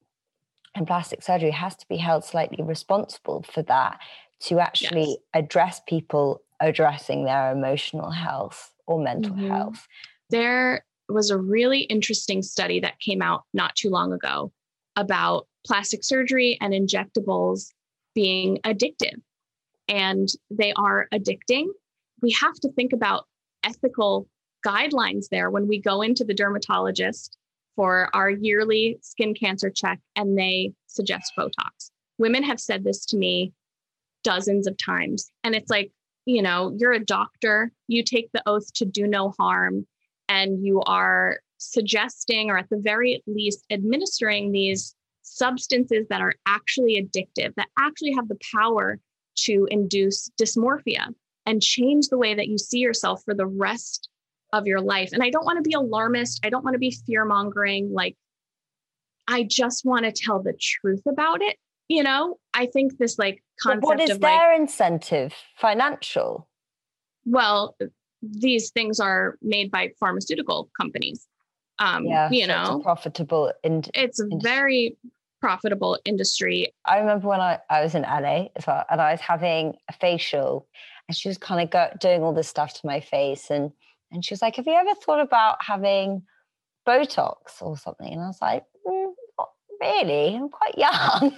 and 0.75 0.87
plastic 0.87 1.23
surgery 1.23 1.51
has 1.51 1.75
to 1.75 1.87
be 1.89 1.97
held 1.97 2.25
slightly 2.25 2.62
responsible 2.62 3.45
for 3.53 3.62
that 3.62 3.99
to 4.41 4.61
actually 4.61 5.09
yes. 5.09 5.19
address 5.35 5.81
people 5.89 6.43
addressing 6.61 7.25
their 7.25 7.53
emotional 7.53 8.11
health 8.11 8.73
or 8.87 9.03
mental 9.03 9.33
mm-hmm. 9.33 9.49
health. 9.49 9.87
There 10.31 10.85
was 11.09 11.31
a 11.31 11.39
really 11.39 11.81
interesting 11.83 12.43
study 12.43 12.81
that 12.81 12.99
came 13.01 13.23
out 13.23 13.45
not 13.55 13.77
too 13.77 13.91
long 13.91 14.13
ago 14.13 14.53
about 14.97 15.47
plastic 15.65 16.03
surgery 16.03 16.59
and 16.61 16.73
injectables 16.73 17.67
being 18.15 18.59
addictive. 18.65 19.21
And 19.89 20.29
they 20.51 20.73
are 20.73 21.07
addicting. 21.13 21.67
We 22.23 22.33
have 22.41 22.55
to 22.55 22.73
think 22.73 22.93
about 22.93 23.27
ethical 23.63 24.27
guidelines 24.67 25.29
there 25.31 25.51
when 25.51 25.69
we 25.69 25.81
go 25.81 26.03
into 26.03 26.25
the 26.25 26.35
dermatologist 26.35 27.37
for 27.77 28.09
our 28.15 28.31
yearly 28.31 28.99
skin 29.03 29.35
cancer 29.35 29.71
check 29.71 30.01
and 30.17 30.37
they 30.37 30.73
suggest 30.87 31.33
Botox. 31.39 31.91
Women 32.19 32.43
have 32.43 32.59
said 32.59 32.83
this 32.83 33.05
to 33.07 33.17
me 33.17 33.53
dozens 34.25 34.67
of 34.67 34.77
times. 34.79 35.31
And 35.45 35.55
it's 35.55 35.71
like, 35.71 35.93
you 36.27 36.43
know, 36.43 36.74
you're 36.77 36.93
a 36.93 37.05
doctor, 37.05 37.72
you 37.89 38.03
take 38.03 38.31
the 38.33 38.43
oath 38.47 38.72
to 38.74 38.85
do 38.85 39.07
no 39.07 39.33
harm, 39.39 39.87
and 40.29 40.64
you 40.64 40.83
are 40.83 41.41
suggesting, 41.59 42.51
or 42.51 42.59
at 42.59 42.68
the 42.68 42.81
very 42.83 43.22
least, 43.27 43.64
administering 43.70 44.53
these 44.53 44.95
substances 45.22 46.07
that 46.11 46.20
are 46.20 46.35
actually 46.47 47.01
addictive, 47.03 47.55
that 47.55 47.68
actually 47.79 48.12
have 48.12 48.29
the 48.29 48.39
power 48.55 48.99
to 49.37 49.66
induce 49.70 50.31
dysmorphia 50.41 51.14
and 51.47 51.62
change 51.62 52.09
the 52.09 52.18
way 52.18 52.35
that 52.35 52.49
you 52.49 52.59
see 52.59 52.79
yourself 52.79 53.22
for 53.24 53.35
the 53.35 53.47
rest 53.47 54.09
of 54.53 54.66
your 54.66 54.81
life. 54.81 55.11
And 55.12 55.22
I 55.22 55.31
don't 55.31 55.45
want 55.45 55.59
to 55.59 55.68
be 55.68 55.74
alarmist. 55.74 56.45
I 56.45 56.51
don't 56.51 56.64
want 56.64 56.74
to 56.74 56.81
be 56.81 56.97
fear 57.07 57.24
mongering. 57.24 57.93
Like, 57.93 58.16
I 59.29 59.45
just 59.45 59.85
want 59.85 60.05
to 60.05 60.12
tell 60.12 60.43
the 60.43 60.55
truth 60.59 61.03
about 61.07 61.43
it. 61.43 61.57
You 61.89 62.03
know, 62.03 62.39
I 62.55 62.66
think 62.66 62.99
this 62.99 63.18
like 63.18 63.43
concept 63.61 63.82
but 63.82 63.87
what 63.87 64.01
is 64.01 64.11
of 64.11 64.20
their 64.20 64.53
like, 64.53 64.61
incentive? 64.61 65.34
Financial. 65.57 66.49
Well, 67.24 67.76
these 68.22 68.70
things 68.70 69.01
are 69.01 69.39
made 69.43 69.70
by 69.70 69.91
pharmaceutical 70.01 70.70
companies. 70.78 71.26
Um, 71.78 72.07
yeah, 72.07 72.30
you 72.30 72.47
so 72.47 72.49
know, 72.49 72.80
profitable. 72.82 73.53
In- 73.62 73.84
it's 73.95 74.20
a 74.20 74.26
very 74.41 74.97
profitable 75.41 75.99
industry. 76.05 76.72
I 76.87 76.99
remember 76.99 77.28
when 77.28 77.41
I, 77.41 77.59
I 77.68 77.82
was 77.82 77.95
in 77.95 78.03
LA 78.03 78.47
as 78.57 78.66
well, 78.66 78.84
and 78.91 79.01
I 79.01 79.12
was 79.12 79.20
having 79.20 79.74
a 79.89 79.93
facial, 79.93 80.66
and 81.09 81.16
she 81.16 81.28
was 81.28 81.39
kind 81.39 81.62
of 81.62 81.70
go, 81.70 81.89
doing 82.01 82.22
all 82.22 82.32
this 82.32 82.49
stuff 82.49 82.72
to 82.74 82.87
my 82.87 83.01
face, 83.01 83.51
and 83.51 83.70
and 84.11 84.24
she 84.24 84.32
was 84.32 84.43
like, 84.43 84.57
Have 84.57 84.66
you 84.66 84.74
ever 84.74 84.95
thought 84.95 85.20
about 85.20 85.62
having 85.62 86.22
Botox 86.87 87.61
or 87.61 87.76
something? 87.76 88.12
And 88.12 88.22
I 88.22 88.26
was 88.26 88.39
like, 88.41 88.64
mm, 88.87 89.12
really. 89.81 90.37
I'm 90.37 90.49
quite 90.49 90.77
young. 90.79 91.37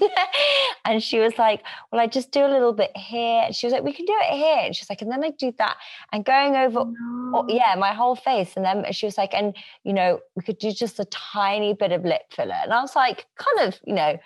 and 0.85 1.03
she 1.03 1.19
was 1.19 1.39
like, 1.39 1.63
Well, 1.91 2.01
I 2.01 2.07
just 2.07 2.31
do 2.31 2.45
a 2.45 2.49
little 2.49 2.73
bit 2.73 2.97
here. 2.97 3.43
And 3.47 3.55
she 3.55 3.67
was 3.67 3.73
like, 3.73 3.85
We 3.85 3.93
can 3.93 4.07
do 4.07 4.15
it 4.23 4.37
here. 4.37 4.59
And 4.65 4.75
she's 4.75 4.91
like, 4.91 5.03
And 5.03 5.11
then 5.11 5.25
I 5.25 5.31
do 5.31 5.53
that. 5.59 5.77
And 6.13 6.25
going 6.25 6.57
over, 6.57 6.81
oh, 6.81 6.95
no. 7.01 7.39
oh, 7.39 7.47
yeah, 7.49 7.75
my 7.79 7.93
whole 7.93 8.17
face. 8.17 8.55
And 8.57 8.65
then 8.65 8.85
she 8.93 9.07
was 9.07 9.19
like, 9.19 9.35
And, 9.35 9.57
you 9.85 9.93
know, 9.93 10.21
we 10.35 10.43
could 10.43 10.59
do 10.59 10.73
just 10.73 10.99
a 10.99 11.05
tiny 11.07 11.75
bit 11.75 11.93
of 11.93 12.05
lip 12.05 12.23
filler. 12.31 12.59
And 12.63 12.73
I 12.73 12.81
was 12.81 12.97
like, 12.97 13.27
Kind 13.37 13.69
of, 13.69 13.81
you 13.87 13.95
know, 13.95 14.19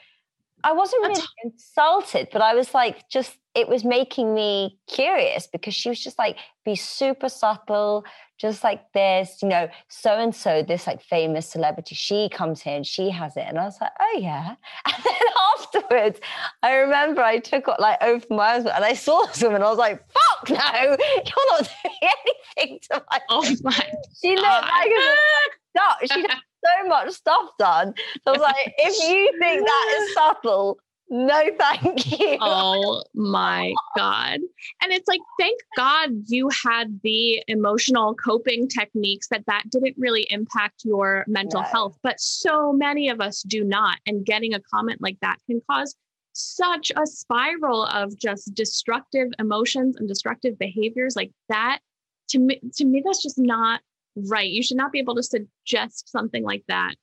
I 0.65 0.73
wasn't 0.73 1.03
really 1.03 1.23
insulted, 1.45 2.29
but 2.33 2.41
I 2.41 2.55
was 2.55 2.73
like, 2.73 3.09
just 3.09 3.37
it 3.55 3.69
was 3.69 3.85
making 3.85 4.35
me 4.35 4.79
curious 4.87 5.47
because 5.47 5.75
she 5.75 5.89
was 5.89 6.03
just 6.03 6.19
like, 6.19 6.37
be 6.65 6.75
super 6.75 7.29
subtle, 7.29 8.05
just 8.43 8.65
like 8.65 8.93
this, 8.93 9.39
you 9.41 9.49
know, 9.49 9.69
so 9.89 10.19
and 10.19 10.35
so, 10.35 10.65
this 10.65 10.89
like 10.89 11.01
famous 11.01 11.49
celebrity, 11.49 11.95
she 11.95 12.29
comes 12.29 12.61
here 12.61 12.75
and 12.75 12.85
she 12.85 13.09
has 13.09 13.37
it. 13.37 13.45
And 13.47 13.57
I 13.57 13.65
was 13.65 13.81
like, 13.81 13.93
oh 13.99 14.19
yeah. 14.19 14.57
And 14.85 15.05
then 15.05 15.29
afterwards, 15.57 16.21
I 16.63 16.75
remember 16.75 17.23
I 17.23 17.39
took 17.39 17.69
like 17.79 18.03
over 18.03 18.27
my 18.31 18.55
husband 18.55 18.75
and 18.75 18.85
I 18.85 18.95
saw 18.95 19.25
this 19.27 19.43
woman. 19.43 19.63
I 19.63 19.71
was 19.71 19.79
like, 19.79 20.05
fuck 20.09 20.51
no, 20.51 20.57
you're 20.83 21.51
not 21.51 21.71
doing 21.85 22.11
anything 22.59 22.81
to 22.91 23.05
my. 23.11 23.21
Oh 23.31 23.57
my. 23.63 23.91
She 24.21 24.35
looked 24.35 24.45
like 24.45 24.91
a 24.91 25.79
duck. 25.79 25.99
She 26.13 26.21
had 26.23 26.39
so 26.65 26.89
much 26.89 27.13
stuff 27.13 27.51
done. 27.61 27.95
So 28.25 28.29
I 28.29 28.31
was 28.33 28.41
like, 28.41 28.75
if 28.77 29.09
you 29.09 29.39
think 29.39 29.65
that 29.65 29.99
is 30.01 30.15
subtle, 30.15 30.79
no 31.09 31.43
thank 31.59 32.11
you. 32.21 32.39
Oh 32.41 33.03
my 33.15 33.75
god. 33.97 34.41
And 34.83 34.93
it's 34.93 35.09
like 35.09 35.21
thank 35.39 35.61
god 35.77 36.11
you 36.27 36.49
had 36.65 37.01
the 37.03 37.43
emotional 37.49 38.15
coping 38.15 38.69
techniques 38.69 39.29
that 39.29 39.45
that 39.47 39.65
didn't 39.71 39.97
really 39.99 40.27
impact 40.31 40.83
your 40.85 41.25
mental 41.29 41.63
health 41.63 41.99
but 42.03 42.21
so 42.21 42.73
many 42.73 43.09
of 43.09 43.21
us 43.21 43.43
do 43.43 43.65
not. 43.65 43.99
And 44.07 44.25
getting 44.25 44.55
a 44.55 44.61
comment 44.61 45.03
like 45.03 45.19
that 45.21 45.37
can 45.47 45.61
cause 45.71 45.95
such 46.35 46.91
a 46.97 47.07
spiral 47.07 47.85
of 47.85 48.19
just 48.19 48.55
destructive 48.55 49.29
emotions 49.39 49.97
and 49.97 50.09
destructive 50.09 50.59
behaviors 50.59 51.15
like 51.15 51.31
that. 51.49 51.81
To 52.31 52.39
me 52.39 52.61
to 52.77 52.85
me 52.85 53.03
that's 53.05 53.23
just 53.23 53.39
not 53.39 53.81
right. 54.17 54.49
You 54.49 54.63
should 54.63 54.77
not 54.77 54.93
be 54.93 54.99
able 54.99 55.17
to 55.17 55.23
suggest 55.23 56.09
something 56.09 56.43
like 56.43 56.65
that. 56.69 56.95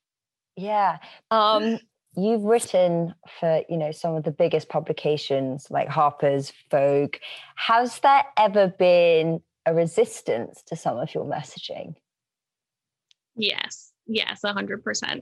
Yeah. 0.55 0.97
Um 1.29 1.79
you've 2.15 2.43
written 2.43 3.13
for 3.39 3.63
you 3.69 3.77
know 3.77 3.91
some 3.91 4.15
of 4.15 4.23
the 4.23 4.31
biggest 4.31 4.69
publications 4.69 5.67
like 5.69 5.87
harper's 5.87 6.51
vogue. 6.71 7.15
Has 7.55 7.99
there 7.99 8.23
ever 8.37 8.67
been 8.67 9.41
a 9.65 9.73
resistance 9.73 10.63
to 10.67 10.75
some 10.75 10.97
of 10.97 11.13
your 11.13 11.25
messaging? 11.25 11.95
Yes. 13.35 13.91
Yes 14.07 14.41
100% 14.43 15.21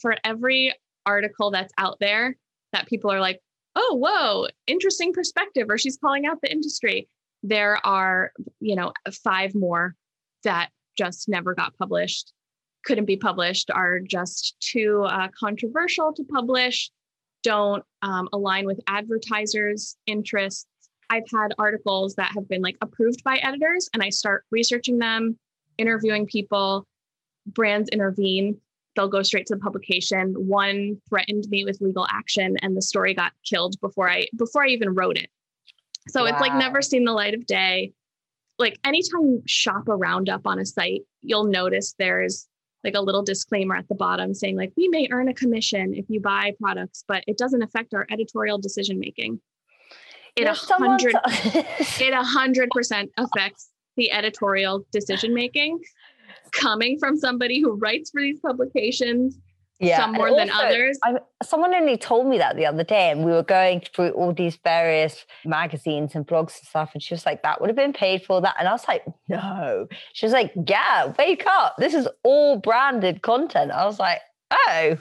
for 0.00 0.16
every 0.24 0.74
article 1.06 1.50
that's 1.50 1.72
out 1.78 1.98
there 2.00 2.36
that 2.72 2.88
people 2.88 3.10
are 3.10 3.20
like 3.20 3.40
oh 3.76 3.96
whoa 4.00 4.48
interesting 4.66 5.12
perspective 5.12 5.66
or 5.68 5.78
she's 5.78 5.98
calling 5.98 6.26
out 6.26 6.40
the 6.40 6.50
industry 6.50 7.08
there 7.42 7.78
are 7.86 8.32
you 8.60 8.74
know 8.74 8.92
five 9.22 9.54
more 9.54 9.94
that 10.42 10.70
just 10.96 11.28
never 11.28 11.54
got 11.54 11.76
published 11.76 12.32
couldn't 12.84 13.06
be 13.06 13.16
published 13.16 13.70
are 13.70 14.00
just 14.00 14.56
too 14.60 15.04
uh, 15.08 15.28
controversial 15.38 16.12
to 16.12 16.24
publish, 16.24 16.90
don't 17.42 17.84
um, 18.02 18.28
align 18.32 18.66
with 18.66 18.80
advertisers' 18.88 19.96
interests. 20.06 20.66
I've 21.10 21.24
had 21.32 21.54
articles 21.58 22.14
that 22.14 22.32
have 22.34 22.48
been 22.48 22.62
like 22.62 22.76
approved 22.80 23.22
by 23.22 23.36
editors, 23.36 23.88
and 23.92 24.02
I 24.02 24.10
start 24.10 24.44
researching 24.50 24.98
them, 24.98 25.38
interviewing 25.78 26.26
people. 26.26 26.86
Brands 27.46 27.90
intervene. 27.90 28.58
They'll 28.96 29.08
go 29.08 29.22
straight 29.22 29.46
to 29.46 29.54
the 29.54 29.60
publication. 29.60 30.32
One 30.34 31.00
threatened 31.08 31.44
me 31.50 31.64
with 31.64 31.80
legal 31.80 32.06
action, 32.10 32.56
and 32.62 32.76
the 32.76 32.82
story 32.82 33.12
got 33.12 33.32
killed 33.44 33.78
before 33.80 34.10
I 34.10 34.26
before 34.36 34.64
I 34.64 34.68
even 34.68 34.94
wrote 34.94 35.18
it. 35.18 35.28
So 36.08 36.22
wow. 36.22 36.30
it's 36.30 36.40
like 36.40 36.54
never 36.54 36.80
seen 36.80 37.04
the 37.04 37.12
light 37.12 37.34
of 37.34 37.46
day. 37.46 37.92
Like 38.58 38.78
anytime 38.84 39.22
you 39.22 39.42
shop 39.46 39.88
a 39.88 39.96
roundup 39.96 40.46
on 40.46 40.58
a 40.58 40.64
site, 40.64 41.02
you'll 41.22 41.44
notice 41.44 41.94
there's 41.98 42.48
like 42.84 42.94
a 42.94 43.00
little 43.00 43.22
disclaimer 43.22 43.74
at 43.74 43.88
the 43.88 43.94
bottom 43.94 44.34
saying 44.34 44.56
like 44.56 44.72
we 44.76 44.88
may 44.88 45.08
earn 45.10 45.28
a 45.28 45.34
commission 45.34 45.94
if 45.94 46.04
you 46.08 46.20
buy 46.20 46.52
products 46.60 47.02
but 47.08 47.24
it 47.26 47.38
doesn't 47.38 47.62
affect 47.62 47.94
our 47.94 48.06
editorial 48.10 48.58
decision 48.58 48.98
making. 48.98 49.40
It 50.36 50.46
a 50.46 50.54
hundred 50.54 51.14
it 51.26 52.12
a 52.12 52.22
hundred 52.22 52.70
percent 52.70 53.10
affects 53.16 53.70
the 53.96 54.12
editorial 54.12 54.86
decision 54.92 55.32
making 55.32 55.80
coming 56.52 56.98
from 56.98 57.16
somebody 57.16 57.60
who 57.60 57.72
writes 57.74 58.10
for 58.10 58.20
these 58.20 58.40
publications 58.40 59.38
yeah, 59.86 59.98
some 59.98 60.12
more 60.12 60.28
also, 60.28 60.38
than 60.38 60.50
others. 60.50 60.98
I, 61.02 61.18
someone 61.42 61.74
only 61.74 61.96
told 61.96 62.26
me 62.26 62.38
that 62.38 62.56
the 62.56 62.66
other 62.66 62.84
day, 62.84 63.10
and 63.10 63.24
we 63.24 63.32
were 63.32 63.42
going 63.42 63.82
through 63.94 64.10
all 64.10 64.32
these 64.32 64.56
various 64.56 65.24
magazines 65.44 66.14
and 66.14 66.26
blogs 66.26 66.58
and 66.58 66.68
stuff, 66.68 66.90
and 66.94 67.02
she 67.02 67.14
was 67.14 67.26
like, 67.26 67.42
"That 67.42 67.60
would 67.60 67.68
have 67.68 67.76
been 67.76 67.92
paid 67.92 68.24
for 68.24 68.40
that," 68.40 68.54
and 68.58 68.68
I 68.68 68.72
was 68.72 68.86
like, 68.88 69.04
"No." 69.28 69.86
She 70.12 70.26
was 70.26 70.32
like, 70.32 70.52
"Yeah, 70.66 71.12
wake 71.18 71.46
up! 71.46 71.76
This 71.78 71.94
is 71.94 72.08
all 72.22 72.58
branded 72.58 73.22
content." 73.22 73.70
I 73.70 73.84
was 73.84 73.98
like, 73.98 74.20
"Oh." 74.50 74.96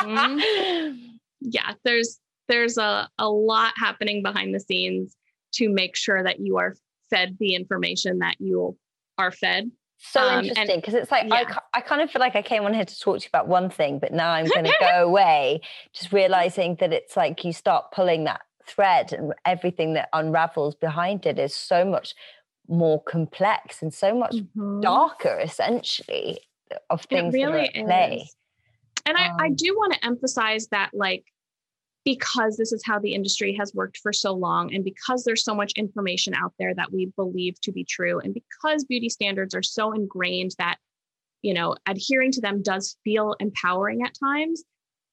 mm-hmm. 0.00 0.96
Yeah, 1.40 1.74
there's 1.84 2.18
there's 2.48 2.78
a 2.78 3.08
a 3.18 3.28
lot 3.28 3.72
happening 3.76 4.22
behind 4.22 4.54
the 4.54 4.60
scenes 4.60 5.16
to 5.54 5.68
make 5.68 5.96
sure 5.96 6.22
that 6.22 6.40
you 6.40 6.58
are 6.58 6.74
fed 7.10 7.36
the 7.38 7.54
information 7.54 8.18
that 8.18 8.36
you 8.38 8.76
are 9.16 9.30
fed 9.30 9.70
so 9.98 10.20
um, 10.20 10.44
interesting 10.44 10.76
because 10.76 10.94
it's 10.94 11.10
like 11.10 11.26
yeah. 11.28 11.44
I, 11.74 11.78
I 11.78 11.80
kind 11.80 12.00
of 12.00 12.10
feel 12.10 12.20
like 12.20 12.36
I 12.36 12.42
came 12.42 12.64
on 12.64 12.72
here 12.72 12.84
to 12.84 13.00
talk 13.00 13.18
to 13.18 13.24
you 13.24 13.28
about 13.28 13.48
one 13.48 13.68
thing, 13.68 13.98
but 13.98 14.12
now 14.12 14.30
I'm 14.30 14.46
going 14.46 14.64
to 14.64 14.74
go 14.80 15.04
away 15.04 15.60
just 15.92 16.12
realizing 16.12 16.76
that 16.76 16.92
it's 16.92 17.16
like 17.16 17.44
you 17.44 17.52
start 17.52 17.90
pulling 17.92 18.24
that 18.24 18.42
thread 18.64 19.12
and 19.12 19.34
everything 19.44 19.94
that 19.94 20.08
unravels 20.12 20.74
behind 20.74 21.26
it 21.26 21.38
is 21.38 21.54
so 21.54 21.84
much 21.84 22.14
more 22.68 23.02
complex 23.02 23.82
and 23.82 23.92
so 23.92 24.14
much 24.14 24.36
mm-hmm. 24.36 24.80
darker 24.80 25.40
essentially 25.40 26.38
of 26.90 27.02
things 27.04 27.34
it 27.34 27.38
really 27.38 27.70
that 27.74 27.76
are 27.76 27.80
at 27.80 27.86
play. 27.86 28.22
Is. 28.24 28.36
And 29.06 29.16
um, 29.16 29.22
I, 29.22 29.44
I 29.44 29.46
um 29.46 29.54
do 29.56 29.74
want 29.74 29.94
to 29.94 30.04
emphasize 30.04 30.68
that 30.68 30.90
like 30.92 31.24
because 32.08 32.56
this 32.56 32.72
is 32.72 32.82
how 32.86 32.98
the 32.98 33.12
industry 33.12 33.54
has 33.54 33.74
worked 33.74 33.98
for 33.98 34.14
so 34.14 34.32
long 34.32 34.74
and 34.74 34.82
because 34.82 35.24
there's 35.24 35.44
so 35.44 35.54
much 35.54 35.72
information 35.76 36.32
out 36.32 36.54
there 36.58 36.74
that 36.74 36.90
we 36.90 37.12
believe 37.16 37.60
to 37.60 37.70
be 37.70 37.84
true 37.84 38.18
and 38.20 38.32
because 38.32 38.84
beauty 38.84 39.10
standards 39.10 39.54
are 39.54 39.62
so 39.62 39.92
ingrained 39.92 40.52
that 40.56 40.76
you 41.42 41.52
know 41.52 41.76
adhering 41.86 42.32
to 42.32 42.40
them 42.40 42.62
does 42.62 42.96
feel 43.04 43.36
empowering 43.40 44.02
at 44.02 44.14
times 44.18 44.64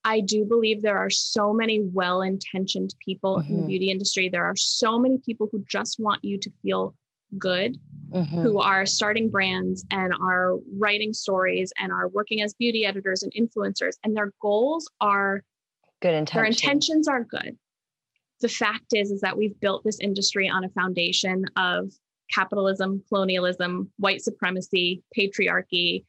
i 0.05 0.21
do 0.21 0.45
believe 0.45 0.81
there 0.81 0.97
are 0.97 1.09
so 1.09 1.53
many 1.53 1.81
well-intentioned 1.81 2.95
people 3.03 3.39
mm-hmm. 3.39 3.49
in 3.49 3.55
the 3.55 3.61
mm-hmm. 3.63 3.67
beauty 3.67 3.91
industry 3.91 4.29
there 4.29 4.45
are 4.45 4.55
so 4.55 4.97
many 4.97 5.17
people 5.25 5.49
who 5.51 5.65
just 5.69 5.99
want 5.99 6.23
you 6.23 6.37
to 6.37 6.49
feel 6.61 6.95
good 7.37 7.77
mm-hmm. 8.13 8.41
who 8.41 8.57
are 8.57 8.85
starting 8.85 9.29
brands 9.29 9.83
and 9.91 10.13
are 10.13 10.55
writing 10.77 11.11
stories 11.11 11.73
and 11.77 11.91
are 11.91 12.07
working 12.07 12.41
as 12.41 12.53
beauty 12.53 12.85
editors 12.85 13.21
and 13.21 13.33
influencers 13.33 13.95
and 14.05 14.15
their 14.15 14.31
goals 14.41 14.89
are 15.01 15.43
good 16.01 16.13
intentions. 16.13 16.61
Their 16.61 16.69
intentions 16.69 17.07
are 17.07 17.23
good. 17.23 17.57
The 18.41 18.49
fact 18.49 18.87
is, 18.93 19.11
is 19.11 19.21
that 19.21 19.37
we've 19.37 19.59
built 19.59 19.83
this 19.83 19.99
industry 19.99 20.49
on 20.49 20.63
a 20.63 20.69
foundation 20.69 21.45
of 21.55 21.91
capitalism, 22.33 23.03
colonialism, 23.07 23.91
white 23.97 24.21
supremacy, 24.21 25.03
patriarchy, 25.17 26.03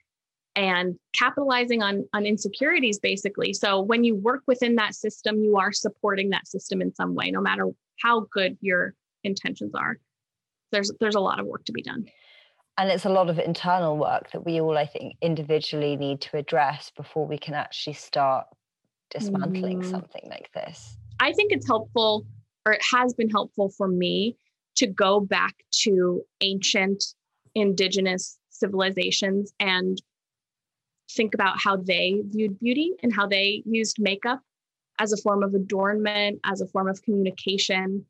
and 0.57 0.99
capitalizing 1.15 1.83
on, 1.83 2.05
on 2.15 2.25
insecurities, 2.27 2.99
basically. 2.99 3.53
So 3.53 3.81
when 3.81 4.05
you 4.05 4.17
work 4.17 4.43
within 4.47 4.75
that 4.77 4.95
system, 4.95 5.39
you 5.39 5.57
are 5.59 5.73
supporting 5.73 6.31
that 6.31 6.47
system 6.49 6.81
in 6.81 6.95
some 6.95 7.15
way, 7.15 7.31
no 7.31 7.41
matter 7.41 7.69
how 8.01 8.27
good 8.33 8.57
your 8.61 8.95
intentions 9.23 9.75
are. 9.75 9.99
There's 10.73 10.91
there's 10.99 11.15
a 11.15 11.21
lot 11.21 11.39
of 11.39 11.47
work 11.47 11.65
to 11.67 11.73
be 11.73 11.83
done. 11.83 12.07
And 12.79 12.91
it's 12.91 13.05
a 13.05 13.11
lot 13.11 13.31
of 13.31 13.39
internal 13.39 13.97
work 13.97 14.31
that 14.33 14.45
we 14.45 14.61
all, 14.61 14.77
I 14.77 14.87
think, 14.87 15.17
individually 15.23 15.97
need 15.97 16.21
to 16.23 16.37
address 16.37 16.91
before 16.95 17.27
we 17.27 17.39
can 17.39 17.55
actually 17.55 17.95
start 17.95 18.47
dismantling 19.11 19.83
mm. 19.83 19.91
something 19.91 20.23
like 20.29 20.51
this? 20.53 20.97
I 21.21 21.33
think 21.33 21.53
it's 21.53 21.67
helpful, 21.67 22.27
or 22.65 22.73
it 22.73 22.83
has 22.93 23.15
been 23.15 23.31
helpful 23.31 23.71
for 23.71 23.89
me 23.89 24.37
to 24.77 24.87
go 24.87 25.21
back 25.21 25.55
to 25.83 26.23
ancient 26.41 27.03
indigenous 27.55 28.39
civilizations 28.51 29.53
and 29.59 30.01
think 31.11 31.35
about 31.35 31.61
how 31.63 31.77
they 31.77 32.21
viewed 32.27 32.59
beauty 32.59 32.93
and 33.03 33.15
how 33.15 33.27
they 33.27 33.63
used 33.65 33.97
makeup 33.99 34.41
as 34.99 35.13
a 35.13 35.17
form 35.17 35.43
of 35.43 35.55
adornment, 35.55 36.41
as 36.45 36.61
a 36.61 36.67
form 36.67 36.89
of 36.89 37.03
communication. 37.03 38.05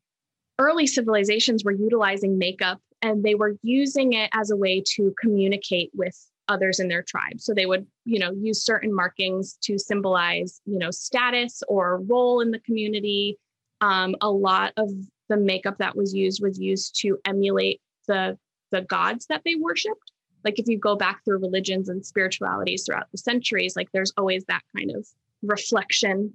Early 0.59 0.87
civilizations 0.87 1.65
were 1.65 1.73
utilizing 1.73 2.39
makeup 2.39 2.81
and 3.03 3.23
they 3.23 3.35
were 3.35 3.57
using 3.63 4.15
it 4.15 4.31
as 4.33 4.51
a 4.51 4.57
way 4.57 4.83
to 4.95 5.15
communicate 5.21 5.91
with 5.95 6.17
others 6.49 6.81
in 6.81 6.89
their 6.89 7.03
tribe. 7.03 7.41
So 7.41 7.55
they 7.55 7.67
would, 7.67 7.87
you 8.05 8.19
know, 8.19 8.33
use 8.33 8.65
certain 8.65 8.95
markings 8.95 9.59
to 9.63 9.79
symbolize, 9.79 10.61
you 10.65 10.79
know, 10.79 10.91
status 10.91 11.63
or 11.69 12.01
role 12.03 12.41
in 12.41 12.51
the 12.51 12.61
community. 12.61 13.39
Um, 13.81 14.17
a 14.21 14.31
lot 14.31 14.73
of 14.77 14.91
the 15.29 15.37
makeup 15.37 15.79
that 15.79 15.97
was 15.97 16.15
used 16.15 16.43
was 16.43 16.59
used 16.59 17.01
to 17.03 17.19
emulate 17.25 17.81
the 18.07 18.39
the 18.73 18.83
gods 18.83 19.27
that 19.27 19.43
they 19.45 19.55
worshipped. 19.55 20.13
Like 20.45 20.59
if 20.59 20.69
you 20.69 20.79
go 20.79 20.97
back 20.97 21.25
through 21.25 21.39
religions 21.39 21.89
and 21.89 22.05
spiritualities 22.05 22.85
throughout 22.85 23.11
the 23.13 23.19
centuries, 23.19 23.77
like 23.77 23.91
there's 23.93 24.13
always 24.17 24.45
that 24.45 24.63
kind 24.77 24.93
of 24.95 25.07
reflection 25.43 26.33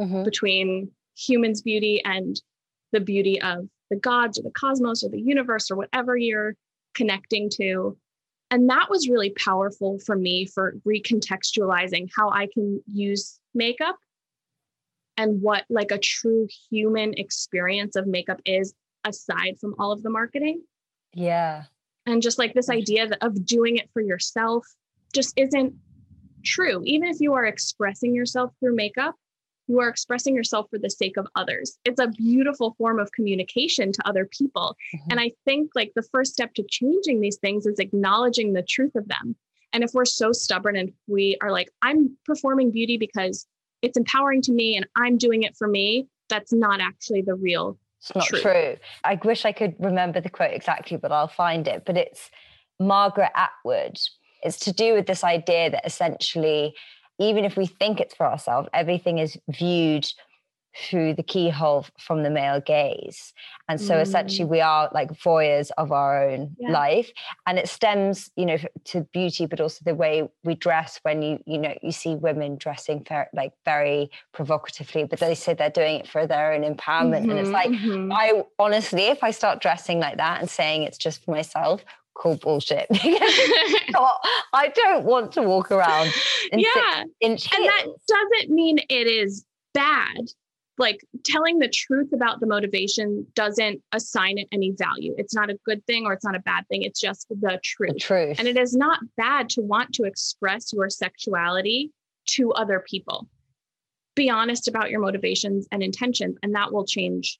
mm-hmm. 0.00 0.24
between 0.24 0.90
humans' 1.16 1.62
beauty 1.62 2.02
and 2.04 2.40
the 2.92 3.00
beauty 3.00 3.40
of 3.40 3.68
the 3.90 3.96
gods 3.96 4.38
or 4.38 4.42
the 4.42 4.50
cosmos 4.50 5.04
or 5.04 5.10
the 5.10 5.20
universe 5.20 5.70
or 5.70 5.76
whatever 5.76 6.16
you're 6.16 6.56
connecting 6.94 7.50
to. 7.50 7.96
And 8.52 8.68
that 8.68 8.90
was 8.90 9.08
really 9.08 9.30
powerful 9.30 9.98
for 9.98 10.14
me 10.14 10.44
for 10.44 10.74
recontextualizing 10.86 12.10
how 12.14 12.28
I 12.28 12.48
can 12.52 12.82
use 12.86 13.40
makeup 13.54 13.96
and 15.16 15.40
what 15.40 15.64
like 15.70 15.90
a 15.90 15.96
true 15.96 16.46
human 16.68 17.14
experience 17.14 17.96
of 17.96 18.06
makeup 18.06 18.42
is 18.44 18.74
aside 19.06 19.58
from 19.58 19.74
all 19.78 19.90
of 19.90 20.02
the 20.02 20.10
marketing. 20.10 20.62
Yeah. 21.14 21.64
And 22.04 22.20
just 22.20 22.38
like 22.38 22.52
this 22.52 22.68
idea 22.68 23.08
of 23.22 23.46
doing 23.46 23.78
it 23.78 23.88
for 23.94 24.02
yourself 24.02 24.66
just 25.14 25.32
isn't 25.38 25.72
true. 26.44 26.82
Even 26.84 27.08
if 27.08 27.20
you 27.20 27.32
are 27.32 27.46
expressing 27.46 28.14
yourself 28.14 28.52
through 28.60 28.76
makeup, 28.76 29.14
you 29.68 29.80
are 29.80 29.88
expressing 29.88 30.34
yourself 30.34 30.66
for 30.70 30.78
the 30.78 30.90
sake 30.90 31.16
of 31.16 31.26
others. 31.34 31.78
It's 31.84 32.00
a 32.00 32.08
beautiful 32.08 32.74
form 32.78 32.98
of 32.98 33.12
communication 33.12 33.92
to 33.92 34.08
other 34.08 34.26
people. 34.26 34.76
Mm-hmm. 34.94 35.10
And 35.10 35.20
I 35.20 35.32
think 35.44 35.70
like 35.74 35.92
the 35.94 36.02
first 36.02 36.32
step 36.32 36.54
to 36.54 36.64
changing 36.68 37.20
these 37.20 37.36
things 37.36 37.66
is 37.66 37.78
acknowledging 37.78 38.52
the 38.52 38.62
truth 38.62 38.94
of 38.94 39.08
them. 39.08 39.36
And 39.72 39.82
if 39.82 39.94
we're 39.94 40.04
so 40.04 40.32
stubborn 40.32 40.76
and 40.76 40.92
we 41.06 41.36
are 41.40 41.50
like, 41.50 41.70
I'm 41.80 42.16
performing 42.26 42.70
beauty 42.70 42.98
because 42.98 43.46
it's 43.80 43.96
empowering 43.96 44.42
to 44.42 44.52
me 44.52 44.76
and 44.76 44.86
I'm 44.96 45.16
doing 45.16 45.42
it 45.42 45.56
for 45.56 45.66
me, 45.66 46.08
that's 46.28 46.52
not 46.52 46.80
actually 46.80 47.22
the 47.22 47.34
real 47.34 47.78
it's 48.00 48.14
not 48.14 48.26
truth. 48.26 48.42
true. 48.42 48.76
I 49.04 49.18
wish 49.24 49.44
I 49.44 49.52
could 49.52 49.74
remember 49.78 50.20
the 50.20 50.30
quote 50.30 50.52
exactly, 50.52 50.96
but 50.96 51.12
I'll 51.12 51.28
find 51.28 51.68
it. 51.68 51.84
But 51.84 51.96
it's 51.96 52.30
Margaret 52.80 53.30
Atwood. 53.34 53.98
It's 54.42 54.58
to 54.60 54.72
do 54.72 54.94
with 54.94 55.06
this 55.06 55.22
idea 55.22 55.70
that 55.70 55.86
essentially 55.86 56.74
even 57.22 57.44
if 57.44 57.56
we 57.56 57.66
think 57.66 58.00
it's 58.00 58.14
for 58.14 58.26
ourselves, 58.26 58.68
everything 58.72 59.18
is 59.18 59.38
viewed 59.48 60.06
through 60.74 61.14
the 61.14 61.22
keyhole 61.22 61.86
from 61.98 62.22
the 62.22 62.30
male 62.30 62.60
gaze. 62.60 63.32
And 63.68 63.80
so 63.80 63.94
mm. 63.94 64.00
essentially 64.00 64.46
we 64.46 64.60
are 64.60 64.90
like 64.92 65.12
voyeurs 65.12 65.70
of 65.76 65.92
our 65.92 66.26
own 66.26 66.56
yeah. 66.58 66.70
life. 66.70 67.10
And 67.46 67.58
it 67.58 67.68
stems, 67.68 68.30
you 68.36 68.46
know, 68.46 68.58
to 68.86 69.02
beauty, 69.12 69.46
but 69.46 69.60
also 69.60 69.82
the 69.84 69.94
way 69.94 70.28
we 70.44 70.54
dress 70.54 70.98
when 71.02 71.20
you, 71.22 71.38
you 71.46 71.58
know, 71.58 71.74
you 71.82 71.92
see 71.92 72.14
women 72.14 72.56
dressing 72.56 73.04
fer- 73.04 73.28
like 73.34 73.52
very 73.64 74.10
provocatively, 74.32 75.04
but 75.04 75.20
they 75.20 75.34
say 75.34 75.54
they're 75.54 75.70
doing 75.70 76.00
it 76.00 76.08
for 76.08 76.26
their 76.26 76.54
own 76.54 76.62
empowerment. 76.62 77.22
Mm-hmm, 77.22 77.30
and 77.30 77.38
it's 77.38 77.48
mm-hmm, 77.48 77.52
like, 77.52 77.70
mm-hmm. 77.70 78.12
I 78.12 78.42
honestly, 78.58 79.04
if 79.04 79.22
I 79.22 79.30
start 79.30 79.60
dressing 79.60 80.00
like 80.00 80.16
that 80.16 80.40
and 80.40 80.48
saying 80.48 80.84
it's 80.84 80.98
just 80.98 81.22
for 81.24 81.32
myself, 81.32 81.84
call 82.14 82.36
bullshit. 82.36 82.86
I 84.52 84.68
don't 84.74 85.04
want 85.04 85.32
to 85.32 85.42
walk 85.42 85.70
around 85.70 86.12
in 86.50 86.60
yeah. 86.60 87.04
Inch 87.20 87.48
and 87.54 87.64
that 87.64 87.86
doesn't 88.08 88.54
mean 88.54 88.78
it 88.88 89.06
is 89.06 89.44
bad. 89.74 90.28
Like 90.78 91.04
telling 91.24 91.58
the 91.58 91.68
truth 91.68 92.12
about 92.12 92.40
the 92.40 92.46
motivation 92.46 93.26
doesn't 93.34 93.82
assign 93.92 94.38
it 94.38 94.48
any 94.52 94.72
value. 94.76 95.14
It's 95.18 95.34
not 95.34 95.50
a 95.50 95.58
good 95.66 95.84
thing 95.86 96.06
or 96.06 96.12
it's 96.12 96.24
not 96.24 96.34
a 96.34 96.40
bad 96.40 96.66
thing. 96.68 96.82
It's 96.82 97.00
just 97.00 97.28
the 97.28 97.60
truth. 97.62 97.92
The 97.92 98.00
truth. 98.00 98.38
And 98.38 98.48
it 98.48 98.56
is 98.56 98.74
not 98.74 99.00
bad 99.16 99.50
to 99.50 99.60
want 99.60 99.92
to 99.94 100.04
express 100.04 100.72
your 100.72 100.88
sexuality 100.88 101.92
to 102.30 102.52
other 102.52 102.82
people. 102.88 103.28
Be 104.14 104.30
honest 104.30 104.66
about 104.66 104.90
your 104.90 105.00
motivations 105.00 105.66
and 105.72 105.82
intentions, 105.82 106.36
and 106.42 106.54
that 106.54 106.72
will 106.72 106.86
change 106.86 107.38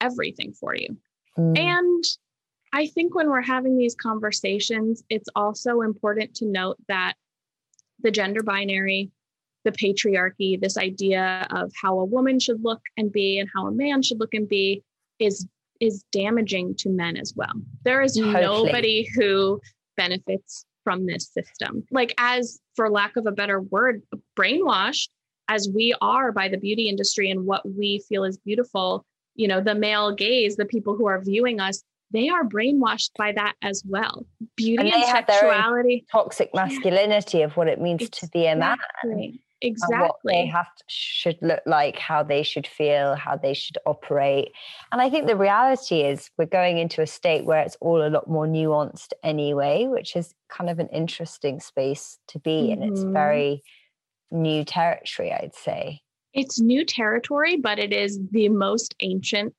everything 0.00 0.52
for 0.52 0.74
you. 0.74 0.96
Mm. 1.38 1.58
And 1.58 2.04
I 2.72 2.86
think 2.86 3.14
when 3.14 3.28
we're 3.28 3.42
having 3.42 3.76
these 3.76 3.94
conversations, 3.94 5.02
it's 5.10 5.28
also 5.34 5.80
important 5.80 6.34
to 6.36 6.46
note 6.46 6.76
that 6.88 7.14
the 8.00 8.10
gender 8.10 8.42
binary, 8.42 9.10
the 9.64 9.72
patriarchy, 9.72 10.58
this 10.60 10.78
idea 10.78 11.46
of 11.50 11.72
how 11.80 11.98
a 11.98 12.04
woman 12.04 12.38
should 12.38 12.62
look 12.62 12.80
and 12.96 13.12
be 13.12 13.38
and 13.38 13.48
how 13.54 13.66
a 13.66 13.72
man 13.72 14.02
should 14.02 14.20
look 14.20 14.34
and 14.34 14.48
be 14.48 14.82
is 15.18 15.46
is 15.80 16.04
damaging 16.12 16.74
to 16.76 16.90
men 16.90 17.16
as 17.16 17.32
well. 17.34 17.52
There 17.84 18.02
is 18.02 18.16
nobody 18.16 19.08
who 19.16 19.60
benefits 19.96 20.66
from 20.84 21.06
this 21.06 21.30
system. 21.30 21.84
Like 21.90 22.14
as 22.18 22.60
for 22.76 22.90
lack 22.90 23.16
of 23.16 23.26
a 23.26 23.32
better 23.32 23.62
word, 23.62 24.02
brainwashed 24.38 25.08
as 25.48 25.70
we 25.74 25.94
are 26.02 26.32
by 26.32 26.48
the 26.48 26.58
beauty 26.58 26.88
industry 26.88 27.30
and 27.30 27.46
what 27.46 27.66
we 27.66 28.04
feel 28.08 28.24
is 28.24 28.36
beautiful, 28.38 29.04
you 29.34 29.48
know, 29.48 29.60
the 29.60 29.74
male 29.74 30.14
gaze, 30.14 30.56
the 30.56 30.66
people 30.66 30.96
who 30.96 31.06
are 31.06 31.22
viewing 31.22 31.60
us, 31.60 31.82
they 32.12 32.28
are 32.28 32.44
brainwashed 32.44 33.10
by 33.16 33.32
that 33.32 33.54
as 33.62 33.82
well. 33.86 34.26
Beauty 34.56 34.90
and, 34.90 34.92
and 34.92 35.26
sexuality, 35.26 36.04
toxic 36.10 36.50
masculinity 36.54 37.38
yeah. 37.38 37.44
of 37.44 37.56
what 37.56 37.68
it 37.68 37.80
means 37.80 38.02
exactly. 38.02 38.26
to 38.26 38.32
be 38.32 38.46
a 38.46 38.56
man. 38.56 39.38
Exactly. 39.62 39.98
what 39.98 40.16
they 40.24 40.46
have 40.46 40.74
to, 40.74 40.84
should 40.88 41.36
look 41.42 41.60
like, 41.66 41.98
how 41.98 42.22
they 42.22 42.42
should 42.42 42.66
feel, 42.66 43.14
how 43.14 43.36
they 43.36 43.52
should 43.52 43.76
operate. 43.84 44.52
And 44.90 45.02
I 45.02 45.10
think 45.10 45.26
the 45.26 45.36
reality 45.36 46.00
is 46.00 46.30
we're 46.38 46.46
going 46.46 46.78
into 46.78 47.02
a 47.02 47.06
state 47.06 47.44
where 47.44 47.60
it's 47.60 47.76
all 47.80 48.02
a 48.02 48.08
lot 48.08 48.26
more 48.26 48.46
nuanced 48.46 49.12
anyway, 49.22 49.86
which 49.86 50.16
is 50.16 50.34
kind 50.48 50.70
of 50.70 50.78
an 50.78 50.88
interesting 50.88 51.60
space 51.60 52.18
to 52.28 52.38
be 52.38 52.70
mm-hmm. 52.70 52.82
in. 52.82 52.92
It's 52.92 53.02
very 53.02 53.62
new 54.30 54.64
territory, 54.64 55.30
I'd 55.32 55.54
say. 55.54 56.00
It's 56.32 56.60
new 56.60 56.84
territory, 56.84 57.56
but 57.56 57.78
it 57.78 57.92
is 57.92 58.18
the 58.30 58.48
most 58.48 58.94
ancient 59.00 59.54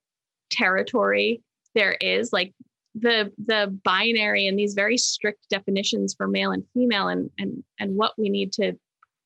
territory 0.49 1.43
there 1.75 1.97
is 2.01 2.31
like 2.33 2.53
the 2.95 3.31
the 3.45 3.67
binary 3.83 4.47
and 4.47 4.59
these 4.59 4.73
very 4.73 4.97
strict 4.97 5.39
definitions 5.49 6.13
for 6.13 6.27
male 6.27 6.51
and 6.51 6.63
female 6.73 7.07
and 7.07 7.29
and 7.37 7.63
and 7.79 7.95
what 7.95 8.13
we 8.17 8.29
need 8.29 8.51
to 8.51 8.73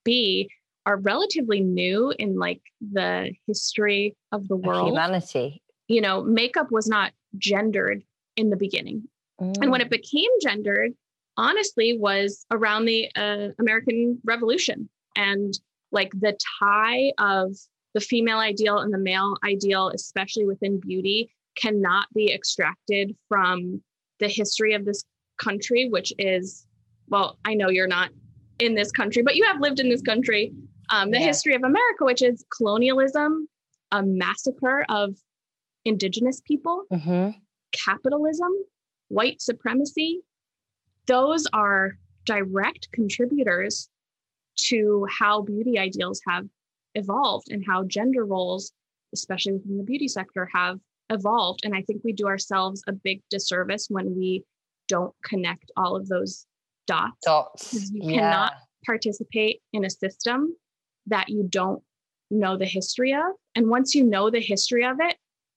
be 0.04 0.50
are 0.86 0.98
relatively 0.98 1.62
new 1.62 2.14
in 2.20 2.38
like 2.38 2.62
the 2.80 3.32
history 3.48 4.16
of 4.32 4.48
the 4.48 4.56
world 4.56 4.90
humanity 4.90 5.62
you 5.88 6.00
know 6.00 6.24
makeup 6.24 6.68
was 6.70 6.88
not 6.88 7.12
gendered 7.38 8.04
in 8.38 8.52
the 8.52 8.56
beginning 8.56 9.04
mm. 9.42 9.54
and 9.62 9.72
when 9.72 9.82
it 9.82 9.88
mm. 9.88 9.92
became 9.92 10.30
gendered 10.42 10.92
honestly 11.38 11.98
was 11.98 12.46
around 12.52 12.86
the 12.86 13.10
uh, 13.16 13.48
american 13.60 14.20
revolution 14.24 14.88
and 15.16 15.60
like 15.92 16.12
the 16.20 16.38
tie 16.60 17.12
of 17.18 17.52
the 17.96 18.00
female 18.00 18.38
ideal 18.38 18.78
and 18.78 18.94
the 18.94 19.00
male 19.00 19.36
ideal 19.44 19.90
especially 19.90 20.46
within 20.46 20.80
beauty 20.80 21.32
cannot 21.56 22.08
be 22.14 22.32
extracted 22.34 23.16
from 23.28 23.82
the 24.20 24.28
history 24.28 24.74
of 24.74 24.86
this 24.86 25.04
country, 25.38 25.90
which 25.90 26.14
is, 26.18 26.66
well, 27.08 27.38
I 27.46 27.54
know 27.54 27.70
you're 27.70 27.88
not 27.88 28.10
in 28.60 28.76
this 28.76 28.92
country, 28.92 29.22
but 29.22 29.36
you 29.36 29.44
have 29.46 29.60
lived 29.60 29.80
in 29.80 29.90
this 29.90 30.02
country. 30.02 30.54
Um, 30.90 31.12
the 31.12 31.20
yeah. 31.20 31.26
history 31.26 31.56
of 31.56 31.64
America, 31.64 32.06
which 32.06 32.22
is 32.22 32.46
colonialism, 32.56 33.48
a 33.92 34.04
massacre 34.04 34.86
of 34.90 35.16
indigenous 35.84 36.42
people, 36.42 36.84
mm-hmm. 36.92 37.32
capitalism, 37.72 38.52
white 39.10 39.42
supremacy. 39.42 40.22
Those 41.08 41.46
are 41.54 41.98
direct 42.26 42.90
contributors 42.92 43.90
to 44.58 45.06
how 45.10 45.42
beauty 45.42 45.78
ideals 45.78 46.22
have 46.28 46.46
evolved 46.96 47.52
and 47.52 47.64
how 47.66 47.84
gender 47.84 48.26
roles, 48.26 48.72
especially 49.14 49.54
within 49.54 49.78
the 49.78 49.84
beauty 49.84 50.08
sector, 50.08 50.50
have 50.54 50.80
evolved. 51.10 51.62
And 51.64 51.76
I 51.76 51.82
think 51.82 52.02
we 52.04 52.14
do 52.14 52.28
ourselves 52.28 52.84
a 52.88 52.92
big 52.92 53.22
disservice 53.30 53.88
when 53.90 54.16
we 54.16 54.44
don't 54.88 55.14
connect 55.24 55.72
all 55.78 55.96
of 55.96 56.08
those 56.08 56.46
dots. 56.88 57.18
Dots. 57.26 57.92
You 57.92 58.12
yeah. 58.12 58.20
cannot 58.20 58.54
participate 58.86 59.62
in 59.74 59.86
a 59.86 59.90
system 59.90 60.56
that 61.08 61.30
you 61.30 61.48
don't 61.48 61.82
know 62.32 62.58
the 62.58 62.66
history 62.66 63.14
of. 63.14 63.24
And 63.56 63.70
once 63.70 63.96
you 63.96 64.04
know 64.04 64.30
the 64.30 64.42
history 64.42 64.86
of 64.86 64.98
it, 65.00 65.16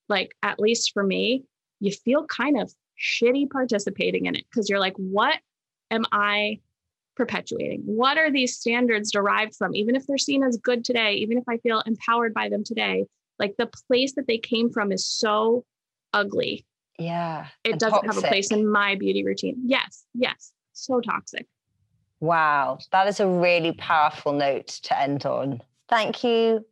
like 0.08 0.34
at 0.42 0.60
least 0.60 0.92
for 0.92 1.02
me, 1.02 1.44
you 1.80 1.92
feel 1.92 2.26
kind 2.26 2.60
of 2.60 2.72
shitty 2.98 3.50
participating 3.50 4.26
in 4.26 4.34
it 4.34 4.44
because 4.50 4.68
you're 4.68 4.80
like, 4.80 4.96
what 4.96 5.36
am 5.90 6.04
I 6.12 6.60
perpetuating? 7.16 7.82
What 7.84 8.18
are 8.18 8.30
these 8.30 8.56
standards 8.56 9.12
derived 9.12 9.54
from? 9.56 9.74
Even 9.74 9.96
if 9.96 10.06
they're 10.06 10.18
seen 10.18 10.42
as 10.42 10.56
good 10.56 10.84
today, 10.84 11.14
even 11.14 11.38
if 11.38 11.44
I 11.48 11.58
feel 11.58 11.82
empowered 11.86 12.34
by 12.34 12.48
them 12.48 12.64
today, 12.64 13.06
like 13.38 13.56
the 13.58 13.70
place 13.86 14.14
that 14.14 14.26
they 14.26 14.38
came 14.38 14.70
from 14.70 14.92
is 14.92 15.06
so 15.06 15.64
ugly. 16.12 16.66
Yeah. 16.98 17.46
It 17.64 17.78
doesn't 17.78 18.02
toxic. 18.02 18.14
have 18.14 18.24
a 18.24 18.26
place 18.26 18.50
in 18.50 18.70
my 18.70 18.96
beauty 18.96 19.24
routine. 19.24 19.62
Yes. 19.64 20.04
Yes. 20.14 20.52
So 20.72 21.00
toxic. 21.00 21.46
Wow. 22.20 22.78
That 22.90 23.06
is 23.06 23.20
a 23.20 23.28
really 23.28 23.72
powerful 23.72 24.32
note 24.32 24.66
to 24.66 25.00
end 25.00 25.24
on. 25.24 25.60
Thank 25.88 26.24
you 26.24 26.64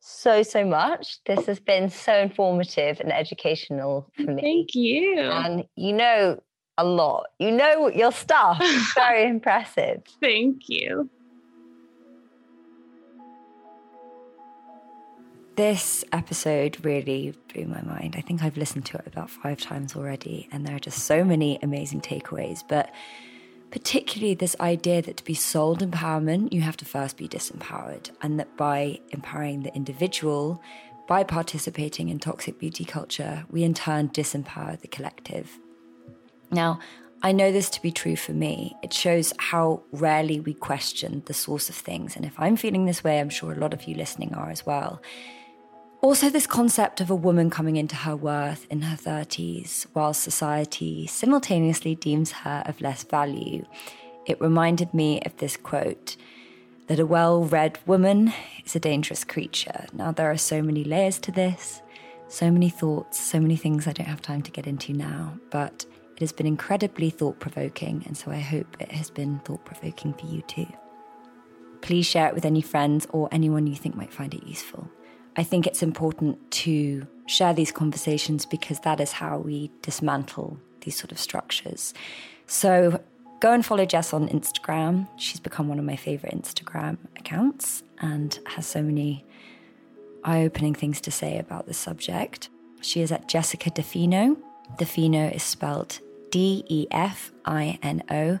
so, 0.00 0.42
so 0.42 0.64
much. 0.64 1.18
This 1.26 1.46
has 1.46 1.60
been 1.60 1.90
so 1.90 2.18
informative 2.18 3.00
and 3.00 3.12
educational 3.12 4.10
for 4.16 4.32
me. 4.32 4.40
Thank 4.40 4.74
you. 4.74 5.18
And 5.18 5.64
you 5.76 5.92
know 5.92 6.40
a 6.78 6.84
lot. 6.84 7.26
You 7.38 7.50
know 7.50 7.88
your 7.88 8.12
stuff. 8.12 8.62
Very 8.94 9.28
impressive. 9.28 10.02
Thank 10.20 10.68
you. 10.68 11.10
This 15.58 16.04
episode 16.12 16.84
really 16.84 17.34
blew 17.52 17.66
my 17.66 17.82
mind. 17.82 18.14
I 18.16 18.20
think 18.20 18.44
I've 18.44 18.56
listened 18.56 18.86
to 18.86 18.98
it 18.98 19.08
about 19.08 19.28
five 19.28 19.60
times 19.60 19.96
already, 19.96 20.48
and 20.52 20.64
there 20.64 20.76
are 20.76 20.78
just 20.78 21.00
so 21.00 21.24
many 21.24 21.58
amazing 21.64 22.00
takeaways. 22.00 22.62
But 22.68 22.94
particularly 23.72 24.34
this 24.34 24.54
idea 24.60 25.02
that 25.02 25.16
to 25.16 25.24
be 25.24 25.34
sold 25.34 25.80
empowerment, 25.80 26.52
you 26.52 26.60
have 26.60 26.76
to 26.76 26.84
first 26.84 27.16
be 27.16 27.26
disempowered, 27.26 28.12
and 28.22 28.38
that 28.38 28.56
by 28.56 29.00
empowering 29.10 29.64
the 29.64 29.74
individual, 29.74 30.62
by 31.08 31.24
participating 31.24 32.08
in 32.08 32.20
toxic 32.20 32.60
beauty 32.60 32.84
culture, 32.84 33.44
we 33.50 33.64
in 33.64 33.74
turn 33.74 34.10
disempower 34.10 34.80
the 34.80 34.86
collective. 34.86 35.58
Now, 36.52 36.78
I 37.20 37.32
know 37.32 37.50
this 37.50 37.68
to 37.70 37.82
be 37.82 37.90
true 37.90 38.14
for 38.14 38.32
me. 38.32 38.76
It 38.84 38.92
shows 38.92 39.34
how 39.38 39.82
rarely 39.90 40.38
we 40.38 40.54
question 40.54 41.24
the 41.26 41.34
source 41.34 41.68
of 41.68 41.74
things. 41.74 42.14
And 42.14 42.24
if 42.24 42.38
I'm 42.38 42.54
feeling 42.54 42.84
this 42.84 43.02
way, 43.02 43.18
I'm 43.18 43.28
sure 43.28 43.50
a 43.50 43.58
lot 43.58 43.74
of 43.74 43.88
you 43.88 43.96
listening 43.96 44.34
are 44.34 44.50
as 44.50 44.64
well. 44.64 45.02
Also, 46.00 46.30
this 46.30 46.46
concept 46.46 47.00
of 47.00 47.10
a 47.10 47.14
woman 47.14 47.50
coming 47.50 47.74
into 47.74 47.96
her 47.96 48.14
worth 48.14 48.68
in 48.70 48.82
her 48.82 48.96
30s 48.96 49.84
while 49.94 50.14
society 50.14 51.08
simultaneously 51.08 51.96
deems 51.96 52.30
her 52.30 52.62
of 52.66 52.80
less 52.80 53.02
value. 53.02 53.64
It 54.24 54.40
reminded 54.40 54.94
me 54.94 55.20
of 55.22 55.36
this 55.38 55.56
quote 55.56 56.16
that 56.86 57.00
a 57.00 57.06
well 57.06 57.42
read 57.42 57.80
woman 57.84 58.32
is 58.64 58.76
a 58.76 58.80
dangerous 58.80 59.24
creature. 59.24 59.86
Now, 59.92 60.12
there 60.12 60.30
are 60.30 60.36
so 60.36 60.62
many 60.62 60.84
layers 60.84 61.18
to 61.18 61.32
this, 61.32 61.82
so 62.28 62.48
many 62.48 62.70
thoughts, 62.70 63.18
so 63.18 63.40
many 63.40 63.56
things 63.56 63.88
I 63.88 63.92
don't 63.92 64.06
have 64.06 64.22
time 64.22 64.42
to 64.42 64.52
get 64.52 64.68
into 64.68 64.92
now, 64.92 65.36
but 65.50 65.84
it 66.14 66.20
has 66.20 66.30
been 66.30 66.46
incredibly 66.46 67.10
thought 67.10 67.40
provoking, 67.40 68.04
and 68.06 68.16
so 68.16 68.30
I 68.30 68.38
hope 68.38 68.76
it 68.78 68.92
has 68.92 69.10
been 69.10 69.40
thought 69.40 69.64
provoking 69.64 70.14
for 70.14 70.26
you 70.26 70.42
too. 70.42 70.68
Please 71.80 72.06
share 72.06 72.28
it 72.28 72.34
with 72.34 72.44
any 72.44 72.60
friends 72.60 73.06
or 73.10 73.28
anyone 73.32 73.66
you 73.66 73.74
think 73.74 73.96
might 73.96 74.12
find 74.12 74.32
it 74.32 74.46
useful. 74.46 74.88
I 75.38 75.44
think 75.44 75.68
it's 75.68 75.84
important 75.84 76.50
to 76.50 77.06
share 77.26 77.54
these 77.54 77.70
conversations 77.70 78.44
because 78.44 78.80
that 78.80 78.98
is 79.00 79.12
how 79.12 79.38
we 79.38 79.70
dismantle 79.82 80.58
these 80.80 80.96
sort 80.96 81.12
of 81.12 81.18
structures. 81.18 81.94
So 82.48 83.00
go 83.38 83.52
and 83.52 83.64
follow 83.64 83.86
Jess 83.86 84.12
on 84.12 84.28
Instagram. 84.28 85.06
She's 85.16 85.38
become 85.38 85.68
one 85.68 85.78
of 85.78 85.84
my 85.84 85.94
favorite 85.94 86.34
Instagram 86.34 86.98
accounts 87.16 87.84
and 88.00 88.36
has 88.46 88.66
so 88.66 88.82
many 88.82 89.24
eye 90.24 90.42
opening 90.42 90.74
things 90.74 91.00
to 91.02 91.12
say 91.12 91.38
about 91.38 91.68
this 91.68 91.78
subject. 91.78 92.48
She 92.80 93.00
is 93.00 93.12
at 93.12 93.28
Jessica 93.28 93.70
Defino. 93.70 94.36
Defino 94.76 95.32
is 95.32 95.44
spelled 95.44 96.00
D 96.30 96.64
E 96.68 96.88
F 96.90 97.30
I 97.44 97.78
N 97.80 98.02
O, 98.10 98.40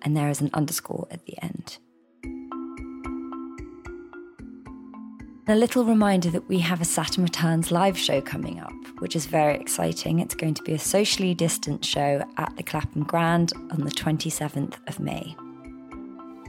and 0.00 0.16
there 0.16 0.30
is 0.30 0.40
an 0.40 0.48
underscore 0.54 1.06
at 1.10 1.26
the 1.26 1.36
end. 1.42 1.76
A 5.50 5.56
little 5.56 5.84
reminder 5.84 6.30
that 6.30 6.48
we 6.48 6.58
have 6.58 6.80
a 6.80 6.84
Saturn 6.84 7.24
Returns 7.24 7.70
live 7.70 7.96
show 7.96 8.20
coming 8.20 8.60
up, 8.60 8.72
which 8.98 9.16
is 9.16 9.26
very 9.26 9.56
exciting. 9.56 10.18
It's 10.18 10.34
going 10.34 10.54
to 10.54 10.62
be 10.62 10.72
a 10.72 10.78
socially 10.78 11.34
distant 11.34 11.84
show 11.84 12.22
at 12.36 12.54
the 12.56 12.62
Clapham 12.62 13.04
Grand 13.04 13.52
on 13.70 13.80
the 13.80 13.90
27th 13.90 14.74
of 14.86 15.00
May. 15.00 15.34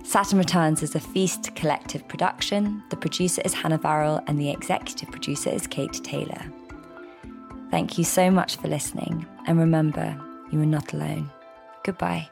Saturn 0.03 0.39
Returns 0.39 0.83
is 0.83 0.95
a 0.95 0.99
Feast 0.99 1.55
collective 1.55 2.07
production. 2.07 2.83
The 2.89 2.97
producer 2.97 3.41
is 3.45 3.53
Hannah 3.53 3.79
Varrell 3.79 4.23
and 4.27 4.39
the 4.39 4.49
executive 4.49 5.09
producer 5.09 5.49
is 5.49 5.67
Kate 5.67 5.93
Taylor. 6.03 6.43
Thank 7.69 7.97
you 7.97 8.03
so 8.03 8.29
much 8.29 8.57
for 8.57 8.67
listening, 8.67 9.25
and 9.47 9.57
remember, 9.57 10.19
you 10.51 10.61
are 10.61 10.65
not 10.65 10.91
alone. 10.91 11.29
Goodbye. 11.83 12.29